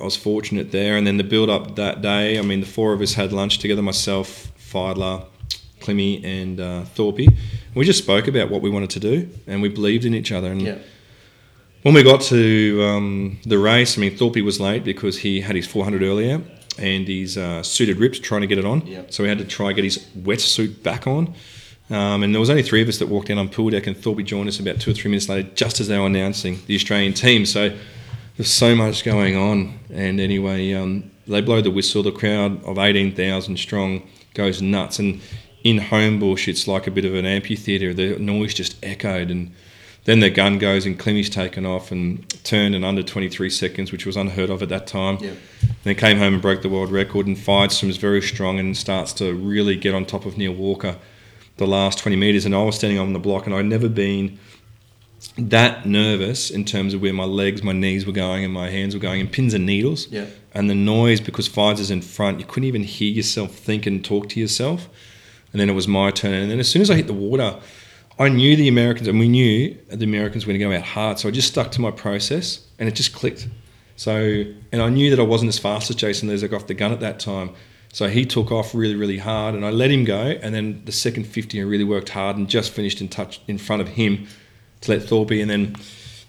I 0.00 0.04
was 0.04 0.16
fortunate 0.16 0.70
there. 0.72 0.96
And 0.96 1.06
then 1.06 1.16
the 1.18 1.24
build 1.24 1.50
up 1.50 1.76
that 1.76 2.00
day, 2.00 2.38
I 2.38 2.42
mean, 2.42 2.60
the 2.60 2.66
four 2.66 2.92
of 2.92 3.00
us 3.00 3.14
had 3.14 3.32
lunch 3.32 3.58
together 3.58 3.82
myself, 3.82 4.50
Fydler, 4.58 5.24
Klimmy, 5.80 6.24
and 6.24 6.60
uh, 6.60 6.84
Thorpe. 6.84 7.20
We 7.74 7.84
just 7.84 8.02
spoke 8.02 8.26
about 8.28 8.50
what 8.50 8.60
we 8.62 8.70
wanted 8.70 8.90
to 8.90 9.00
do 9.00 9.28
and 9.46 9.62
we 9.62 9.68
believed 9.68 10.04
in 10.04 10.14
each 10.14 10.32
other. 10.32 10.50
And 10.50 10.62
Yep. 10.62 10.84
When 11.82 11.94
we 11.94 12.02
got 12.02 12.20
to 12.22 12.82
um, 12.82 13.38
the 13.44 13.58
race, 13.58 13.96
I 13.96 14.00
mean, 14.00 14.16
Thorpe 14.16 14.42
was 14.42 14.60
late 14.60 14.84
because 14.84 15.18
he 15.18 15.40
had 15.40 15.56
his 15.56 15.66
400 15.66 16.02
earlier 16.02 16.42
and 16.78 17.08
his 17.08 17.36
uh, 17.36 17.62
suited 17.62 17.98
ripped 17.98 18.22
trying 18.22 18.40
to 18.40 18.46
get 18.46 18.58
it 18.58 18.64
on. 18.64 18.86
Yep. 18.86 19.12
So 19.12 19.22
we 19.22 19.28
had 19.28 19.38
to 19.38 19.44
try 19.44 19.68
and 19.68 19.76
get 19.76 19.84
his 19.84 19.98
wetsuit 20.16 20.82
back 20.82 21.06
on. 21.06 21.34
Um, 21.90 22.22
and 22.22 22.34
there 22.34 22.40
was 22.40 22.50
only 22.50 22.62
three 22.62 22.82
of 22.82 22.88
us 22.88 22.98
that 22.98 23.08
walked 23.08 23.28
down 23.28 23.38
on 23.38 23.48
pool 23.48 23.70
deck, 23.70 23.86
and 23.86 23.96
Thorpe 23.96 24.22
joined 24.24 24.48
us 24.48 24.60
about 24.60 24.78
two 24.80 24.90
or 24.90 24.94
three 24.94 25.10
minutes 25.10 25.28
later, 25.28 25.48
just 25.54 25.80
as 25.80 25.88
they 25.88 25.98
were 25.98 26.06
announcing 26.06 26.58
the 26.66 26.74
Australian 26.74 27.14
team. 27.14 27.46
So 27.46 27.74
there's 28.36 28.52
so 28.52 28.74
much 28.74 29.04
going 29.04 29.36
on. 29.36 29.78
And 29.90 30.20
anyway, 30.20 30.72
um, 30.74 31.10
they 31.26 31.40
blow 31.40 31.60
the 31.60 31.70
whistle. 31.70 32.02
The 32.02 32.12
crowd 32.12 32.62
of 32.64 32.78
18,000 32.78 33.56
strong 33.58 34.06
goes 34.34 34.60
nuts. 34.60 34.98
And 34.98 35.20
in 35.64 35.78
Homebush, 35.78 36.46
it's 36.46 36.68
like 36.68 36.86
a 36.86 36.90
bit 36.90 37.04
of 37.04 37.14
an 37.14 37.24
amphitheatre. 37.24 37.94
The 37.94 38.18
noise 38.18 38.52
just 38.52 38.76
echoed. 38.84 39.30
And 39.30 39.52
then 40.08 40.20
the 40.20 40.30
gun 40.30 40.56
goes, 40.56 40.86
and 40.86 40.98
Klimmy's 40.98 41.28
taken 41.28 41.66
off 41.66 41.92
and 41.92 42.26
turned 42.42 42.74
in 42.74 42.82
under 42.82 43.02
23 43.02 43.50
seconds, 43.50 43.92
which 43.92 44.06
was 44.06 44.16
unheard 44.16 44.48
of 44.48 44.62
at 44.62 44.70
that 44.70 44.86
time. 44.86 45.18
Yeah. 45.20 45.32
Then 45.84 45.96
came 45.96 46.16
home 46.16 46.32
and 46.32 46.40
broke 46.40 46.62
the 46.62 46.70
world 46.70 46.90
record. 46.90 47.26
And 47.26 47.38
Fied 47.38 47.72
swims 47.72 47.98
very 47.98 48.22
strong 48.22 48.58
and 48.58 48.74
starts 48.74 49.12
to 49.14 49.34
really 49.34 49.76
get 49.76 49.94
on 49.94 50.06
top 50.06 50.24
of 50.24 50.38
Neil 50.38 50.54
Walker 50.54 50.96
the 51.58 51.66
last 51.66 51.98
20 51.98 52.16
metres. 52.16 52.46
And 52.46 52.54
I 52.54 52.62
was 52.62 52.76
standing 52.76 52.98
on 52.98 53.12
the 53.12 53.18
block, 53.18 53.44
and 53.44 53.54
I'd 53.54 53.66
never 53.66 53.86
been 53.86 54.38
that 55.36 55.84
nervous 55.84 56.48
in 56.48 56.64
terms 56.64 56.94
of 56.94 57.02
where 57.02 57.12
my 57.12 57.24
legs, 57.24 57.62
my 57.62 57.72
knees 57.72 58.06
were 58.06 58.12
going, 58.12 58.46
and 58.46 58.54
my 58.54 58.70
hands 58.70 58.94
were 58.94 59.00
going, 59.00 59.20
and 59.20 59.30
pins 59.30 59.52
and 59.52 59.66
needles. 59.66 60.08
Yeah. 60.08 60.24
And 60.54 60.70
the 60.70 60.74
noise, 60.74 61.20
because 61.20 61.48
Fides 61.48 61.80
is 61.80 61.90
in 61.90 62.00
front, 62.00 62.40
you 62.40 62.46
couldn't 62.46 62.66
even 62.66 62.82
hear 62.82 63.12
yourself 63.12 63.54
think 63.54 63.84
and 63.84 64.02
talk 64.02 64.30
to 64.30 64.40
yourself. 64.40 64.88
And 65.52 65.60
then 65.60 65.68
it 65.68 65.74
was 65.74 65.86
my 65.86 66.10
turn. 66.10 66.32
And 66.32 66.50
then 66.50 66.60
as 66.60 66.70
soon 66.70 66.80
as 66.80 66.90
I 66.90 66.94
hit 66.94 67.08
the 67.08 67.12
water, 67.12 67.58
I 68.18 68.28
knew 68.28 68.56
the 68.56 68.68
Americans, 68.68 69.06
and 69.06 69.18
we 69.18 69.28
knew 69.28 69.76
the 69.88 70.04
Americans 70.04 70.44
were 70.44 70.52
going 70.52 70.60
to 70.60 70.66
go 70.66 70.72
out 70.72 70.82
hard. 70.82 71.18
So 71.18 71.28
I 71.28 71.30
just 71.30 71.48
stuck 71.48 71.70
to 71.72 71.80
my 71.80 71.90
process, 71.90 72.66
and 72.78 72.88
it 72.88 72.92
just 72.92 73.14
clicked. 73.14 73.46
So, 73.96 74.44
and 74.72 74.82
I 74.82 74.88
knew 74.88 75.10
that 75.10 75.20
I 75.20 75.24
wasn't 75.24 75.50
as 75.50 75.58
fast 75.58 75.90
as 75.90 75.96
Jason 75.96 76.28
Lezak 76.28 76.52
off 76.52 76.66
the 76.66 76.74
gun 76.74 76.92
at 76.92 77.00
that 77.00 77.20
time. 77.20 77.50
So 77.92 78.08
he 78.08 78.24
took 78.26 78.50
off 78.50 78.74
really, 78.74 78.96
really 78.96 79.18
hard, 79.18 79.54
and 79.54 79.64
I 79.64 79.70
let 79.70 79.90
him 79.90 80.04
go. 80.04 80.20
And 80.20 80.54
then 80.54 80.82
the 80.84 80.92
second 80.92 81.24
50, 81.24 81.60
I 81.60 81.64
really 81.64 81.84
worked 81.84 82.10
hard 82.10 82.36
and 82.36 82.48
just 82.48 82.72
finished 82.72 83.00
in 83.00 83.08
touch 83.08 83.40
in 83.46 83.56
front 83.56 83.82
of 83.82 83.88
him 83.88 84.26
to 84.82 84.90
let 84.90 85.02
Thorpe. 85.02 85.30
And 85.30 85.48
then 85.48 85.76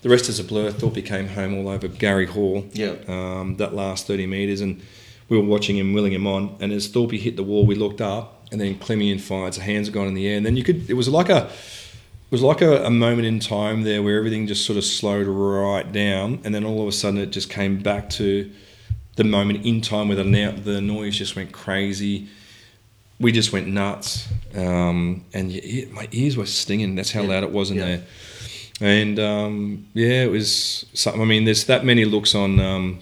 the 0.01 0.09
rest 0.09 0.29
is 0.29 0.39
a 0.39 0.43
blur. 0.43 0.71
Thorpe 0.71 1.03
came 1.03 1.27
home 1.27 1.55
all 1.55 1.69
over 1.69 1.87
Gary 1.87 2.25
Hall. 2.25 2.65
Yeah. 2.73 2.95
Um, 3.07 3.57
that 3.57 3.73
last 3.73 4.07
30 4.07 4.27
metres, 4.27 4.61
and 4.61 4.81
we 5.27 5.37
were 5.37 5.43
watching 5.43 5.77
him, 5.77 5.93
willing 5.93 6.13
him 6.13 6.27
on. 6.27 6.55
And 6.59 6.71
as 6.71 6.87
Thorpe 6.87 7.11
hit 7.11 7.35
the 7.35 7.43
wall, 7.43 7.65
we 7.65 7.75
looked 7.75 8.01
up, 8.01 8.47
and 8.51 8.61
then 8.61 8.75
Klimmy 8.75 9.11
and 9.11 9.21
Fides, 9.21 9.57
the 9.57 9.63
hands 9.63 9.87
had 9.87 9.93
gone 9.93 10.07
in 10.07 10.13
the 10.13 10.27
air, 10.27 10.37
and 10.37 10.45
then 10.45 10.55
you 10.55 10.63
could. 10.63 10.89
It 10.89 10.93
was 10.93 11.09
like 11.09 11.29
a. 11.29 11.51
It 12.29 12.31
was 12.31 12.43
like 12.43 12.61
a, 12.61 12.85
a 12.85 12.91
moment 12.91 13.25
in 13.27 13.39
time 13.39 13.81
there 13.81 14.03
where 14.03 14.15
everything 14.17 14.45
just 14.45 14.63
sort 14.65 14.77
of 14.77 14.83
slowed 14.83 15.25
right 15.25 15.91
down, 15.91 16.41
and 16.43 16.53
then 16.53 16.63
all 16.63 16.81
of 16.83 16.87
a 16.87 16.91
sudden 16.91 17.19
it 17.19 17.31
just 17.31 17.49
came 17.49 17.79
back 17.81 18.07
to 18.11 18.51
the 19.15 19.23
moment 19.23 19.65
in 19.65 19.81
time 19.81 20.07
where 20.09 20.15
the, 20.17 20.23
now, 20.23 20.51
the 20.51 20.79
noise 20.79 21.17
just 21.17 21.35
went 21.35 21.51
crazy. 21.51 22.27
We 23.19 23.31
just 23.31 23.51
went 23.51 23.67
nuts, 23.67 24.27
um, 24.55 25.25
and 25.33 25.49
y- 25.49 25.87
my 25.91 26.07
ears 26.11 26.37
were 26.37 26.45
stinging. 26.45 26.95
That's 26.95 27.11
how 27.11 27.21
Yeah. 27.23 27.29
loud 27.29 27.43
it 27.43 27.51
was 27.51 27.71
in 27.71 27.77
Yeah. 27.77 27.85
there. 27.85 28.01
And 28.81 29.19
um, 29.19 29.87
yeah, 29.93 30.23
it 30.23 30.31
was 30.31 30.85
something. 30.93 31.21
I 31.21 31.25
mean, 31.25 31.45
there's 31.45 31.65
that 31.65 31.83
many 31.83 32.05
looks 32.05 32.33
on 32.35 32.59
um, 32.61 32.99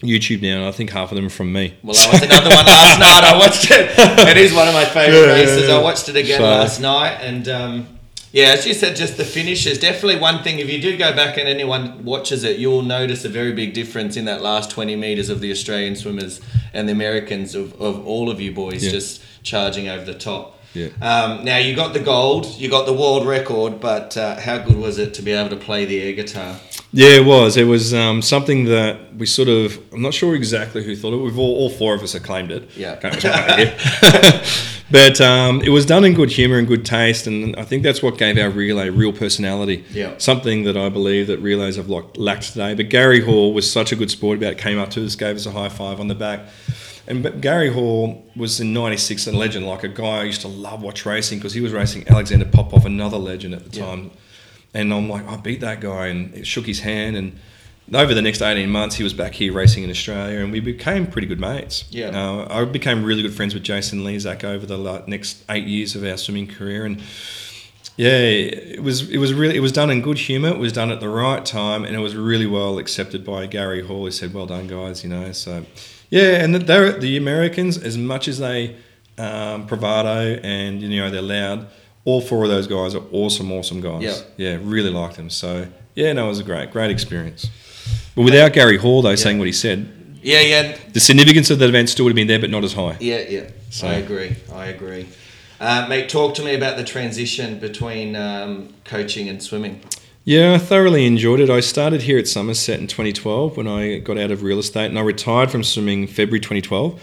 YouTube 0.00 0.40
now, 0.42 0.56
and 0.56 0.64
I 0.64 0.72
think 0.72 0.90
half 0.90 1.12
of 1.12 1.16
them 1.16 1.26
are 1.26 1.30
from 1.30 1.52
me. 1.52 1.74
Well, 1.84 1.94
I 1.96 2.10
watched 2.12 2.24
another 2.24 2.48
one 2.50 2.66
last 2.66 2.98
night. 2.98 3.24
I 3.24 3.36
watched 3.38 3.70
it. 3.70 4.28
It 4.28 4.36
is 4.38 4.52
one 4.54 4.66
of 4.66 4.74
my 4.74 4.84
favourite 4.86 5.26
Yeah, 5.26 5.32
races. 5.34 5.68
I 5.68 5.80
watched 5.80 6.08
it 6.08 6.16
again 6.16 6.38
So- 6.38 6.44
last 6.44 6.80
night, 6.80 7.18
and 7.20 7.46
um, 7.48 7.93
yeah, 8.34 8.46
as 8.48 8.66
you 8.66 8.74
said, 8.74 8.96
just 8.96 9.16
the 9.16 9.24
finish 9.24 9.64
is 9.64 9.78
Definitely 9.78 10.18
one 10.20 10.42
thing. 10.42 10.58
If 10.58 10.68
you 10.68 10.82
do 10.82 10.96
go 10.98 11.14
back 11.14 11.38
and 11.38 11.48
anyone 11.48 12.04
watches 12.04 12.42
it, 12.42 12.58
you'll 12.58 12.82
notice 12.82 13.24
a 13.24 13.28
very 13.28 13.52
big 13.52 13.74
difference 13.74 14.16
in 14.16 14.24
that 14.24 14.42
last 14.42 14.70
twenty 14.72 14.96
meters 14.96 15.28
of 15.28 15.38
the 15.40 15.52
Australian 15.52 15.94
swimmers 15.94 16.40
and 16.72 16.88
the 16.88 16.92
Americans 16.92 17.54
of, 17.54 17.80
of 17.80 18.04
all 18.04 18.28
of 18.28 18.40
you 18.40 18.52
boys 18.52 18.84
Yeah. 18.84 18.90
just 18.90 19.22
charging 19.44 19.88
over 19.88 20.04
the 20.04 20.18
top. 20.18 20.53
Yeah. 20.74 20.88
Um, 21.00 21.44
now 21.44 21.58
you 21.58 21.74
got 21.74 21.92
the 21.92 22.00
gold, 22.00 22.46
you 22.58 22.68
got 22.68 22.84
the 22.84 22.92
world 22.92 23.26
record, 23.26 23.80
but 23.80 24.16
uh, 24.16 24.40
how 24.40 24.58
good 24.58 24.76
was 24.76 24.98
it 24.98 25.14
to 25.14 25.22
be 25.22 25.32
able 25.32 25.50
to 25.50 25.56
play 25.56 25.84
the 25.84 26.02
air 26.02 26.12
guitar? 26.12 26.56
Yeah, 26.92 27.10
it 27.10 27.24
was. 27.24 27.56
It 27.56 27.64
was 27.64 27.94
um, 27.94 28.22
something 28.22 28.66
that 28.66 29.14
we 29.16 29.26
sort 29.26 29.48
of. 29.48 29.80
I'm 29.92 30.02
not 30.02 30.14
sure 30.14 30.34
exactly 30.34 30.84
who 30.84 30.94
thought 30.94 31.12
it. 31.12 31.16
We've 31.16 31.38
all, 31.38 31.56
all 31.56 31.70
four 31.70 31.94
of 31.94 32.02
us 32.02 32.14
acclaimed 32.14 32.52
it. 32.52 32.68
Yeah. 32.76 32.96
Can't 32.96 33.22
remember 33.22 33.56
here. 33.56 34.42
but 34.92 35.20
um, 35.20 35.60
it 35.62 35.70
was 35.70 35.86
done 35.86 36.04
in 36.04 36.14
good 36.14 36.30
humour 36.30 36.58
and 36.58 36.68
good 36.68 36.84
taste, 36.84 37.26
and 37.26 37.56
I 37.56 37.64
think 37.64 37.82
that's 37.82 38.02
what 38.02 38.16
gave 38.16 38.38
our 38.38 38.50
relay 38.50 38.90
real 38.90 39.12
personality. 39.12 39.84
Yeah. 39.90 40.14
Something 40.18 40.64
that 40.64 40.76
I 40.76 40.88
believe 40.88 41.26
that 41.26 41.38
relays 41.38 41.76
have 41.76 41.88
lacked 41.88 42.52
today. 42.52 42.74
But 42.74 42.90
Gary 42.90 43.20
Hall 43.20 43.52
was 43.52 43.70
such 43.70 43.90
a 43.90 43.96
good 43.96 44.10
sport 44.10 44.38
about 44.38 44.52
it. 44.52 44.58
Came 44.58 44.78
up 44.78 44.90
to 44.90 45.04
us, 45.04 45.16
gave 45.16 45.34
us 45.34 45.46
a 45.46 45.50
high 45.50 45.68
five 45.68 45.98
on 45.98 46.06
the 46.08 46.14
back. 46.14 46.42
And 47.06 47.22
but 47.22 47.40
Gary 47.40 47.70
Hall 47.72 48.24
was 48.34 48.60
in 48.60 48.72
'96 48.72 49.26
a 49.26 49.32
legend, 49.32 49.66
like 49.66 49.84
a 49.84 49.88
guy 49.88 50.20
I 50.20 50.24
used 50.24 50.40
to 50.42 50.48
love 50.48 50.82
watch 50.82 51.04
racing 51.04 51.38
because 51.38 51.52
he 51.52 51.60
was 51.60 51.72
racing 51.72 52.08
Alexander 52.08 52.46
Popov, 52.46 52.86
another 52.86 53.18
legend 53.18 53.54
at 53.54 53.70
the 53.70 53.76
Yeah. 53.78 53.84
time. 53.86 54.10
And 54.72 54.92
I'm 54.92 55.08
like, 55.08 55.28
I 55.28 55.36
beat 55.36 55.60
that 55.60 55.80
guy, 55.80 56.06
and 56.08 56.34
it 56.34 56.46
shook 56.46 56.66
his 56.66 56.80
hand. 56.80 57.16
And 57.16 57.38
over 57.94 58.12
the 58.14 58.22
next 58.22 58.40
18 58.42 58.68
months, 58.70 58.96
he 58.96 59.04
was 59.04 59.12
back 59.12 59.34
here 59.34 59.52
racing 59.52 59.84
in 59.84 59.90
Australia, 59.90 60.40
and 60.40 60.50
we 60.50 60.58
became 60.60 61.06
pretty 61.06 61.26
good 61.28 61.38
mates. 61.38 61.84
Yeah. 61.90 62.08
Uh, 62.08 62.46
I 62.50 62.64
became 62.64 63.04
really 63.04 63.22
good 63.22 63.34
friends 63.34 63.54
with 63.54 63.62
Jason 63.62 64.00
Lezak 64.02 64.42
over 64.42 64.64
the 64.66 64.78
like, 64.78 65.06
next 65.06 65.44
eight 65.50 65.64
years 65.66 65.94
of 65.94 66.02
our 66.04 66.16
swimming 66.16 66.46
career, 66.48 66.84
and 66.86 67.00
yeah, 67.96 68.16
it 68.18 68.82
was 68.82 69.08
it 69.10 69.18
was 69.18 69.32
really 69.32 69.54
it 69.56 69.60
was 69.60 69.70
done 69.70 69.90
in 69.90 70.00
good 70.00 70.18
humour. 70.18 70.48
It 70.48 70.58
was 70.58 70.72
done 70.72 70.90
at 70.90 70.98
the 71.00 71.08
right 71.08 71.44
time, 71.44 71.84
and 71.84 71.94
it 71.94 72.00
was 72.00 72.16
really 72.16 72.46
well 72.46 72.78
accepted 72.78 73.24
by 73.24 73.46
Gary 73.46 73.82
Hall. 73.86 74.06
He 74.06 74.10
said, 74.10 74.34
"Well 74.34 74.46
done, 74.46 74.66
guys," 74.66 75.04
you 75.04 75.10
know. 75.10 75.30
So 75.30 75.64
yeah, 76.14 76.42
and 76.44 76.54
they're 76.54 76.92
the 76.92 77.16
Americans 77.16 77.76
as 77.76 77.98
much 77.98 78.28
as 78.28 78.38
they 78.38 78.76
um, 79.18 79.66
bravado 79.66 80.38
and 80.42 80.80
you 80.80 81.00
know 81.00 81.10
they're 81.10 81.22
loud. 81.22 81.66
All 82.04 82.20
four 82.20 82.44
of 82.44 82.50
those 82.50 82.66
guys 82.66 82.94
are 82.94 83.02
awesome, 83.12 83.50
awesome 83.50 83.80
guys. 83.80 84.02
Yeah. 84.02 84.14
yeah, 84.36 84.58
really 84.62 84.90
like 84.90 85.14
them. 85.16 85.28
So 85.30 85.66
yeah, 85.94 86.12
no, 86.12 86.26
it 86.26 86.28
was 86.28 86.38
a 86.40 86.44
great, 86.44 86.70
great 86.70 86.90
experience. 86.90 87.48
But 88.14 88.22
without 88.22 88.52
Gary 88.52 88.76
Hall, 88.76 89.02
though, 89.02 89.16
saying 89.16 89.38
what 89.38 89.46
he 89.46 89.52
said, 89.52 89.78
Yeah, 90.22 90.40
yeah, 90.40 90.76
the 90.92 91.00
significance 91.00 91.50
of 91.50 91.58
that 91.58 91.68
event 91.68 91.88
still 91.88 92.04
would 92.04 92.10
have 92.12 92.16
been 92.22 92.28
there, 92.28 92.38
but 92.38 92.50
not 92.50 92.62
as 92.62 92.74
high. 92.74 92.96
yeah, 93.00 93.24
yeah. 93.28 93.50
So- 93.70 93.88
I 93.88 93.94
agree. 93.94 94.36
I 94.52 94.66
agree. 94.66 95.06
Uh, 95.60 95.86
mate, 95.88 96.08
talk 96.08 96.34
to 96.34 96.42
me 96.44 96.54
about 96.54 96.76
the 96.76 96.84
transition 96.84 97.58
between 97.58 98.14
um, 98.16 98.74
coaching 98.84 99.28
and 99.28 99.42
swimming. 99.42 99.80
Yeah, 100.26 100.54
I 100.54 100.58
thoroughly 100.58 101.04
enjoyed 101.04 101.40
it. 101.40 101.50
I 101.50 101.60
started 101.60 102.00
here 102.00 102.16
at 102.16 102.26
Somerset 102.26 102.80
in 102.80 102.86
2012 102.86 103.58
when 103.58 103.68
I 103.68 103.98
got 103.98 104.16
out 104.16 104.30
of 104.30 104.42
real 104.42 104.58
estate, 104.58 104.86
and 104.86 104.98
I 104.98 105.02
retired 105.02 105.50
from 105.50 105.62
swimming 105.62 106.06
February 106.06 106.40
2012. 106.40 106.98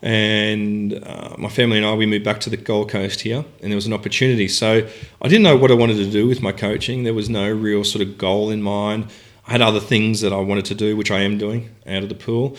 And 0.00 0.94
uh, 0.94 1.34
my 1.36 1.50
family 1.50 1.76
and 1.76 1.86
I, 1.86 1.92
we 1.92 2.06
moved 2.06 2.24
back 2.24 2.40
to 2.40 2.48
the 2.48 2.56
Gold 2.56 2.88
Coast 2.88 3.20
here, 3.20 3.44
and 3.60 3.70
there 3.70 3.76
was 3.76 3.84
an 3.84 3.92
opportunity. 3.92 4.48
So 4.48 4.88
I 5.20 5.28
didn't 5.28 5.42
know 5.42 5.58
what 5.58 5.70
I 5.70 5.74
wanted 5.74 5.96
to 5.96 6.10
do 6.10 6.26
with 6.26 6.40
my 6.40 6.52
coaching. 6.52 7.04
There 7.04 7.12
was 7.12 7.28
no 7.28 7.52
real 7.52 7.84
sort 7.84 8.00
of 8.00 8.16
goal 8.16 8.48
in 8.48 8.62
mind. 8.62 9.08
I 9.46 9.52
had 9.52 9.60
other 9.60 9.78
things 9.78 10.22
that 10.22 10.32
I 10.32 10.38
wanted 10.38 10.64
to 10.64 10.74
do, 10.74 10.96
which 10.96 11.10
I 11.10 11.20
am 11.20 11.36
doing 11.36 11.68
out 11.86 12.02
of 12.02 12.08
the 12.08 12.14
pool. 12.14 12.56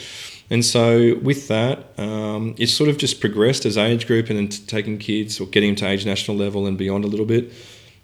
And 0.52 0.64
so 0.64 1.16
with 1.24 1.48
that, 1.48 2.00
um, 2.00 2.54
it 2.60 2.68
sort 2.68 2.92
of 2.92 3.00
just 3.00 3.20
progressed 3.20 3.66
as 3.66 3.76
age 3.76 4.06
group 4.06 4.30
and 4.30 4.38
then 4.38 4.50
taking 4.50 5.00
kids 5.00 5.40
or 5.40 5.48
getting 5.48 5.72
them 5.72 5.78
to 5.78 5.88
age 5.88 6.06
national 6.06 6.38
level 6.38 6.68
and 6.68 6.78
beyond 6.78 7.06
a 7.06 7.08
little 7.08 7.26
bit. 7.26 7.52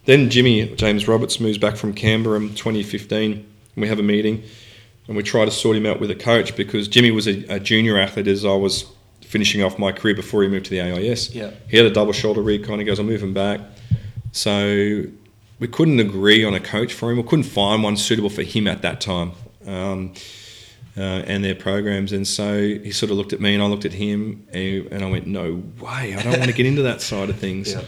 Then 0.05 0.29
Jimmy 0.29 0.67
James 0.75 1.07
Roberts 1.07 1.39
moves 1.39 1.57
back 1.57 1.75
from 1.75 1.93
Canberra 1.93 2.37
in 2.37 2.49
2015. 2.55 3.31
And 3.31 3.45
we 3.75 3.87
have 3.87 3.99
a 3.99 4.03
meeting 4.03 4.43
and 5.07 5.15
we 5.15 5.23
try 5.23 5.45
to 5.45 5.51
sort 5.51 5.75
him 5.75 5.85
out 5.85 5.99
with 5.99 6.11
a 6.11 6.15
coach 6.15 6.55
because 6.55 6.87
Jimmy 6.87 7.11
was 7.11 7.27
a, 7.27 7.45
a 7.53 7.59
junior 7.59 7.97
athlete 7.97 8.27
as 8.27 8.45
I 8.45 8.53
was 8.53 8.85
finishing 9.21 9.63
off 9.63 9.79
my 9.79 9.91
career 9.91 10.15
before 10.15 10.43
he 10.43 10.49
moved 10.49 10.65
to 10.65 10.71
the 10.71 10.81
AIS. 10.81 11.33
Yeah. 11.33 11.51
He 11.69 11.77
had 11.77 11.85
a 11.85 11.91
double 11.91 12.13
shoulder 12.13 12.41
recon. 12.41 12.79
He 12.79 12.85
goes, 12.85 12.99
I'm 12.99 13.07
moving 13.07 13.33
back. 13.33 13.61
So 14.31 15.03
we 15.59 15.67
couldn't 15.67 15.99
agree 15.99 16.43
on 16.43 16.53
a 16.53 16.59
coach 16.59 16.93
for 16.93 17.11
him. 17.11 17.17
We 17.17 17.23
couldn't 17.23 17.43
find 17.43 17.83
one 17.83 17.97
suitable 17.97 18.29
for 18.29 18.43
him 18.43 18.67
at 18.67 18.81
that 18.81 19.01
time. 19.01 19.33
Um, 19.65 20.13
uh, 20.97 20.99
and 21.01 21.43
their 21.43 21.55
programs, 21.55 22.11
and 22.11 22.27
so 22.27 22.59
he 22.61 22.91
sort 22.91 23.11
of 23.11 23.17
looked 23.17 23.31
at 23.31 23.39
me, 23.39 23.53
and 23.53 23.63
I 23.63 23.65
looked 23.67 23.85
at 23.85 23.93
him, 23.93 24.45
and, 24.51 24.87
and 24.91 25.03
I 25.05 25.09
went, 25.09 25.25
"No 25.25 25.63
way! 25.79 26.13
I 26.13 26.21
don't 26.21 26.37
want 26.37 26.51
to 26.51 26.53
get 26.53 26.65
into 26.65 26.81
that 26.81 27.01
side 27.01 27.29
of 27.29 27.37
things." 27.37 27.71
Yeah. 27.73 27.83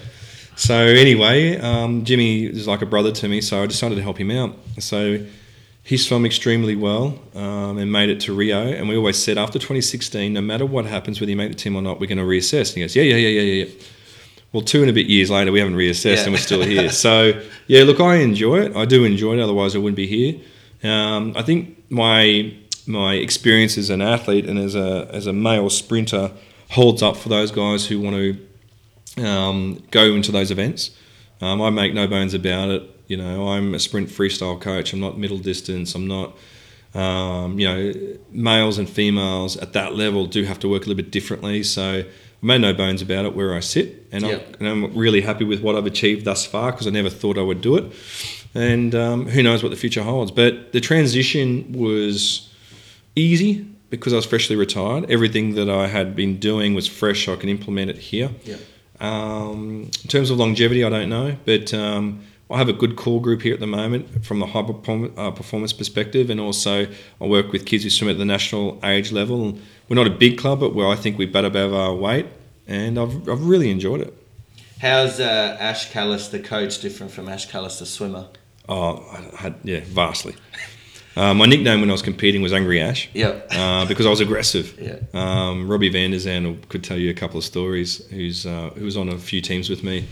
So 0.56 0.76
anyway, 0.76 1.58
um, 1.60 2.06
Jimmy 2.06 2.46
is 2.46 2.68
like 2.68 2.82
a 2.82 2.86
brother 2.86 3.12
to 3.12 3.28
me, 3.28 3.42
so 3.42 3.63
I 3.63 3.66
decided 3.66 3.96
to 3.96 4.02
help 4.02 4.18
him 4.20 4.32
out. 4.32 4.56
So 4.80 5.20
he 5.84 5.98
swam 5.98 6.26
extremely 6.26 6.76
well 6.76 7.20
um, 7.36 7.78
and 7.78 7.92
made 7.92 8.10
it 8.10 8.20
to 8.22 8.34
Rio. 8.34 8.62
And 8.62 8.88
we 8.88 8.96
always 8.96 9.22
said 9.22 9.38
after 9.38 9.60
2016, 9.60 10.32
no 10.32 10.42
matter 10.42 10.66
what 10.66 10.86
happens, 10.86 11.20
whether 11.20 11.32
you 11.32 11.36
make 11.38 11.52
the 11.52 11.58
team 11.58 11.76
or 11.76 11.82
not, 11.82 12.00
we're 12.00 12.08
going 12.08 12.20
to 12.20 12.24
reassess. 12.24 12.70
And 12.70 12.76
he 12.78 12.82
goes, 12.82 12.96
yeah, 12.96 13.04
yeah, 13.04 13.16
yeah, 13.16 13.42
yeah, 13.42 13.63
yeah. 13.66 13.72
Well, 14.54 14.62
two 14.62 14.82
and 14.82 14.89
a 14.89 14.94
bit 14.94 15.08
years 15.08 15.32
later, 15.32 15.52
we 15.52 15.60
haven't 15.60 15.76
reassessed 15.76 16.18
Yeah. 16.18 16.24
and 16.26 16.32
we're 16.34 16.38
still 16.38 16.62
here. 16.62 16.89
so 16.92 17.42
yeah, 17.68 17.84
look, 17.84 18.00
I 18.00 18.18
enjoy 18.18 18.60
it. 18.62 18.76
I 18.76 18.86
do 18.86 19.04
enjoy 19.04 19.34
it. 19.34 19.39
Otherwise, 19.39 19.76
I 19.76 19.80
wouldn't 19.80 19.98
be 19.98 20.06
here. 20.08 20.39
Um, 20.89 21.34
I 21.36 21.42
think 21.42 21.84
my 21.89 22.54
my 22.86 23.13
experience 23.16 23.78
as 23.78 23.89
an 23.89 24.02
athlete 24.02 24.46
and 24.46 24.60
as 24.60 24.76
a 24.76 25.10
as 25.12 25.26
a 25.26 25.34
male 25.34 25.70
sprinter 25.70 26.32
holds 26.70 27.02
up 27.02 27.16
for 27.18 27.30
those 27.30 27.50
guys 27.50 27.88
who 27.88 28.00
want 28.00 28.16
to 28.16 28.38
um, 29.18 29.84
go 29.92 30.04
into 30.13 30.32
those 30.32 30.52
events. 30.52 30.92
Um, 31.42 31.62
I 31.62 31.70
make 31.70 31.94
no 31.94 32.08
bones 32.08 32.34
about 32.34 32.70
it. 32.70 32.84
You 33.08 33.18
know, 33.18 33.50
I'm 33.50 33.74
a 33.74 33.80
sprint 33.80 34.10
freestyle 34.10 34.60
coach. 34.60 34.94
I'm 34.94 35.00
not 35.00 35.18
middle 35.18 35.38
distance. 35.38 35.94
I'm 35.96 36.08
not. 36.08 36.36
Um, 36.96 37.58
you 37.58 37.68
know, 37.68 37.94
males 38.30 38.78
and 38.78 38.88
females 38.88 39.58
at 39.58 39.74
that 39.74 39.96
level 39.96 40.28
do 40.28 40.44
have 40.44 40.60
to 40.60 40.70
work 40.70 40.86
a 40.86 40.89
little 40.89 41.02
bit 41.04 41.12
differently. 41.12 41.63
So 41.63 41.82
I 42.02 42.06
made 42.42 42.62
no 42.62 42.72
bones 42.72 43.02
about 43.02 43.26
it 43.26 43.36
where 43.36 43.56
I 43.56 43.62
sit, 43.62 44.08
and, 44.12 44.24
Yeah. 44.24 44.36
I'm, 44.36 44.54
and 44.60 44.68
I'm 44.68 44.96
really 44.98 45.22
happy 45.22 45.44
with 45.44 45.62
what 45.62 45.76
I've 45.76 45.88
achieved 45.88 46.24
thus 46.26 46.46
far 46.46 46.72
because 46.72 46.86
I 46.86 46.92
never 46.92 47.10
thought 47.10 47.38
I 47.38 47.42
would 47.42 47.62
do 47.62 47.76
it. 47.78 47.92
And 48.54 48.94
um, 48.94 49.26
who 49.28 49.42
knows 49.42 49.63
what 49.63 49.70
the 49.70 49.76
future 49.76 50.04
holds? 50.04 50.30
But 50.30 50.72
the 50.72 50.80
transition 50.80 51.74
was 51.74 52.48
easy 53.16 53.66
because 53.89 54.13
I 54.13 54.18
was 54.18 54.26
freshly 54.26 54.56
retired. 54.56 55.10
Everything 55.10 55.56
that 55.56 55.70
I 55.70 55.88
had 55.88 56.16
been 56.16 56.38
doing 56.38 56.76
was 56.76 56.88
fresh. 56.88 57.28
I 57.28 57.36
can 57.38 57.50
implement 57.50 57.89
it 57.89 57.98
here. 57.98 58.30
Yeah. 58.44 58.58
Um, 59.04 59.92
in 60.02 60.08
terms 60.08 60.30
of 60.30 60.38
longevity, 60.38 60.86
I 60.86 60.89
don't 60.89 61.10
know, 61.10 61.36
but 61.46 61.74
um, 61.74 62.24
I 62.50 62.58
have 62.58 62.70
a 62.70 62.74
good 62.74 62.96
core 62.96 63.22
group 63.22 63.42
here 63.42 63.54
at 63.54 63.60
the 63.60 63.68
moment 63.68 64.26
from 64.26 64.39
the 64.39 64.46
high 64.46 64.62
uh, 64.62 65.32
performance 65.32 65.74
perspective, 65.74 66.30
and 66.30 66.39
also 66.39 66.88
I 67.20 67.26
work 67.26 67.52
with 67.52 67.66
kids 67.66 67.84
who 67.84 67.89
swim 67.89 68.10
at 68.10 68.18
the 68.18 68.24
national 68.24 68.80
age 68.82 69.12
level. 69.12 69.60
We're 69.89 69.96
not 69.98 70.08
a 70.08 70.16
big 70.26 70.38
club, 70.38 70.62
but 70.62 70.74
where 70.74 70.88
I 70.88 70.96
think 70.96 71.18
we 71.18 71.26
bat 71.26 71.44
above 71.44 71.74
our 71.74 71.94
weight, 71.94 72.28
and 72.66 72.98
I've, 72.98 73.28
I've 73.28 73.46
really 73.46 73.70
enjoyed 73.70 74.00
it. 74.00 74.13
How's 74.80 75.20
uh, 75.20 75.58
Ash 75.60 75.92
Callus, 75.92 76.30
the 76.30 76.39
coach, 76.39 76.80
different 76.80 77.12
from 77.12 77.28
Ash 77.28 77.46
Callus, 77.46 77.80
the 77.80 77.86
swimmer? 77.86 78.28
Oh, 78.70 79.06
I 79.12 79.36
had 79.36 79.56
yeah, 79.63 79.82
vastly. 79.84 80.36
Uh, 81.15 81.34
my 81.34 81.45
nickname 81.45 81.80
when 81.80 81.89
I 81.89 81.93
was 81.93 82.02
competing 82.02 82.41
was 82.41 82.54
Angry 82.54 82.82
Ash. 82.82 83.08
Yep. 83.13 83.47
Uh, 83.52 83.86
because 83.86 84.06
I 84.06 84.10
was 84.10 84.19
aggressive. 84.19 84.80
Yeah. 84.84 84.99
Um, 85.13 85.69
Robbie 85.69 85.88
Van 85.89 86.12
der 86.12 86.17
Zant 86.17 86.67
could 86.67 86.84
tell 86.84 86.97
you 86.97 87.10
a 87.10 87.13
couple 87.13 87.38
of 87.38 87.45
stories. 87.45 88.06
Who's 88.08 88.45
uh, 88.45 88.71
who 88.76 88.84
was 88.84 88.97
on 88.97 89.08
a 89.08 89.17
few 89.17 89.39
teams 89.39 89.69
with 89.69 89.82
me. 89.82 90.08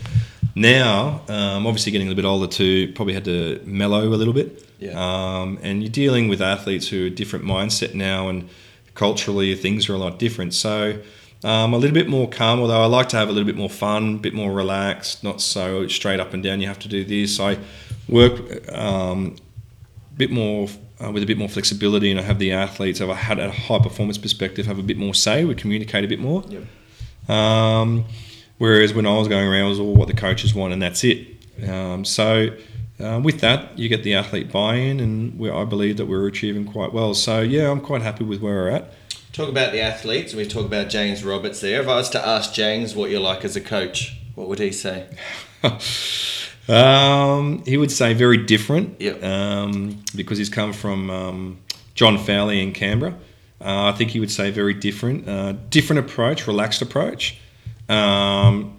Now, 0.56 1.24
um, 1.28 1.68
obviously 1.68 1.92
getting 1.92 2.08
a 2.08 2.10
little 2.10 2.24
bit 2.24 2.28
older 2.28 2.48
too, 2.48 2.94
probably 2.94 3.14
had 3.14 3.26
to 3.26 3.62
mellow 3.66 4.08
a 4.08 4.16
little 4.16 4.34
bit. 4.34 4.66
Yeah. 4.80 4.92
Um, 4.96 5.60
and 5.62 5.84
you're 5.84 5.92
dealing 5.92 6.30
with 6.30 6.42
athletes 6.42 6.88
who 6.88 7.08
are 7.08 7.10
different 7.10 7.44
mindset 7.44 7.94
now, 7.94 8.30
and 8.30 8.48
culturally 8.96 9.56
things 9.56 9.90
are 9.90 9.94
a 9.94 9.98
lot 9.98 10.20
different. 10.20 10.54
So. 10.54 11.02
Um, 11.44 11.74
a 11.74 11.78
little 11.78 11.96
bit 11.96 12.08
more 12.08 12.30
calm, 12.30 12.60
although 12.60 12.84
I 12.84 12.86
like 12.86 13.10
to 13.10 13.18
have 13.18 13.28
a 13.28 13.32
little 13.32 13.48
bit 13.48 13.56
more 13.56 13.68
fun, 13.68 14.14
a 14.14 14.18
bit 14.20 14.36
more 14.36 14.52
relaxed, 14.52 15.24
not 15.24 15.42
so 15.42 15.88
straight 15.88 16.20
up 16.20 16.36
and 16.36 16.44
down. 16.44 16.62
You 16.62 16.68
have 16.68 16.78
to 16.78 16.88
do 16.88 17.04
this. 17.04 17.40
I 17.40 17.58
work 18.08 18.72
um, 18.72 19.38
a 20.12 20.18
bit 20.18 20.30
more 20.30 20.68
uh, 21.04 21.12
with 21.12 21.24
a 21.24 21.26
bit 21.26 21.38
more 21.38 21.50
flexibility, 21.50 22.12
and 22.12 22.20
I 22.20 22.24
have 22.24 22.40
the 22.40 22.52
athletes. 22.52 23.00
Have 23.00 23.10
I 23.10 23.16
had 23.16 23.40
a 23.40 23.52
high 23.52 23.80
performance 23.80 24.18
perspective, 24.18 24.66
have 24.66 24.80
a 24.80 24.84
bit 24.84 24.98
more 24.98 25.14
say. 25.14 25.46
We 25.46 25.56
communicate 25.56 26.04
a 26.04 26.08
bit 26.08 26.20
more. 26.20 26.44
Yep. 26.48 27.30
Um, 27.30 28.06
whereas 28.58 28.94
when 28.94 29.06
I 29.06 29.18
was 29.18 29.28
going 29.28 29.48
around, 29.48 29.66
it 29.66 29.70
was 29.70 29.80
all 29.80 29.96
what 29.96 30.08
the 30.08 30.14
coaches 30.14 30.54
want, 30.54 30.74
and 30.74 30.82
that's 30.82 31.04
it. 31.04 31.28
Um, 31.68 32.06
so 32.06 32.50
uh, 33.00 33.20
with 33.24 33.40
that, 33.42 33.78
you 33.78 33.90
get 33.90 34.04
the 34.04 34.14
athlete 34.14 34.52
buy-in, 34.52 35.00
and 35.00 35.38
we, 35.40 35.50
I 35.50 35.66
believe 35.66 35.98
that 35.98 36.06
we're 36.06 36.28
achieving 36.28 36.66
quite 36.66 36.94
well. 36.94 37.14
So 37.14 37.42
yeah, 37.42 37.70
I'm 37.70 37.82
quite 37.82 38.02
happy 38.02 38.24
with 38.24 38.42
where 38.42 38.56
we're 38.56 38.70
at. 38.70 38.94
Talk 39.34 39.50
about 39.50 39.72
the 39.72 39.80
athletes, 39.80 40.34
and 40.34 40.42
we 40.42 40.48
talk 40.48 40.66
about 40.66 40.90
James 40.90 41.24
Roberts 41.24 41.62
there. 41.62 41.82
If 41.82 41.88
I 41.88 41.96
was 41.96 42.10
to 42.10 42.28
ask 42.28 42.54
James 42.54 42.96
what 42.96 43.10
you're 43.10 43.22
like 43.22 43.46
as 43.46 43.56
a 43.56 43.62
coach, 43.62 44.20
what 44.36 44.48
would 44.50 44.60
he 44.60 44.72
say? 44.72 45.08
Um, 46.72 47.64
he 47.66 47.78
would 47.78 47.92
say 47.92 48.14
very 48.14 48.38
different. 48.38 49.00
Yep. 49.02 49.24
Um, 49.24 50.04
because 50.16 50.38
he's 50.38 50.50
come 50.50 50.74
from 50.74 51.10
um, 51.10 51.58
John 51.96 52.18
Fowlie 52.18 52.62
in 52.62 52.74
Canberra. 52.74 53.14
Uh, 53.60 53.90
I 53.90 53.92
think 53.92 54.12
he 54.12 54.20
would 54.20 54.32
say 54.32 54.50
very 54.52 54.74
different. 54.74 55.28
Uh, 55.28 55.54
different 55.70 56.00
approach, 56.00 56.48
relaxed 56.48 56.82
approach. 56.82 57.38
Um, 57.90 58.78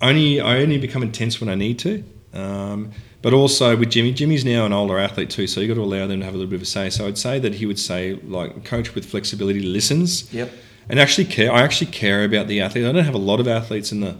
only 0.00 0.40
I 0.40 0.58
only 0.58 0.78
become 0.78 1.02
intense 1.02 1.40
when 1.40 1.48
I 1.48 1.54
need 1.54 1.78
to. 1.80 2.02
Um, 2.32 2.90
but 3.22 3.32
also 3.32 3.76
with 3.76 3.90
Jimmy, 3.90 4.12
Jimmy's 4.12 4.44
now 4.44 4.66
an 4.66 4.72
older 4.72 4.98
athlete 4.98 5.30
too, 5.30 5.46
so 5.46 5.60
you 5.60 5.68
got 5.68 5.74
to 5.74 5.82
allow 5.82 6.06
them 6.06 6.20
to 6.20 6.24
have 6.24 6.34
a 6.34 6.36
little 6.36 6.50
bit 6.50 6.56
of 6.56 6.62
a 6.62 6.66
say. 6.66 6.90
So 6.90 7.06
I'd 7.06 7.18
say 7.18 7.38
that 7.38 7.54
he 7.54 7.66
would 7.66 7.78
say 7.78 8.14
like 8.24 8.64
coach 8.64 8.94
with 8.94 9.04
flexibility 9.04 9.60
listens 9.60 10.32
Yep. 10.32 10.50
and 10.88 11.00
actually 11.00 11.24
care. 11.24 11.52
I 11.52 11.62
actually 11.62 11.90
care 11.90 12.24
about 12.24 12.46
the 12.46 12.60
athlete. 12.60 12.84
I 12.84 12.92
don't 12.92 13.04
have 13.04 13.14
a 13.14 13.18
lot 13.18 13.40
of 13.40 13.48
athletes 13.48 13.90
in 13.90 14.00
the 14.00 14.16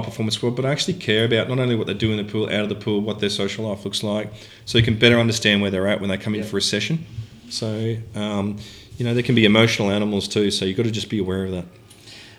high 0.00 0.04
performance 0.04 0.36
sport, 0.36 0.56
but 0.56 0.64
I 0.64 0.70
actually 0.70 0.94
care 0.94 1.24
about 1.24 1.48
not 1.48 1.58
only 1.58 1.74
what 1.74 1.86
they 1.86 1.94
do 1.94 2.10
in 2.10 2.16
the 2.16 2.24
pool, 2.24 2.46
out 2.46 2.62
of 2.62 2.68
the 2.68 2.74
pool, 2.74 3.00
what 3.00 3.20
their 3.20 3.30
social 3.30 3.68
life 3.68 3.84
looks 3.84 4.02
like, 4.02 4.32
so 4.64 4.78
you 4.78 4.84
can 4.84 4.98
better 4.98 5.18
understand 5.18 5.62
where 5.62 5.70
they're 5.70 5.88
at 5.88 6.00
when 6.00 6.10
they 6.10 6.18
come 6.18 6.34
in 6.34 6.44
for 6.44 6.58
a 6.58 6.62
session. 6.62 7.04
So, 7.48 7.96
um, 8.14 8.58
you 8.98 9.04
know, 9.04 9.14
they 9.14 9.22
can 9.22 9.34
be 9.34 9.44
emotional 9.44 9.90
animals 9.90 10.28
too, 10.28 10.50
so 10.50 10.64
you've 10.64 10.76
got 10.76 10.84
to 10.84 10.90
just 10.90 11.10
be 11.10 11.18
aware 11.18 11.44
of 11.44 11.52
that. 11.52 11.64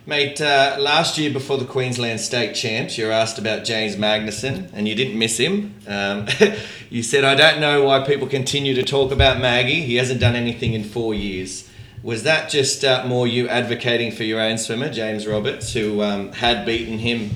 Mate, 0.06 0.40
uh, 0.40 0.78
last 0.80 1.18
year 1.18 1.30
before 1.30 1.58
the 1.58 1.66
Queensland 1.66 2.22
State 2.22 2.54
Champs, 2.54 2.98
you 2.98 3.06
were 3.06 3.12
asked 3.12 3.38
about 3.38 3.66
James 3.66 3.98
Magnussen 3.98 4.70
and 4.72 4.88
you 4.88 4.96
didn't 4.96 5.20
miss 5.20 5.38
him. 5.38 5.76
Um, 5.86 6.28
you 6.90 7.04
said, 7.04 7.26
I 7.26 7.36
don't 7.36 7.60
know 7.60 7.84
why 7.84 8.06
people 8.06 8.26
continue 8.26 8.74
to 8.76 8.84
talk 8.84 9.12
about 9.12 9.42
Maggie. 9.42 9.82
He 9.82 9.96
hasn't 9.96 10.22
done 10.22 10.34
anything 10.34 10.72
in 10.72 10.86
four 10.86 11.14
years. 11.14 11.70
Was 12.04 12.24
that 12.24 12.50
just 12.50 12.86
uh, 12.86 13.04
more 13.06 13.28
you 13.28 13.50
advocating 13.50 14.14
for 14.14 14.24
your 14.24 14.40
own 14.40 14.58
swimmer, 14.58 14.90
James 14.90 15.28
Roberts, 15.28 15.74
who 15.74 16.02
um, 16.02 16.32
had 16.32 16.66
beaten 16.66 17.00
him 17.00 17.32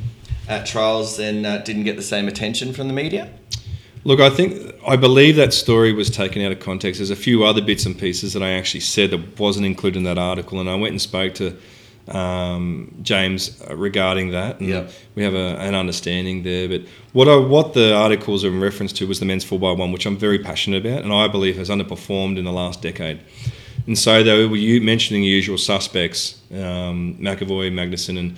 at 0.52 0.66
trials 0.66 1.18
and 1.18 1.46
uh, 1.46 1.60
didn't 1.60 1.84
get 1.84 1.96
the 1.96 2.02
same 2.04 2.28
attention 2.28 2.74
from 2.74 2.88
the 2.88 2.94
media? 2.94 3.30
Look, 4.04 4.20
I 4.20 4.30
think 4.30 4.74
I 4.86 4.96
believe 4.98 5.36
that 5.38 5.54
story 5.54 5.94
was 5.94 6.10
taken 6.10 6.42
out 6.42 6.52
of 6.52 6.60
context. 6.60 7.00
There's 7.00 7.12
a 7.12 7.16
few 7.16 7.44
other 7.46 7.62
bits 7.62 7.86
and 7.86 7.98
pieces 7.98 8.34
that 8.34 8.44
I 8.44 8.52
actually 8.52 8.80
said 8.82 9.12
that 9.12 9.40
wasn't 9.40 9.66
included 9.66 10.00
in 10.00 10.04
that 10.04 10.18
article, 10.18 10.60
and 10.60 10.70
I 10.70 10.76
went 10.76 10.92
and 10.92 11.02
spoke 11.02 11.36
to 11.36 11.56
um, 12.08 12.94
James 13.04 13.62
regarding 13.70 14.32
that. 14.32 14.60
And 14.60 14.70
Yeah. 14.70 14.88
we 15.16 15.24
have 15.24 15.36
a, 15.36 15.56
an 15.60 15.76
understanding 15.76 16.44
there. 16.44 16.68
But 16.68 16.82
what 17.14 17.28
I, 17.30 17.36
what 17.38 17.74
the 17.74 17.94
articles 17.96 18.44
are 18.44 18.50
in 18.50 18.60
reference 18.60 18.92
to 18.94 19.08
was 19.08 19.20
the 19.20 19.26
men's 19.26 19.46
4x1, 19.46 19.94
which 19.94 20.06
I'm 20.08 20.18
very 20.18 20.40
passionate 20.40 20.84
about, 20.86 21.04
and 21.04 21.14
I 21.14 21.28
believe 21.28 21.56
has 21.58 21.70
underperformed 21.70 22.38
in 22.38 22.44
the 22.46 22.52
last 22.52 22.82
decade. 22.82 23.20
And 23.88 23.98
so 23.98 24.24
they 24.24 24.46
were 24.48 24.56
you 24.56 24.82
mentioning 24.82 25.22
the 25.22 25.28
usual 25.28 25.58
suspects, 25.60 26.42
um, 26.52 27.18
McEvoy, 27.22 27.72
Magnussen, 27.72 28.18
and 28.18 28.36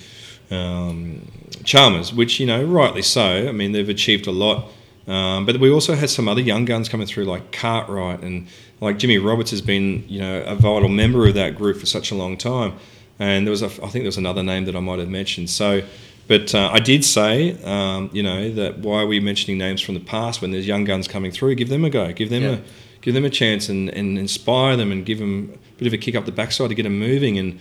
um, 0.51 1.27
Chalmers, 1.63 2.13
which 2.13 2.39
you 2.39 2.45
know 2.45 2.63
rightly 2.63 3.01
so. 3.01 3.47
I 3.47 3.51
mean 3.51 3.71
they've 3.71 3.89
achieved 3.89 4.27
a 4.27 4.31
lot. 4.31 4.69
Um, 5.05 5.45
but 5.45 5.59
we 5.59 5.69
also 5.69 5.95
had 5.95 6.09
some 6.09 6.29
other 6.29 6.39
young 6.39 6.63
guns 6.63 6.87
coming 6.87 7.05
through, 7.07 7.25
like 7.25 7.51
Cartwright 7.51 8.21
and 8.21 8.47
like 8.79 8.97
Jimmy 8.97 9.17
Roberts 9.17 9.51
has 9.51 9.61
been, 9.61 10.05
you 10.07 10.19
know, 10.21 10.41
a 10.43 10.55
vital 10.55 10.87
member 10.87 11.27
of 11.27 11.33
that 11.33 11.57
group 11.57 11.77
for 11.77 11.85
such 11.85 12.11
a 12.11 12.15
long 12.15 12.37
time. 12.37 12.73
And 13.19 13.45
there 13.45 13.51
was, 13.51 13.61
a, 13.61 13.65
I 13.65 13.69
think 13.69 13.91
there 13.93 14.05
was 14.05 14.17
another 14.17 14.43
name 14.43 14.63
that 14.65 14.77
I 14.77 14.79
might 14.79 14.99
have 14.99 15.09
mentioned. 15.09 15.49
So, 15.49 15.81
but 16.29 16.55
uh, 16.55 16.69
I 16.71 16.79
did 16.79 17.03
say, 17.03 17.61
um, 17.65 18.11
you 18.13 18.23
know, 18.23 18.49
that 18.53 18.79
why 18.79 19.01
are 19.01 19.05
we 19.07 19.19
mentioning 19.19 19.57
names 19.57 19.81
from 19.81 19.93
the 19.95 19.99
past 19.99 20.41
when 20.41 20.51
there's 20.51 20.65
young 20.67 20.85
guns 20.85 21.09
coming 21.09 21.31
through? 21.31 21.55
Give 21.55 21.67
them 21.67 21.83
a 21.83 21.89
go. 21.89 22.13
Give 22.13 22.29
them 22.29 22.43
Yeah. 22.43 22.49
a 22.51 22.59
give 23.01 23.13
them 23.13 23.25
a 23.25 23.29
chance 23.29 23.67
and, 23.67 23.89
and 23.89 24.17
inspire 24.17 24.77
them 24.77 24.89
and 24.89 25.05
give 25.05 25.19
them 25.19 25.51
a 25.53 25.77
bit 25.77 25.87
of 25.87 25.93
a 25.93 25.97
kick 25.97 26.15
up 26.15 26.25
the 26.25 26.31
backside 26.31 26.69
to 26.69 26.75
get 26.75 26.83
them 26.83 26.97
moving. 26.97 27.37
And 27.37 27.59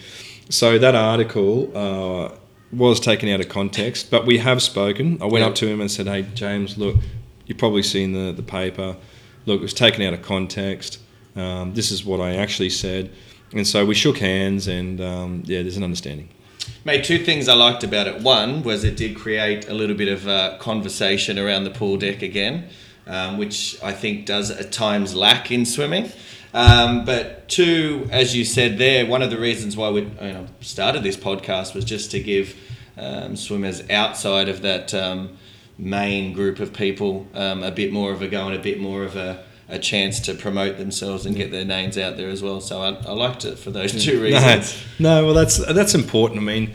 so 0.49 0.79
that 0.79 0.95
article 0.95 1.77
uh, 1.77 2.31
was 2.73 2.99
taken 3.01 3.29
out 3.29 3.41
of 3.41 3.49
context, 3.49 4.11
but 4.11 4.25
we 4.27 4.39
have 4.39 4.63
spoken. 4.63 5.19
I 5.21 5.27
went 5.27 5.43
Yeah. 5.43 5.49
up 5.49 5.55
to 5.57 5.67
him 5.69 5.81
and 5.81 5.91
said, 5.91 6.07
"Hey, 6.07 6.25
James, 6.35 6.79
look, 6.79 6.97
you've 7.47 7.59
probably 7.59 7.83
seen 7.83 8.13
the 8.13 8.33
the 8.33 8.43
paper. 8.43 8.97
Look, 9.47 9.61
it 9.61 9.63
was 9.63 9.75
taken 9.75 10.03
out 10.03 10.15
of 10.15 10.23
context. 10.23 10.99
Um, 11.37 11.75
this 11.75 11.91
is 11.91 12.05
what 12.05 12.21
I 12.21 12.37
actually 12.37 12.71
said." 12.71 13.11
And 13.55 13.67
so 13.67 13.85
we 13.85 13.95
shook 13.95 14.19
hands, 14.19 14.67
and 14.69 15.01
um, 15.01 15.43
yeah, 15.47 15.61
there's 15.63 15.77
an 15.77 15.85
understanding. 15.85 16.29
Mate, 16.85 17.05
two 17.05 17.19
things 17.19 17.49
I 17.49 17.55
liked 17.55 17.85
about 17.85 18.07
it. 18.07 18.21
One 18.21 18.63
was 18.63 18.85
it 18.85 18.97
did 18.97 19.17
create 19.17 19.69
a 19.69 19.75
little 19.75 19.97
bit 19.97 20.09
of 20.09 20.27
uh, 20.29 20.57
conversation 20.59 21.39
around 21.39 21.65
the 21.65 21.71
pool 21.71 21.97
deck 21.97 22.23
again, 22.23 22.65
um, 23.07 23.37
which 23.37 23.77
I 23.83 23.93
think 23.93 24.27
does 24.27 24.51
at 24.51 24.73
times 24.73 25.15
lack 25.15 25.51
in 25.51 25.67
swimming. 25.67 26.11
Um, 26.55 27.05
but 27.05 27.49
two, 27.49 28.09
as 28.11 28.37
you 28.37 28.45
said 28.45 28.77
there, 28.79 29.07
one 29.07 29.23
of 29.23 29.31
the 29.31 29.39
reasons 29.39 29.77
why 29.77 29.91
we 29.91 30.03
you 30.03 30.09
know, 30.33 30.47
started 30.61 31.03
this 31.03 31.17
podcast 31.17 31.75
was 31.75 31.85
just 31.85 32.11
to 32.11 32.21
give 32.21 32.55
um, 32.99 33.37
swimmers 33.37 33.89
outside 33.89 34.49
of 34.51 34.61
that 34.63 34.93
um, 34.93 35.39
main 35.79 36.33
group 36.35 36.61
of 36.61 36.73
people 36.75 37.27
um, 37.35 37.63
a 37.63 37.71
bit 37.71 37.91
more 37.93 38.13
of 38.13 38.21
a 38.21 38.29
go 38.29 38.47
and 38.49 38.55
a 38.55 38.59
bit 38.63 38.79
more 38.79 39.03
of 39.03 39.17
a, 39.17 39.43
a 39.71 39.79
chance 39.79 40.21
to 40.21 40.35
promote 40.35 40.77
themselves 40.77 41.25
and 41.25 41.35
get 41.37 41.51
their 41.51 41.65
names 41.65 41.97
out 41.97 42.19
there 42.19 42.29
as 42.29 42.43
well. 42.43 42.61
So 42.61 42.83
I, 42.83 42.89
I 42.91 43.13
liked 43.13 43.47
it 43.47 43.59
for 43.59 43.71
those 43.71 44.05
two 44.05 44.17
No, 44.19 44.23
reasons. 44.23 44.83
no, 44.99 45.25
well, 45.25 45.35
that's 45.35 45.57
that's 45.73 45.95
important. 45.95 46.39
I 46.41 46.43
mean, 46.45 46.73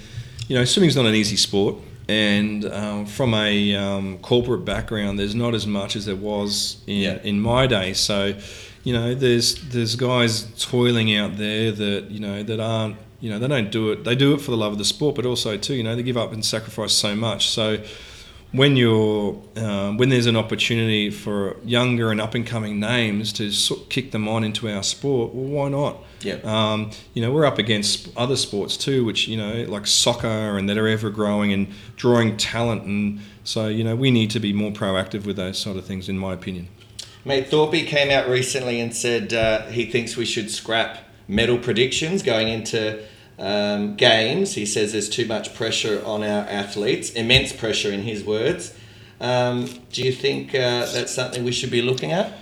you 0.47 0.55
know, 0.55 0.65
swimming's 0.65 0.95
not 0.95 1.05
an 1.05 1.13
easy 1.13 1.35
sport, 1.37 1.75
and 2.09 2.65
um, 2.65 3.05
from 3.05 3.35
a 3.35 3.75
um, 3.75 4.17
corporate 4.19 4.65
background, 4.65 5.19
there's 5.19 5.35
not 5.35 5.53
as 5.53 5.67
much 5.67 5.95
as 5.95 6.05
there 6.07 6.15
was 6.15 6.77
in, 6.87 6.95
Yeah. 6.97 7.19
in 7.23 7.39
my 7.39 7.67
day. 7.67 7.93
So, 7.93 8.33
you 8.87 8.93
know, 8.93 9.13
there's 9.13 9.55
there's 9.67 9.97
guys 9.97 10.43
toiling 10.57 11.13
out 11.13 11.35
there 11.35 11.73
that 11.73 12.09
you 12.09 12.21
know 12.21 12.41
that 12.41 12.61
aren't 12.61 12.95
you 13.19 13.29
know 13.29 13.37
they 13.37 13.49
don't 13.49 13.69
do 13.69 13.91
it. 13.91 14.05
They 14.05 14.15
do 14.15 14.33
it 14.33 14.39
for 14.39 14.51
the 14.51 14.55
love 14.55 14.71
of 14.71 14.77
the 14.77 14.85
sport, 14.85 15.17
but 15.17 15.25
also 15.25 15.57
too, 15.57 15.73
you 15.73 15.83
know, 15.83 15.93
they 15.93 16.03
give 16.03 16.15
up 16.15 16.31
and 16.31 16.45
sacrifice 16.45 16.93
so 16.93 17.13
much. 17.13 17.49
So 17.49 17.83
when 18.53 18.77
you're 18.77 19.43
um, 19.57 19.97
when 19.97 20.07
there's 20.07 20.25
an 20.25 20.37
opportunity 20.37 21.09
for 21.09 21.57
younger 21.65 22.11
and 22.13 22.21
up 22.21 22.33
and 22.33 22.47
coming 22.47 22.79
names 22.79 23.33
to 23.33 23.51
sort 23.51 23.81
of 23.81 23.89
kick 23.89 24.11
them 24.11 24.25
on 24.29 24.45
into 24.45 24.69
our 24.69 24.83
sport, 24.83 25.33
well, 25.33 25.49
why 25.49 25.67
not? 25.67 25.97
Yeah. 26.21 26.39
Um, 26.45 26.91
you 27.13 27.21
know, 27.21 27.29
we're 27.29 27.45
up 27.45 27.57
against 27.57 28.07
other 28.15 28.37
sports 28.37 28.77
too, 28.77 29.03
which 29.03 29.27
you 29.27 29.35
know, 29.35 29.65
like 29.67 29.85
soccer, 29.85 30.57
and 30.57 30.69
that 30.69 30.77
are 30.77 30.87
ever 30.87 31.09
growing 31.09 31.51
and 31.51 31.67
drawing 31.97 32.37
talent, 32.37 32.83
and 32.83 33.19
so 33.43 33.67
you 33.67 33.83
know, 33.83 33.97
we 33.97 34.11
need 34.11 34.29
to 34.29 34.39
be 34.39 34.53
more 34.53 34.71
proactive 34.71 35.25
with 35.25 35.35
those 35.35 35.57
sort 35.57 35.75
of 35.75 35.83
things, 35.83 36.07
in 36.07 36.17
my 36.17 36.31
opinion. 36.33 36.69
Mate, 37.25 37.47
Thorpe 37.47 37.85
came 37.85 38.09
out 38.09 38.29
recently 38.29 38.79
and 38.79 38.95
said 38.95 39.33
uh, 39.33 39.67
he 39.67 39.85
thinks 39.85 40.15
we 40.15 40.25
should 40.25 40.49
scrap 40.49 40.99
medal 41.27 41.57
predictions 41.57 42.23
going 42.23 42.47
into 42.47 43.03
um, 43.37 43.95
games. 43.95 44.53
He 44.53 44.65
says 44.65 44.91
there's 44.93 45.09
too 45.09 45.25
much 45.25 45.53
pressure 45.53 46.03
on 46.05 46.23
our 46.23 46.45
athletes, 46.47 47.11
immense 47.11 47.53
pressure 47.53 47.91
in 47.91 48.01
his 48.01 48.23
words. 48.23 48.73
Um, 49.19 49.67
do 49.91 50.03
you 50.03 50.11
think 50.11 50.53
uh, 50.53 50.85
that's 50.85 51.13
something 51.13 51.43
we 51.43 51.51
should 51.51 51.71
be 51.71 51.81
looking 51.81 52.11
at? 52.11 52.33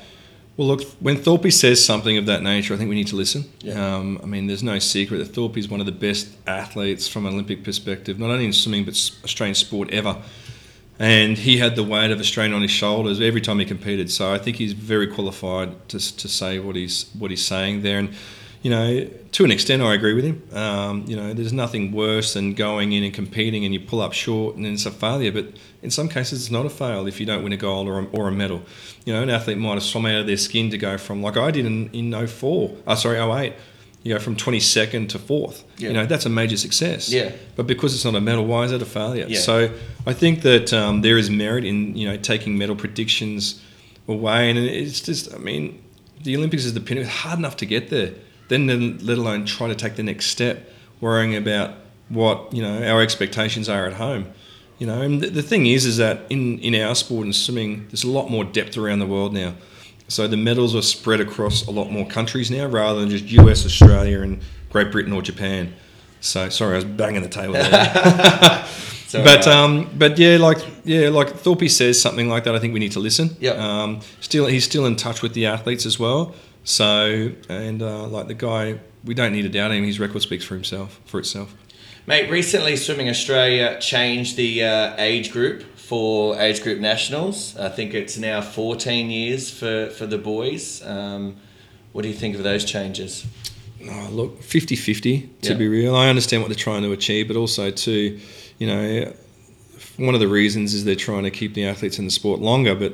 Well, 0.57 0.67
look, 0.69 0.83
when 1.01 1.17
Thorpe 1.17 1.51
says 1.51 1.83
something 1.83 2.17
of 2.17 2.27
that 2.27 2.41
nature, 2.41 2.73
I 2.73 2.77
think 2.77 2.89
we 2.89 2.95
need 2.95 3.07
to 3.07 3.17
listen. 3.17 3.43
Yeah. 3.59 3.97
Um, 3.97 4.19
I 4.23 4.25
mean, 4.25 4.47
there's 4.47 4.63
no 4.63 4.79
secret 4.79 5.17
that 5.17 5.25
Thorpe 5.25 5.57
is 5.57 5.67
one 5.67 5.81
of 5.81 5.85
the 5.85 5.91
best 5.91 6.29
athletes 6.47 7.09
from 7.09 7.25
an 7.25 7.33
Olympic 7.33 7.63
perspective, 7.63 8.19
not 8.19 8.29
only 8.29 8.45
in 8.45 8.53
swimming 8.53 8.85
but 8.85 8.93
Australian 9.23 9.55
sport 9.55 9.91
ever. 9.91 10.21
And 10.97 11.37
he 11.37 11.57
had 11.57 11.75
the 11.75 11.83
weight 11.83 12.11
of 12.11 12.19
Australia 12.19 12.55
on 12.55 12.61
his 12.61 12.71
shoulders 12.71 13.19
every 13.19 13.41
time 13.41 13.59
he 13.59 13.65
competed. 13.65 14.09
So 14.11 14.31
I 14.31 14.37
think 14.37 14.57
he's 14.57 14.73
very 14.73 15.07
qualified 15.07 15.89
to, 15.89 15.99
to 16.17 16.27
say 16.27 16.59
what 16.59 16.75
he's 16.75 17.09
what 17.17 17.31
he's 17.31 17.45
saying 17.45 17.81
there. 17.81 17.99
And 17.99 18.13
you 18.61 18.71
know, 18.71 19.07
to 19.33 19.45
an 19.45 19.51
extent, 19.51 19.83
I 19.83 19.93
agree 19.93 20.15
with 20.15 20.23
him. 20.23 20.41
Um, 20.51 21.05
you 21.05 21.15
know, 21.15 21.33
there's 21.33 21.53
nothing 21.53 21.91
worse 21.91 22.33
than 22.33 22.55
going 22.55 22.93
in 22.93 23.03
and 23.03 23.13
competing 23.13 23.63
and 23.63 23.71
you 23.71 23.79
pull 23.79 24.01
up 24.01 24.13
short 24.13 24.55
and 24.55 24.65
then 24.65 24.73
it's 24.73 24.87
a 24.87 24.91
failure. 24.91 25.31
But 25.31 25.49
in 25.83 25.91
some 25.91 26.09
cases, 26.09 26.41
it's 26.41 26.51
not 26.51 26.65
a 26.65 26.69
fail 26.71 27.05
if 27.05 27.19
you 27.19 27.27
don't 27.27 27.43
win 27.43 27.53
a 27.53 27.57
gold 27.57 27.87
or 27.87 27.99
a, 27.99 28.05
or 28.05 28.27
a 28.27 28.31
medal. 28.31 28.63
You 29.05 29.13
know, 29.13 29.21
an 29.21 29.29
athlete 29.29 29.59
might 29.59 29.75
have 29.75 29.83
swum 29.83 30.07
out 30.07 30.21
of 30.21 30.25
their 30.25 30.37
skin 30.37 30.71
to 30.71 30.79
go 30.79 30.97
from, 30.97 31.21
like 31.21 31.37
I 31.37 31.51
did 31.51 31.67
in, 31.67 31.91
in 31.91 32.27
04, 32.27 32.75
uh, 32.87 32.95
sorry, 32.95 33.19
08. 33.19 33.53
You 34.05 34.13
know, 34.13 34.19
from 34.19 34.35
22nd 34.35 35.09
to 35.09 35.19
4th. 35.19 35.63
Yeah. 35.77 35.87
You 35.87 35.93
know, 35.95 36.05
that's 36.05 36.27
a 36.27 36.29
major 36.29 36.57
success. 36.57 37.11
Yeah. 37.11 37.31
But 37.55 37.65
because 37.65 37.95
it's 37.95 38.05
not 38.05 38.13
a 38.13 38.21
medal, 38.21 38.45
why 38.45 38.63
is 38.63 38.71
it 38.71 38.79
a 38.81 38.85
failure? 38.85 39.25
Yeah. 39.27 39.39
So 39.39 39.73
I 40.05 40.13
think 40.13 40.43
that 40.43 40.71
um, 40.71 41.01
there 41.01 41.17
is 41.17 41.31
merit 41.31 41.65
in, 41.65 41.95
you 41.97 42.07
know, 42.07 42.15
taking 42.15 42.55
medal 42.55 42.75
predictions 42.75 43.59
away. 44.07 44.49
And 44.51 44.59
it's 44.59 45.01
just, 45.01 45.33
I 45.33 45.39
mean, 45.39 45.81
the 46.21 46.37
Olympics 46.37 46.65
is 46.65 46.75
the 46.75 46.81
pinnacle. 46.81 47.09
It's 47.09 47.19
hard 47.19 47.39
enough 47.39 47.57
to 47.57 47.65
get 47.65 47.89
there. 47.89 48.13
Then, 48.47 48.67
then 48.67 48.99
let 49.01 49.17
alone 49.17 49.45
try 49.45 49.67
to 49.69 49.75
take 49.75 49.95
the 49.95 50.03
next 50.03 50.27
step, 50.27 50.69
worrying 51.01 51.35
about 51.35 51.71
what, 52.09 52.53
you 52.53 52.61
know, 52.61 52.83
our 52.83 53.01
expectations 53.01 53.67
are 53.67 53.87
at 53.87 53.93
home. 53.93 54.31
You 54.77 54.87
know, 54.87 55.01
and 55.01 55.21
the, 55.21 55.29
the 55.29 55.41
thing 55.41 55.65
is, 55.65 55.85
is 55.85 55.97
that 55.97 56.21
in, 56.29 56.59
in 56.59 56.75
our 56.75 56.95
sport 56.95 57.25
and 57.25 57.35
swimming, 57.35 57.87
there's 57.87 58.03
a 58.03 58.09
lot 58.09 58.29
more 58.29 58.43
depth 58.43 58.77
around 58.77 58.99
the 58.99 59.07
world 59.07 59.33
now. 59.33 59.55
So 60.07 60.27
the 60.27 60.37
medals 60.37 60.75
are 60.75 60.81
spread 60.81 61.19
across 61.19 61.65
a 61.65 61.71
lot 61.71 61.91
more 61.91 62.05
countries 62.05 62.51
now, 62.51 62.67
rather 62.67 62.99
than 62.99 63.09
just 63.09 63.25
US, 63.25 63.65
Australia, 63.65 64.21
and 64.21 64.41
Great 64.69 64.91
Britain 64.91 65.13
or 65.13 65.21
Japan. 65.21 65.73
So 66.21 66.49
sorry, 66.49 66.73
I 66.73 66.75
was 66.75 66.85
banging 66.85 67.21
the 67.21 67.29
table 67.29 67.53
there. 67.53 68.67
But 69.23 69.47
uh, 69.47 69.51
um, 69.51 69.89
but 69.97 70.17
yeah, 70.17 70.37
like 70.37 70.57
yeah, 70.83 71.09
like 71.09 71.29
Thorpe 71.29 71.69
says 71.69 72.01
something 72.01 72.27
like 72.27 72.43
that. 72.45 72.55
I 72.55 72.59
think 72.59 72.73
we 72.73 72.79
need 72.79 72.91
to 72.93 72.99
listen. 72.99 73.35
Yep. 73.39 73.57
Um, 73.57 74.01
still, 74.19 74.45
he's 74.47 74.65
still 74.65 74.85
in 74.85 74.95
touch 74.95 75.21
with 75.21 75.33
the 75.33 75.45
athletes 75.45 75.85
as 75.85 75.99
well. 75.99 76.35
So 76.63 77.31
and 77.49 77.81
uh, 77.81 78.07
like 78.07 78.27
the 78.27 78.33
guy, 78.33 78.79
we 79.03 79.13
don't 79.13 79.31
need 79.31 79.43
to 79.43 79.49
doubt 79.49 79.71
him. 79.71 79.83
His 79.83 79.99
record 79.99 80.21
speaks 80.21 80.43
for 80.43 80.55
himself. 80.55 80.99
For 81.05 81.19
itself. 81.19 81.55
Mate, 82.07 82.29
recently 82.29 82.75
Swimming 82.75 83.09
Australia 83.09 83.79
changed 83.79 84.37
the 84.37 84.63
uh, 84.63 84.95
age 84.97 85.31
group 85.31 85.63
for 85.87 86.39
age 86.39 86.61
group 86.63 86.79
nationals. 86.79 87.55
I 87.57 87.69
think 87.69 87.93
it's 87.93 88.17
now 88.17 88.41
14 88.41 89.09
years 89.09 89.49
for, 89.51 89.89
for 89.91 90.05
the 90.07 90.17
boys. 90.17 90.83
Um, 90.85 91.35
what 91.91 92.01
do 92.01 92.07
you 92.07 92.15
think 92.15 92.35
of 92.35 92.43
those 92.43 92.65
changes? 92.65 93.25
Oh, 93.87 94.09
look, 94.11 94.41
50-50 94.41 95.29
to 95.41 95.51
Yeah. 95.51 95.53
be 95.57 95.67
real. 95.67 95.95
I 95.95 96.09
understand 96.09 96.41
what 96.41 96.49
they're 96.49 96.55
trying 96.55 96.81
to 96.83 96.91
achieve, 96.91 97.27
but 97.27 97.37
also 97.37 97.69
too, 97.69 98.19
you 98.57 98.67
know, 98.67 99.13
one 99.97 100.13
of 100.15 100.19
the 100.19 100.27
reasons 100.27 100.73
is 100.73 100.85
they're 100.85 100.95
trying 100.95 101.23
to 101.23 101.31
keep 101.31 101.53
the 101.53 101.65
athletes 101.65 101.99
in 101.99 102.05
the 102.05 102.11
sport 102.11 102.41
longer. 102.41 102.73
But 102.75 102.93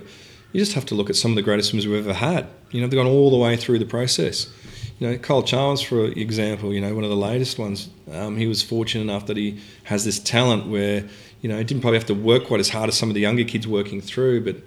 you 0.52 0.60
just 0.60 0.74
have 0.74 0.86
to 0.88 0.96
look 0.96 1.10
at 1.10 1.16
some 1.16 1.32
of 1.32 1.36
the 1.36 1.42
greatest 1.42 1.70
swimmers 1.70 1.88
we've 1.88 2.06
ever 2.06 2.14
had. 2.14 2.48
You 2.72 2.82
know, 2.82 2.88
they've 2.88 2.98
gone 2.98 3.08
all 3.08 3.32
the 3.32 3.38
way 3.38 3.56
through 3.56 3.80
the 3.80 3.86
process. 3.86 4.48
you 5.00 5.08
know, 5.10 5.18
Kyle 5.18 5.42
Chalmers, 5.42 5.82
for 5.82 6.06
example, 6.06 6.74
you 6.74 6.82
know, 6.82 6.94
one 6.94 7.04
of 7.04 7.10
the 7.10 7.16
latest 7.16 7.58
ones, 7.58 7.90
um, 8.12 8.38
he 8.38 8.46
was 8.46 8.62
fortunate 8.62 9.02
enough 9.02 9.26
that 9.28 9.38
he 9.38 9.60
has 9.86 10.06
this 10.06 10.20
talent 10.20 10.68
where, 10.68 11.06
you 11.42 11.50
know, 11.50 11.62
didn't 11.64 11.82
probably 11.82 11.98
have 12.00 12.08
to 12.08 12.14
work 12.14 12.46
quite 12.46 12.60
as 12.60 12.70
hard 12.70 12.88
as 12.90 12.98
some 12.98 13.10
of 13.10 13.16
the 13.16 13.22
younger 13.22 13.44
kids 13.44 13.68
working 13.68 14.00
through, 14.02 14.44
but 14.44 14.58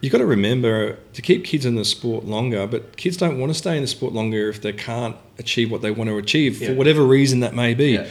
you've 0.00 0.12
got 0.12 0.18
to 0.18 0.26
remember 0.26 0.98
to 1.12 1.22
keep 1.22 1.44
kids 1.44 1.64
in 1.66 1.74
the 1.76 1.84
sport 1.84 2.24
longer, 2.24 2.66
but 2.66 2.96
kids 2.96 3.16
don't 3.16 3.38
want 3.38 3.50
to 3.52 3.58
stay 3.58 3.74
in 3.76 3.82
the 3.82 3.88
sport 3.88 4.12
longer 4.12 4.48
if 4.48 4.60
they 4.62 4.72
can't 4.72 5.16
achieve 5.38 5.70
what 5.70 5.82
they 5.82 5.90
want 5.90 6.08
to 6.10 6.16
achieve 6.18 6.60
Yeah. 6.60 6.68
for 6.68 6.74
whatever 6.74 7.04
reason 7.04 7.40
that 7.40 7.54
may 7.54 7.74
be. 7.74 7.92
Yeah. 7.92 8.06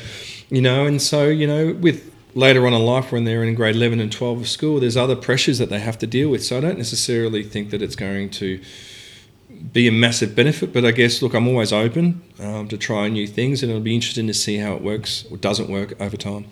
You 0.50 0.62
know, 0.62 0.86
and 0.86 1.02
so, 1.02 1.28
you 1.30 1.48
know, 1.48 1.74
with 1.74 2.12
later 2.36 2.66
on 2.66 2.74
in 2.74 2.82
life 2.84 3.12
when 3.12 3.24
they're 3.26 3.44
in 3.44 3.54
grade 3.56 3.76
11 3.76 4.00
and 4.00 4.12
12 4.12 4.42
of 4.42 4.48
school, 4.50 4.80
there's 4.80 4.98
other 4.98 5.16
pressures 5.16 5.60
that 5.60 5.70
they 5.70 5.80
have 5.80 5.98
to 6.00 6.08
deal 6.08 6.30
with. 6.30 6.44
So 6.44 6.58
I 6.58 6.62
don't 6.62 6.78
necessarily 6.80 7.44
think 7.44 7.70
that 7.70 7.82
it's 7.82 7.96
going 7.96 8.32
to 8.32 8.60
be 9.72 9.88
a 9.88 9.92
massive 9.92 10.36
benefit, 10.36 10.74
but 10.74 10.84
I 10.84 10.92
guess, 10.92 11.22
look, 11.22 11.34
I'm 11.34 11.48
always 11.48 11.72
open 11.72 12.22
um, 12.40 12.68
to 12.70 12.78
try 12.78 13.08
new 13.08 13.28
things 13.28 13.62
and 13.62 13.72
it'll 13.72 13.84
be 13.84 13.96
interesting 13.96 14.28
to 14.28 14.34
see 14.34 14.58
how 14.58 14.74
it 14.74 14.82
works 14.82 15.26
or 15.32 15.38
doesn't 15.38 15.70
work 15.70 15.94
over 16.02 16.18
time. 16.18 16.46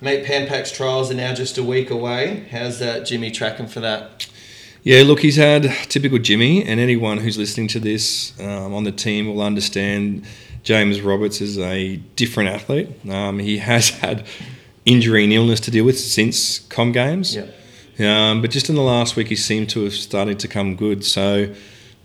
Mate, 0.00 0.24
Pan 0.24 0.46
Pacs 0.48 0.74
trials 0.74 1.10
are 1.10 1.14
now 1.14 1.32
just 1.32 1.56
a 1.56 1.62
week 1.62 1.88
away. 1.90 2.46
How's 2.50 2.82
uh, 2.82 3.00
Jimmy 3.00 3.30
tracking 3.30 3.68
for 3.68 3.80
that? 3.80 4.26
Yeah, 4.82 5.02
look, 5.02 5.20
he's 5.20 5.36
had 5.36 5.62
typical 5.88 6.18
Jimmy, 6.18 6.64
and 6.64 6.80
anyone 6.80 7.18
who's 7.18 7.38
listening 7.38 7.68
to 7.68 7.80
this 7.80 8.38
um, 8.40 8.74
on 8.74 8.84
the 8.84 8.92
team 8.92 9.26
will 9.26 9.40
understand 9.40 10.26
James 10.62 11.00
Roberts 11.00 11.40
is 11.40 11.58
a 11.58 11.96
different 12.16 12.50
athlete. 12.50 12.90
Um, 13.08 13.38
he 13.38 13.58
has 13.58 13.88
had 14.00 14.26
injury 14.84 15.24
and 15.24 15.32
illness 15.32 15.60
to 15.60 15.70
deal 15.70 15.84
with 15.84 15.98
since 15.98 16.58
Com 16.58 16.92
Games. 16.92 17.36
Um, 17.98 18.42
but 18.42 18.50
just 18.50 18.68
in 18.68 18.74
the 18.74 18.82
last 18.82 19.14
week, 19.14 19.28
he 19.28 19.36
seemed 19.36 19.70
to 19.70 19.84
have 19.84 19.94
started 19.94 20.40
to 20.40 20.48
come 20.48 20.74
good. 20.74 21.04
So, 21.04 21.54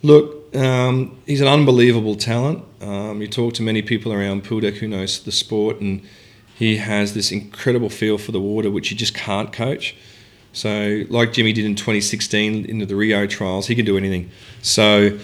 look, 0.04 0.56
um, 0.56 1.18
he's 1.26 1.42
an 1.42 1.48
unbelievable 1.48 2.16
talent. 2.16 2.64
Um, 2.82 3.22
you 3.22 3.28
talk 3.28 3.56
to 3.56 3.64
many 3.64 3.82
people 3.82 4.14
around 4.14 4.44
pool 4.44 4.62
who 4.62 4.88
knows 4.88 5.24
the 5.24 5.32
sport, 5.32 5.82
and 5.82 6.08
he 6.60 6.76
has 6.76 7.14
this 7.14 7.32
incredible 7.32 7.90
feel 7.90 8.18
for 8.18 8.34
the 8.34 8.42
water, 8.42 8.70
which 8.70 8.92
you 8.92 8.98
just 8.98 9.14
can't 9.14 9.54
coach. 9.54 9.96
So, 10.52 11.06
like 11.08 11.32
Jimmy 11.32 11.54
did 11.54 11.64
in 11.64 11.74
2016 11.74 12.66
into 12.66 12.86
the 12.86 12.98
Rio 12.98 13.26
trials, 13.28 13.68
he 13.68 13.76
can 13.76 13.86
do 13.86 13.96
anything. 13.96 14.30
So, 14.62 15.18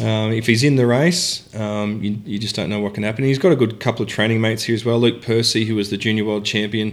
um, 0.00 0.30
if 0.30 0.46
he's 0.46 0.62
in 0.62 0.76
the 0.76 0.86
race, 0.86 1.52
um, 1.56 2.00
you, 2.04 2.18
you 2.24 2.38
just 2.38 2.54
don't 2.54 2.70
know 2.70 2.78
what 2.78 2.94
can 2.94 3.02
happen. 3.02 3.24
He's 3.24 3.38
got 3.38 3.50
a 3.50 3.56
good 3.56 3.80
couple 3.80 4.04
of 4.04 4.08
training 4.08 4.40
mates 4.40 4.62
here 4.62 4.76
as 4.76 4.84
well. 4.84 5.00
Luke 5.00 5.22
Percy, 5.22 5.64
who 5.64 5.74
was 5.74 5.90
the 5.90 5.96
junior 5.96 6.24
world 6.24 6.44
champion 6.44 6.90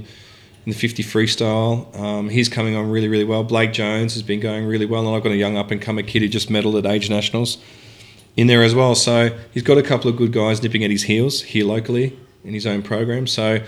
in 0.65 0.71
the 0.71 0.73
50 0.73 1.03
freestyle, 1.03 1.95
um, 1.95 2.29
he's 2.29 2.49
coming 2.49 2.75
on 2.75 2.89
really, 2.89 3.07
really 3.07 3.25
well. 3.25 3.43
Blake 3.43 3.73
Jones 3.73 4.15
has 4.15 4.23
been 4.23 4.39
going 4.39 4.65
really 4.65 4.87
well, 4.87 5.05
and 5.05 5.15
I've 5.15 5.21
got 5.21 5.33
a 5.33 5.37
young 5.37 5.55
up 5.55 5.69
and 5.69 5.79
comer 5.79 6.01
kid 6.01 6.23
who 6.23 6.29
just 6.29 6.49
medalled 6.49 6.79
at 6.79 6.91
Age 6.91 7.11
Nationals 7.11 7.59
in 8.35 8.47
there 8.47 8.63
as 8.63 8.73
well. 8.73 8.95
So 8.95 9.37
he's 9.53 9.61
got 9.61 9.77
a 9.77 9.83
couple 9.83 10.09
of 10.09 10.17
good 10.17 10.31
guys 10.31 10.63
nipping 10.63 10.83
at 10.83 10.89
his 10.89 11.03
heels 11.03 11.43
here 11.43 11.65
locally 11.65 12.17
in 12.43 12.53
his 12.53 12.65
own 12.65 12.81
program. 12.81 13.27
So, 13.27 13.61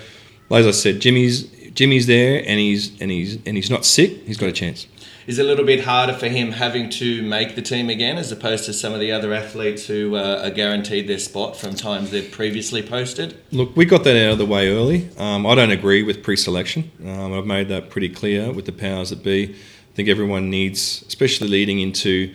as 0.51 0.67
I 0.67 0.71
said, 0.71 0.99
Jimmy's 0.99 1.43
Jimmy's 1.73 2.07
there, 2.07 2.43
and 2.45 2.59
he's 2.59 2.99
and 3.01 3.11
he's 3.11 3.35
and 3.45 3.55
he's 3.55 3.69
not 3.69 3.85
sick. 3.85 4.25
He's 4.25 4.37
got 4.37 4.49
a 4.49 4.53
chance. 4.53 4.87
Is 5.27 5.39
it 5.39 5.45
a 5.45 5.47
little 5.47 5.65
bit 5.65 5.83
harder 5.83 6.13
for 6.13 6.27
him 6.27 6.51
having 6.51 6.89
to 6.91 7.23
make 7.23 7.55
the 7.55 7.61
team 7.61 7.89
again 7.89 8.17
as 8.17 8.31
opposed 8.31 8.65
to 8.65 8.73
some 8.73 8.93
of 8.93 8.99
the 8.99 9.11
other 9.11 9.33
athletes 9.33 9.87
who 9.87 10.15
uh, 10.15 10.43
are 10.43 10.51
guaranteed 10.51 11.07
their 11.07 11.17
spot 11.17 11.57
from 11.57 11.73
times 11.73 12.11
they've 12.11 12.31
previously 12.31 12.83
posted? 12.83 13.35
Look, 13.51 13.75
we 13.75 13.85
got 13.85 14.03
that 14.03 14.15
out 14.15 14.33
of 14.33 14.37
the 14.37 14.45
way 14.45 14.69
early. 14.69 15.09
Um, 15.17 15.47
I 15.47 15.55
don't 15.55 15.71
agree 15.71 16.03
with 16.03 16.21
pre-selection. 16.21 16.91
Um, 17.03 17.33
I've 17.33 17.47
made 17.47 17.69
that 17.69 17.89
pretty 17.89 18.09
clear 18.09 18.51
with 18.51 18.65
the 18.65 18.71
powers 18.71 19.09
that 19.09 19.23
be. 19.23 19.45
I 19.45 19.95
think 19.95 20.09
everyone 20.09 20.51
needs, 20.51 21.03
especially 21.07 21.47
leading 21.47 21.79
into 21.79 22.31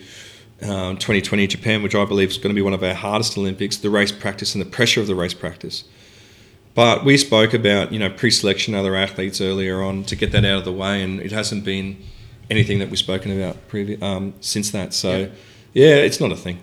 um, 0.63 0.97
2020 0.97 1.47
Japan, 1.47 1.85
which 1.85 1.95
I 1.95 2.05
believe 2.05 2.31
is 2.31 2.39
going 2.39 2.51
to 2.51 2.55
be 2.55 2.63
one 2.63 2.75
of 2.75 2.83
our 2.83 2.95
hardest 2.95 3.39
Olympics, 3.39 3.77
the 3.77 3.91
race 3.91 4.11
practice 4.11 4.57
and 4.57 4.65
the 4.65 4.69
pressure 4.69 5.01
of 5.01 5.07
the 5.07 5.15
race 5.15 5.35
practice. 5.35 5.85
But 6.75 7.05
we 7.05 7.17
spoke 7.17 7.53
about 7.53 7.93
you 7.93 7.99
know 7.99 8.11
pre-selection, 8.11 8.75
other 8.75 8.95
athletes 8.97 9.41
earlier 9.41 9.83
on 9.83 10.05
to 10.05 10.17
get 10.17 10.33
that 10.33 10.45
out 10.45 10.59
of 10.59 10.65
the 10.65 10.73
way, 10.73 11.03
and 11.03 11.21
it 11.21 11.33
hasn't 11.33 11.65
been 11.65 11.97
anything 12.49 12.79
that 12.79 12.89
we've 12.91 12.99
spoken 12.99 13.31
about 13.37 13.57
previ- 13.69 14.01
um, 14.03 14.35
since 14.41 14.71
that. 14.71 14.93
So, 14.95 15.31
yeah, 15.73 15.95
it's 15.97 16.21
not 16.21 16.33
a 16.33 16.37
thing. 16.37 16.59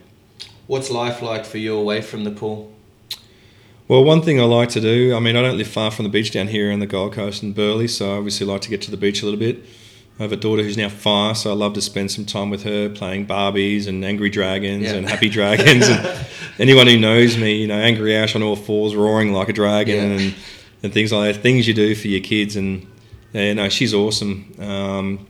What's 0.68 0.90
life 0.92 1.22
like 1.22 1.46
for 1.46 1.58
you 1.60 1.76
away 1.78 2.02
from 2.02 2.24
the 2.26 2.32
pool? 2.32 2.74
Well, 3.88 4.04
one 4.04 4.22
thing 4.22 4.38
I 4.42 4.44
like 4.44 4.68
to 4.70 4.82
do, 4.82 5.16
I 5.16 5.20
mean, 5.20 5.38
I 5.38 5.42
don't 5.42 5.58
live 5.58 5.68
far 5.70 5.92
from 5.92 6.04
the 6.04 6.10
beach 6.10 6.32
down 6.32 6.48
here 6.50 6.70
in 6.72 6.80
the 6.80 6.86
Gold 6.88 7.14
Coast 7.14 7.42
in 7.42 7.54
Burleigh, 7.54 7.88
so 7.88 8.14
I 8.14 8.18
obviously 8.18 8.46
like 8.46 8.60
to 8.62 8.70
get 8.70 8.82
to 8.82 8.92
the 8.92 8.98
beach 8.98 9.22
a 9.22 9.26
little 9.26 9.40
bit. 9.40 9.64
I 10.20 10.24
have 10.24 10.34
a 10.34 10.38
daughter 10.38 10.62
who's 10.64 10.76
now 10.76 10.90
five, 10.90 11.38
so 11.38 11.52
I 11.52 11.54
love 11.54 11.72
to 11.74 11.82
spend 11.82 12.12
some 12.12 12.26
time 12.26 12.50
with 12.50 12.64
her 12.64 12.90
playing 12.90 13.28
Barbies 13.28 13.88
and 13.88 14.04
Angry 14.04 14.30
Dragons 14.30 14.84
Yeah. 14.86 14.96
and 14.96 15.08
Happy 15.08 15.30
Dragons. 15.30 15.88
and 15.90 16.26
anyone 16.60 16.88
who 16.88 16.98
knows 17.00 17.38
me, 17.38 17.56
you 17.62 17.68
know, 17.68 17.78
Angry 17.78 18.16
Ash 18.16 18.36
on 18.36 18.44
all 18.44 18.56
fours, 18.56 18.96
roaring 18.96 19.34
like 19.34 19.50
a 19.50 19.54
dragon, 19.54 19.96
Yeah. 19.96 20.18
and, 20.26 20.36
and 20.84 20.94
things 20.94 21.12
like 21.12 21.34
that. 21.36 21.42
Things 21.42 21.68
you 21.68 21.74
do 21.74 21.96
for 21.96 22.08
your 22.08 22.22
kids, 22.22 22.56
and 22.56 22.86
yeah, 23.34 23.54
no, 23.54 23.70
she's 23.70 23.94
awesome. 23.94 24.54
Um, 24.60 25.28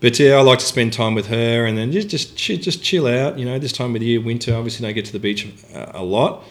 but 0.00 0.18
yeah, 0.18 0.34
I 0.34 0.42
like 0.42 0.58
to 0.58 0.64
spend 0.64 0.92
time 0.92 1.14
with 1.14 1.26
her, 1.28 1.64
and 1.64 1.78
then 1.78 1.92
just 1.92 2.08
just 2.08 2.36
just 2.36 2.82
chill 2.82 3.06
out. 3.06 3.38
You 3.38 3.44
know, 3.44 3.58
this 3.58 3.72
time 3.72 3.94
of 3.94 4.00
the 4.00 4.06
year, 4.06 4.20
winter, 4.20 4.54
obviously, 4.54 4.84
don't 4.86 4.94
get 4.94 5.04
to 5.06 5.12
the 5.12 5.20
beach 5.20 5.46
a, 5.74 5.92
a 6.00 6.02
lot. 6.02 6.44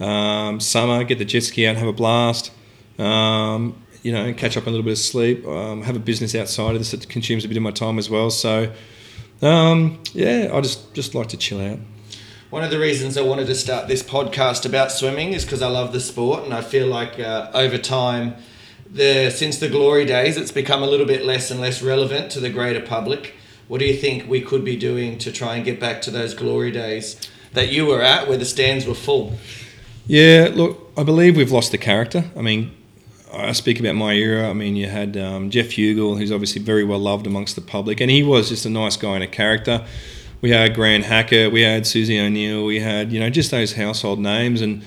Um, 0.00 0.60
summer, 0.60 1.04
get 1.04 1.18
the 1.18 1.24
jet 1.24 1.42
ski 1.44 1.66
out, 1.66 1.70
and 1.70 1.78
have 1.78 1.88
a 1.88 1.92
blast. 1.92 2.50
Um, 2.98 3.80
you 4.02 4.12
know, 4.12 4.32
catch 4.34 4.56
up 4.56 4.64
on 4.64 4.68
a 4.68 4.70
little 4.72 4.84
bit 4.84 4.92
of 4.92 4.98
sleep. 4.98 5.46
Um, 5.46 5.82
have 5.82 5.96
a 5.96 6.00
business 6.00 6.34
outside 6.34 6.72
of 6.72 6.78
this 6.78 6.90
that 6.92 7.08
consumes 7.08 7.44
a 7.44 7.48
bit 7.48 7.56
of 7.56 7.62
my 7.62 7.70
time 7.72 7.98
as 7.98 8.08
well. 8.10 8.30
So, 8.30 8.72
um, 9.42 10.00
yeah, 10.12 10.50
I 10.52 10.60
just 10.60 10.92
just 10.94 11.14
like 11.14 11.28
to 11.28 11.36
chill 11.36 11.60
out. 11.60 11.78
One 12.56 12.64
of 12.64 12.70
the 12.70 12.78
reasons 12.78 13.18
I 13.18 13.20
wanted 13.20 13.48
to 13.48 13.54
start 13.54 13.86
this 13.86 14.02
podcast 14.02 14.64
about 14.64 14.90
swimming 14.90 15.34
is 15.34 15.44
because 15.44 15.60
I 15.60 15.68
love 15.68 15.92
the 15.92 16.00
sport, 16.00 16.44
and 16.44 16.54
I 16.54 16.62
feel 16.62 16.86
like 16.86 17.20
uh, 17.20 17.50
over 17.52 17.76
time, 17.76 18.34
the 18.90 19.28
since 19.28 19.58
the 19.58 19.68
glory 19.68 20.06
days, 20.06 20.38
it's 20.38 20.52
become 20.52 20.82
a 20.82 20.86
little 20.86 21.04
bit 21.04 21.26
less 21.26 21.50
and 21.50 21.60
less 21.60 21.82
relevant 21.82 22.30
to 22.30 22.40
the 22.40 22.48
greater 22.48 22.80
public. 22.80 23.34
What 23.68 23.80
do 23.80 23.84
you 23.84 23.94
think 23.94 24.26
we 24.26 24.40
could 24.40 24.64
be 24.64 24.74
doing 24.74 25.18
to 25.18 25.30
try 25.30 25.56
and 25.56 25.66
get 25.66 25.78
back 25.78 26.00
to 26.00 26.10
those 26.10 26.32
glory 26.32 26.70
days 26.70 27.20
that 27.52 27.70
you 27.70 27.84
were 27.84 28.00
at, 28.00 28.26
where 28.26 28.38
the 28.38 28.46
stands 28.46 28.86
were 28.86 28.94
full? 28.94 29.34
Yeah, 30.06 30.48
look, 30.50 30.90
I 30.96 31.02
believe 31.02 31.36
we've 31.36 31.52
lost 31.52 31.72
the 31.72 31.78
character. 31.78 32.24
I 32.34 32.40
mean, 32.40 32.74
I 33.34 33.52
speak 33.52 33.78
about 33.78 33.96
my 33.96 34.14
era. 34.14 34.48
I 34.48 34.54
mean, 34.54 34.76
you 34.76 34.86
had 34.86 35.18
um, 35.18 35.50
Geoff 35.50 35.66
Huegill, 35.66 36.16
who's 36.16 36.32
obviously 36.32 36.62
very 36.62 36.84
well 36.84 37.00
loved 37.00 37.26
amongst 37.26 37.54
the 37.54 37.60
public, 37.60 38.00
and 38.00 38.10
he 38.10 38.22
was 38.22 38.48
just 38.48 38.64
a 38.64 38.70
nice 38.70 38.96
guy 38.96 39.16
and 39.16 39.24
a 39.24 39.28
character. 39.28 39.84
We 40.40 40.50
had 40.50 40.74
Grant 40.74 41.04
Hackett, 41.04 41.52
we 41.52 41.62
had 41.62 41.86
Susie 41.86 42.20
O'Neill, 42.20 42.64
we 42.64 42.80
had 42.80 43.12
you 43.12 43.20
know 43.20 43.30
just 43.30 43.50
those 43.50 43.74
household 43.74 44.18
names. 44.18 44.60
And 44.60 44.82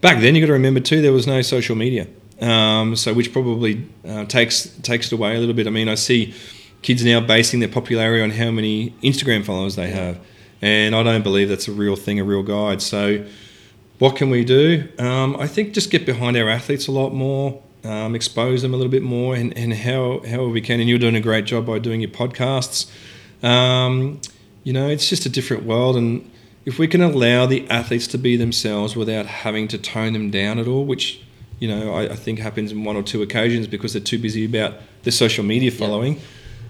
back 0.00 0.20
then, 0.20 0.34
you 0.34 0.40
got 0.40 0.48
to 0.48 0.52
remember 0.52 0.80
too, 0.80 1.00
there 1.00 1.12
was 1.12 1.26
no 1.26 1.42
social 1.42 1.76
media, 1.76 2.06
um, 2.40 2.96
so 2.96 3.14
which 3.14 3.32
probably 3.32 3.88
uh, 4.06 4.24
takes 4.26 4.66
takes 4.82 5.06
it 5.06 5.12
away 5.12 5.36
a 5.36 5.38
little 5.38 5.54
bit. 5.54 5.66
I 5.66 5.70
mean, 5.70 5.88
I 5.88 5.94
see 5.94 6.34
kids 6.82 7.04
now 7.04 7.20
basing 7.20 7.60
their 7.60 7.68
popularity 7.68 8.22
on 8.22 8.30
how 8.30 8.50
many 8.50 8.90
Instagram 9.02 9.44
followers 9.44 9.76
they 9.76 9.90
have, 9.90 10.18
and 10.60 10.94
I 10.94 11.02
don't 11.02 11.22
believe 11.22 11.48
that's 11.48 11.68
a 11.68 11.72
real 11.72 11.96
thing, 11.96 12.20
a 12.20 12.24
real 12.24 12.42
guide. 12.42 12.82
So. 12.82 13.26
What 14.00 14.16
can 14.16 14.30
we 14.30 14.46
do? 14.46 14.88
Um, 14.98 15.36
I 15.36 15.46
think 15.46 15.74
just 15.74 15.90
get 15.90 16.06
behind 16.06 16.34
our 16.34 16.48
athletes 16.48 16.88
a 16.88 16.90
lot 16.90 17.10
more, 17.10 17.62
um, 17.84 18.14
expose 18.14 18.62
them 18.62 18.72
a 18.72 18.76
little 18.78 18.90
bit 18.90 19.02
more, 19.02 19.34
and, 19.34 19.54
and 19.58 19.74
how 19.74 20.22
how 20.26 20.46
we 20.46 20.62
can. 20.62 20.80
And 20.80 20.88
you're 20.88 20.98
doing 20.98 21.16
a 21.16 21.20
great 21.20 21.44
job 21.44 21.66
by 21.66 21.78
doing 21.78 22.00
your 22.00 22.08
podcasts. 22.08 22.90
Um, 23.42 24.20
you 24.64 24.72
know, 24.72 24.88
it's 24.88 25.08
just 25.08 25.26
a 25.26 25.28
different 25.28 25.64
world, 25.64 25.96
and 25.96 26.30
if 26.64 26.78
we 26.78 26.86
can 26.86 27.00
allow 27.00 27.46
the 27.46 27.68
athletes 27.70 28.06
to 28.08 28.18
be 28.18 28.36
themselves 28.36 28.94
without 28.94 29.26
having 29.26 29.68
to 29.68 29.78
tone 29.78 30.12
them 30.12 30.30
down 30.30 30.58
at 30.58 30.66
all, 30.66 30.84
which 30.84 31.22
you 31.58 31.68
know 31.68 31.94
I, 31.94 32.12
I 32.12 32.16
think 32.16 32.38
happens 32.38 32.72
in 32.72 32.84
one 32.84 32.96
or 32.96 33.02
two 33.02 33.22
occasions 33.22 33.66
because 33.66 33.92
they're 33.92 34.02
too 34.02 34.18
busy 34.18 34.44
about 34.44 34.74
their 35.02 35.12
social 35.12 35.44
media 35.44 35.70
following. 35.70 36.20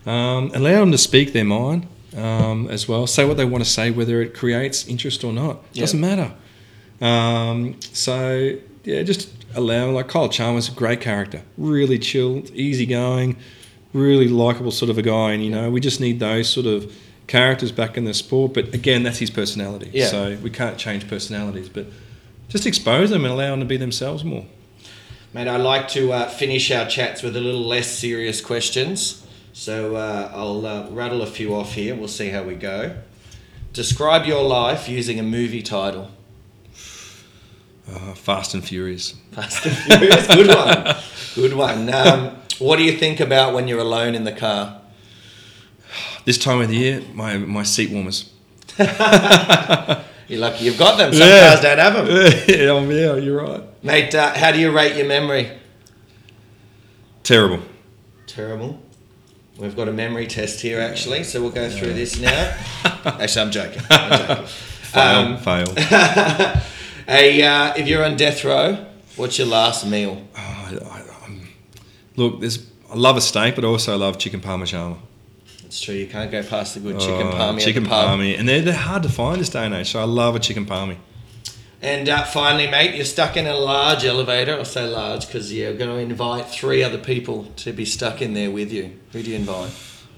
Um, 0.07 0.51
allow 0.55 0.81
them 0.81 0.93
to 0.93 0.99
speak 0.99 1.33
their 1.33 1.45
mind 1.45 1.87
um, 2.17 2.69
as 2.69 2.89
well. 2.89 3.07
Say 3.07 3.25
what 3.25 3.37
they 3.37 3.45
want 3.45 3.65
to 3.65 3.71
say, 3.71 3.91
whether 3.91 4.23
it 4.23 4.35
creates 4.35 4.87
interest 4.87 5.25
or 5.25 5.33
not. 5.33 5.63
Yeah. 5.73 5.83
Doesn't 5.83 6.01
matter. 6.01 6.33
Um, 7.01 7.81
so 7.93 8.57
yeah, 8.85 9.03
just 9.03 9.31
allow 9.55 9.91
like 9.91 10.09
Kyle 10.09 10.29
Chalmers, 10.29 10.69
a 10.69 10.73
great 10.73 11.01
character, 11.01 11.43
really 11.59 11.99
chilled, 11.99 12.51
easygoing, 12.51 13.37
really 13.93 14.29
likable 14.29 14.71
sort 14.71 14.91
of 14.91 14.99
a 14.99 15.03
guy, 15.03 15.33
and 15.33 15.45
you 15.45 15.51
know 15.51 15.71
we 15.71 15.81
just 15.81 16.01
need 16.01 16.21
those 16.21 16.49
sort 16.49 16.67
of 16.67 16.95
characters 17.31 17.71
back 17.71 17.97
in 17.97 18.05
the 18.05 18.13
sport. 18.13 18.53
But 18.55 18.75
again, 18.75 19.05
that's 19.05 19.19
his 19.19 19.31
personality, 19.31 19.89
Yeah. 19.93 20.07
so 20.09 20.37
we 20.43 20.51
can't 20.51 20.77
change 20.77 21.09
personalities, 21.09 21.69
but 21.69 21.87
just 22.49 22.67
expose 22.67 23.11
them 23.11 23.25
and 23.25 23.33
allow 23.33 23.51
them 23.51 23.61
to 23.61 23.67
be 23.67 23.77
themselves 23.77 24.25
more. 24.25 24.45
Mate, 25.33 25.47
I 25.47 25.57
like 25.57 25.87
to 25.91 26.13
uh, 26.13 26.29
finish 26.29 26.73
our 26.73 26.87
chats 26.89 27.23
with 27.23 27.37
a 27.37 27.41
little 27.41 27.61
less 27.65 27.87
serious 27.87 28.41
questions. 28.41 29.25
So 29.53 29.95
uh, 29.95 30.33
I'll 30.35 30.67
uh, 30.67 30.91
rattle 30.91 31.23
a 31.23 31.27
few 31.27 31.55
off 31.55 31.75
here. 31.75 31.95
We'll 31.95 32.09
see 32.09 32.31
how 32.31 32.43
we 32.43 32.55
go. 32.57 32.97
Describe 33.73 34.27
your 34.27 34.43
life 34.43 34.89
using 34.89 35.21
a 35.21 35.23
movie 35.23 35.63
title. 35.63 36.11
Uh, 37.89 38.15
Fast 38.15 38.55
and 38.55 38.65
Furious. 38.65 39.15
Fast 39.33 39.67
and 39.67 39.77
Furious. 39.77 40.27
Good 40.27 40.49
one. 40.49 40.97
Good 41.37 41.55
one. 41.55 41.95
Um, 41.95 42.37
what 42.59 42.77
do 42.77 42.83
you 42.83 42.97
think 42.99 43.21
about 43.21 43.55
when 43.55 43.69
you're 43.69 43.79
alone 43.81 44.17
in 44.17 44.25
the 44.25 44.33
car? 44.33 44.80
This 46.25 46.39
time 46.39 46.61
of 46.61 46.69
the 46.69 46.77
year, 46.77 47.03
my 47.15 47.39
my 47.39 47.63
seat 47.63 47.91
warmers. 47.91 48.31
You're 48.79 50.39
lucky 50.39 50.65
you've 50.65 50.79
got 50.79 50.97
them. 50.97 51.13
Some 51.13 51.27
Yeah. 51.29 51.49
cars 51.49 51.61
don't 51.61 51.79
have 51.79 51.95
them. 51.95 52.07
yeah, 52.49 53.17
you're 53.17 53.43
right. 53.43 53.63
Mate, 53.83 54.15
uh, 54.15 54.33
how 54.39 54.53
do 54.53 54.61
you 54.61 54.71
rate 54.71 54.95
your 54.97 55.07
memory? 55.07 55.51
Terrible. 57.25 57.61
Terrible. 58.29 58.81
We've 59.59 59.75
got 59.75 59.89
a 59.89 59.93
memory 59.93 60.27
test 60.29 60.61
here, 60.61 60.81
actually, 60.81 61.25
so 61.25 61.41
we'll 61.43 61.51
go 61.51 61.69
through 61.69 61.95
this 61.95 62.19
now. 62.21 62.57
actually, 63.05 63.43
I'm 63.43 63.51
joking. 63.51 63.83
I'm 63.91 64.19
joking. 64.29 64.47
Fail. 64.47 65.03
Um, 65.03 65.37
fail. 65.39 65.67
Hey, 67.09 67.43
uh, 67.43 67.75
if 67.77 67.89
you're 67.89 68.05
on 68.05 68.17
death 68.17 68.45
row, 68.45 68.87
what's 69.17 69.37
your 69.37 69.49
last 69.49 69.85
meal? 69.85 70.23
I, 70.37 70.79
I, 70.91 71.03
I'm, 71.25 71.49
look, 72.17 72.41
there's. 72.41 72.71
I 72.91 72.95
love 72.95 73.17
a 73.17 73.21
steak, 73.21 73.57
but 73.57 73.65
I 73.65 73.69
also 73.69 73.97
love 73.99 74.17
chicken 74.19 74.41
parmigiana. 74.41 74.97
It's 75.71 75.81
true, 75.81 75.95
you 75.95 76.09
can't 76.09 76.33
go 76.33 76.43
past 76.43 76.75
the 76.75 76.81
good 76.81 76.99
chicken 76.99 77.29
Oh, 77.29 77.31
palmy 77.31 77.63
chicken 77.63 77.85
at 77.85 77.89
the 77.89 77.91
pub. 77.91 78.07
palmy, 78.09 78.35
and 78.35 78.49
they're, 78.49 78.61
they're 78.61 78.75
hard 78.75 79.05
to 79.05 79.09
find 79.09 79.41
this 79.41 79.51
day 79.51 79.65
and 79.67 79.73
age. 79.73 79.93
So 79.93 80.01
I 80.01 80.03
love 80.03 80.35
a 80.35 80.41
chicken 80.41 80.67
palmy. 80.67 80.99
And 81.81 82.09
uh, 82.09 82.25
finally, 82.25 82.67
mate, 82.69 82.97
you're 82.97 83.05
stuck 83.05 83.37
in 83.37 83.47
a 83.47 83.55
large 83.55 84.05
elevator. 84.05 84.55
I'll 84.59 84.65
say 84.65 84.85
large 84.89 85.27
because 85.29 85.53
you're 85.53 85.75
going 85.75 85.89
to 85.91 85.97
invite 85.99 86.49
three 86.49 86.83
other 86.83 86.99
people 86.99 87.45
to 87.59 87.73
be 87.73 87.85
stuck 87.85 88.21
in 88.21 88.35
there 88.35 88.51
with 88.51 88.73
you. 88.73 88.99
Who 89.13 89.23
do 89.23 89.31
you 89.31 89.37
invite? 89.37 89.71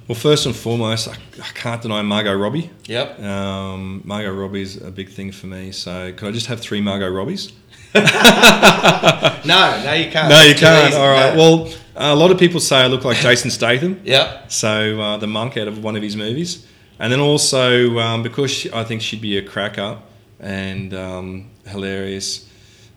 Well, 0.08 0.16
first 0.18 0.46
and 0.46 0.56
foremost, 0.56 1.06
I, 1.06 1.12
I 1.38 1.48
can't 1.52 1.82
deny 1.82 2.00
Margot 2.00 2.34
Robbie. 2.34 2.70
Yep. 2.86 3.20
Um, 3.20 4.00
Margot 4.06 4.32
Robbie's 4.32 4.80
a 4.80 4.90
big 4.90 5.10
thing 5.10 5.32
for 5.32 5.48
me. 5.48 5.70
So 5.70 6.14
could 6.14 6.28
I 6.28 6.32
just 6.32 6.46
have 6.46 6.60
three 6.60 6.80
Margot 6.80 7.10
Robbies? 7.10 7.52
No, 9.44 9.82
no, 9.84 9.92
you 9.92 10.08
can't. 10.10 10.28
No, 10.28 10.40
you 10.42 10.54
can't. 10.54 10.94
All 10.94 11.08
right. 11.08 11.34
No. 11.34 11.38
Well, 11.66 11.72
a 11.96 12.14
lot 12.14 12.30
of 12.30 12.38
people 12.38 12.60
say 12.60 12.76
I 12.76 12.86
look 12.86 13.04
like 13.04 13.18
Jason 13.18 13.50
Statham. 13.50 14.00
Yep. 14.04 14.50
So 14.52 15.00
uh, 15.00 15.16
the 15.18 15.26
monk 15.26 15.56
out 15.56 15.68
of 15.68 15.82
one 15.82 15.96
of 15.96 16.02
his 16.02 16.16
movies, 16.16 16.66
and 16.98 17.12
then 17.12 17.20
also 17.20 17.98
um, 17.98 18.22
because 18.22 18.50
she, 18.50 18.72
I 18.72 18.84
think 18.84 19.02
she'd 19.02 19.20
be 19.20 19.36
a 19.38 19.42
cracker 19.42 19.98
and 20.40 20.92
um, 20.94 21.50
hilarious. 21.66 22.48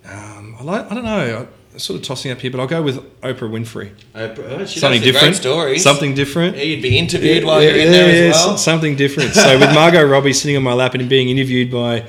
Um, 0.09 0.55
I 0.59 0.63
like. 0.63 0.91
I 0.91 0.95
don't 0.95 1.03
know. 1.05 1.47
I'm 1.73 1.79
sort 1.79 1.99
of 1.99 2.05
tossing 2.05 2.31
up 2.31 2.39
here, 2.39 2.51
but 2.51 2.59
I'll 2.59 2.67
go 2.67 2.81
with 2.81 2.97
Oprah 3.21 3.49
Winfrey. 3.49 3.91
Oprah, 4.13 4.59
oh, 4.61 4.65
Something 4.65 5.01
different. 5.01 5.35
Stories. 5.35 5.83
Something 5.83 6.13
different. 6.13 6.55
Yeah, 6.55 6.63
you'd 6.63 6.81
be 6.81 6.97
interviewed 6.97 7.43
while 7.43 7.61
you're 7.61 7.71
in 7.71 7.87
Yeah, 7.87 7.91
there 7.91 8.23
yeah, 8.23 8.29
as 8.29 8.35
well. 8.35 8.57
Something 8.57 8.95
different. 8.95 9.33
So 9.33 9.59
with 9.59 9.73
Margot 9.73 10.03
Robbie 10.05 10.31
sitting 10.33 10.55
on 10.55 10.63
my 10.63 10.73
lap 10.73 10.93
and 10.93 11.09
being 11.09 11.27
interviewed 11.29 11.71
by 11.71 12.01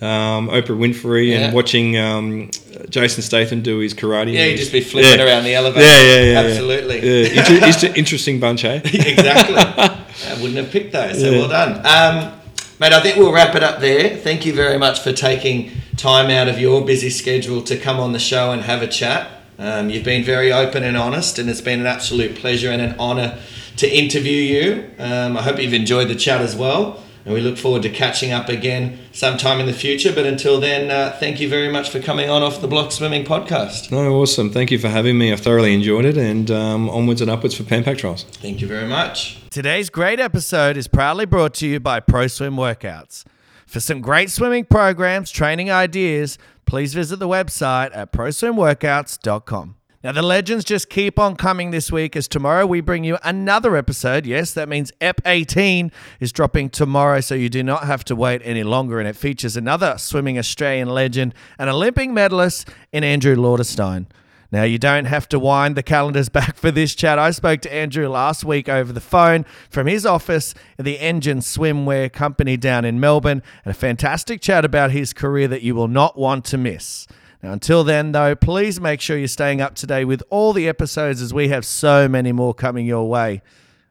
um, 0.00 0.48
Oprah 0.50 0.76
Winfrey 0.78 1.28
Yeah. 1.30 1.38
and 1.38 1.54
watching 1.54 1.96
um, 1.98 2.50
Jason 2.90 3.22
Statham 3.22 3.62
do 3.62 3.78
his 3.78 3.94
karate. 3.94 4.32
Yeah, 4.34 4.46
he'd 4.46 4.56
just 4.56 4.72
be 4.72 4.80
flipping 4.80 5.18
Yeah. 5.18 5.24
around 5.26 5.44
the 5.44 5.54
elevator. 5.54 5.84
Yeah, 5.86 6.02
yeah, 6.02 6.32
yeah. 6.32 6.40
Absolutely. 6.40 6.96
Yeah. 6.96 7.40
Inter- 7.42 7.66
inter- 7.66 7.92
interesting 7.96 8.40
bunch, 8.40 8.64
eh? 8.64 8.80
exactly. 8.84 9.56
I 10.28 10.34
wouldn't 10.40 10.56
have 10.56 10.70
picked 10.70 10.92
those, 10.92 11.20
so 11.20 11.30
Yeah. 11.30 11.38
well 11.38 11.48
done. 11.48 11.72
Um, 11.86 12.32
mate, 12.80 12.92
I 12.92 13.00
think 13.00 13.16
we'll 13.16 13.32
wrap 13.32 13.54
it 13.54 13.62
up 13.62 13.80
there. 13.80 14.16
Thank 14.16 14.44
you 14.46 14.52
very 14.54 14.78
much 14.78 15.00
for 15.00 15.12
taking 15.12 15.70
time 15.96 16.30
out 16.30 16.48
of 16.48 16.58
your 16.58 16.84
busy 16.84 17.10
schedule 17.10 17.62
to 17.62 17.76
come 17.76 17.98
on 18.00 18.12
the 18.12 18.18
show 18.18 18.50
and 18.52 18.62
have 18.62 18.82
a 18.82 18.88
chat. 18.88 19.28
Um, 19.58 19.90
you've 19.90 20.04
been 20.04 20.24
very 20.24 20.52
open 20.52 20.82
and 20.82 20.96
honest, 20.96 21.38
and 21.38 21.48
it's 21.48 21.60
been 21.60 21.80
an 21.80 21.86
absolute 21.86 22.34
pleasure 22.36 22.70
and 22.70 22.82
an 22.82 22.98
honour 22.98 23.38
to 23.76 23.88
interview 23.88 24.32
you. 24.32 24.90
Um, 24.98 25.36
I 25.36 25.42
hope 25.42 25.60
you've 25.60 25.74
enjoyed 25.74 26.08
the 26.08 26.14
chat 26.16 26.40
as 26.40 26.56
well, 26.56 27.02
and 27.24 27.34
we 27.34 27.40
look 27.40 27.56
forward 27.58 27.82
to 27.82 27.90
catching 27.90 28.32
up 28.32 28.48
again 28.48 28.98
sometime 29.12 29.60
in 29.60 29.66
the 29.66 29.72
future. 29.72 30.12
But 30.12 30.26
until 30.26 30.60
then, 30.60 30.90
uh, 30.90 31.16
thank 31.18 31.40
you 31.40 31.48
very 31.48 31.70
much 31.70 31.90
for 31.90 32.00
coming 32.00 32.28
on 32.28 32.42
Off 32.42 32.60
the 32.60 32.68
Block 32.68 32.92
Swimming 32.92 33.24
Podcast. 33.24 33.90
No, 33.90 34.14
awesome. 34.14 34.50
Thank 34.50 34.70
you 34.70 34.78
for 34.78 34.88
having 34.88 35.18
me. 35.18 35.32
I've 35.32 35.40
thoroughly 35.40 35.74
enjoyed 35.74 36.04
it, 36.04 36.16
and 36.16 36.50
um, 36.50 36.90
onwards 36.90 37.20
and 37.20 37.30
upwards 37.30 37.54
for 37.54 37.64
Pan 37.64 37.84
Pac 37.84 37.98
Trials. 37.98 38.24
Thank 38.24 38.60
you 38.60 38.66
very 38.66 38.86
much. 38.88 39.38
Today's 39.50 39.90
great 39.90 40.20
episode 40.20 40.76
is 40.76 40.88
proudly 40.88 41.26
brought 41.26 41.54
to 41.54 41.66
you 41.66 41.80
by 41.80 42.00
Pro 42.00 42.26
Swim 42.26 42.56
Workouts. 42.56 43.24
For 43.66 43.80
some 43.80 44.00
great 44.00 44.30
swimming 44.30 44.64
programs, 44.64 45.30
training 45.30 45.70
ideas, 45.70 46.38
please 46.66 46.92
visit 46.94 47.18
the 47.18 47.28
website 47.28 47.90
at 47.94 48.12
proswimworkouts.com. 48.12 49.76
Now, 50.04 50.10
the 50.10 50.22
legends 50.22 50.64
just 50.64 50.88
keep 50.88 51.16
on 51.16 51.36
coming 51.36 51.70
this 51.70 51.92
week 51.92 52.16
as 52.16 52.26
tomorrow 52.26 52.66
we 52.66 52.80
bring 52.80 53.04
you 53.04 53.18
another 53.22 53.76
episode. 53.76 54.26
Yes, 54.26 54.52
that 54.52 54.68
means 54.68 54.90
EP 55.00 55.20
18 55.24 55.92
is 56.18 56.32
dropping 56.32 56.70
tomorrow, 56.70 57.20
so 57.20 57.36
you 57.36 57.48
do 57.48 57.62
not 57.62 57.84
have 57.84 58.04
to 58.06 58.16
wait 58.16 58.42
any 58.44 58.64
longer. 58.64 58.98
And 58.98 59.06
it 59.06 59.14
features 59.14 59.56
another 59.56 59.94
swimming 59.98 60.38
Australian 60.38 60.88
legend, 60.88 61.34
an 61.56 61.68
Olympic 61.68 62.10
medalist 62.10 62.68
in 62.90 63.04
Andrew 63.04 63.36
Lauterstein. 63.36 64.06
Now, 64.50 64.64
you 64.64 64.76
don't 64.76 65.04
have 65.04 65.28
to 65.28 65.38
wind 65.38 65.76
the 65.76 65.84
calendars 65.84 66.28
back 66.30 66.56
for 66.56 66.72
this 66.72 66.96
chat. 66.96 67.20
I 67.20 67.30
spoke 67.30 67.60
to 67.60 67.72
Andrew 67.72 68.08
last 68.08 68.44
week 68.44 68.68
over 68.68 68.92
the 68.92 69.00
phone 69.00 69.46
from 69.70 69.86
his 69.86 70.04
office 70.04 70.52
at 70.80 70.84
the 70.84 70.98
Engine 70.98 71.38
Swimwear 71.38 72.12
Company 72.12 72.56
down 72.56 72.84
in 72.84 72.98
Melbourne, 72.98 73.40
and 73.64 73.70
a 73.70 73.78
fantastic 73.78 74.40
chat 74.40 74.64
about 74.64 74.90
his 74.90 75.12
career 75.12 75.46
that 75.46 75.62
you 75.62 75.76
will 75.76 75.86
not 75.86 76.18
want 76.18 76.44
to 76.46 76.58
miss. 76.58 77.06
Now, 77.42 77.52
until 77.52 77.82
then, 77.82 78.12
though, 78.12 78.36
please 78.36 78.80
make 78.80 79.00
sure 79.00 79.18
you're 79.18 79.26
staying 79.26 79.60
up 79.60 79.74
to 79.76 79.86
date 79.86 80.04
with 80.04 80.22
all 80.30 80.52
the 80.52 80.68
episodes 80.68 81.20
as 81.20 81.34
we 81.34 81.48
have 81.48 81.64
so 81.64 82.06
many 82.08 82.30
more 82.30 82.54
coming 82.54 82.86
your 82.86 83.08
way. 83.08 83.42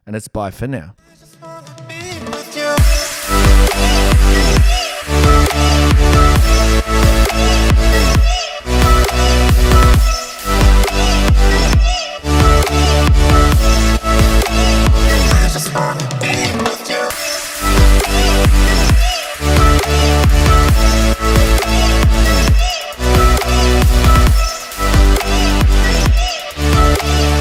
And 0.06 0.16
it's 0.16 0.30
bye 0.30 0.52
for 0.52 0.68
now. 0.68 0.95
Just 15.54 15.76
wanna. 15.76 16.01
Bye. 27.02 27.41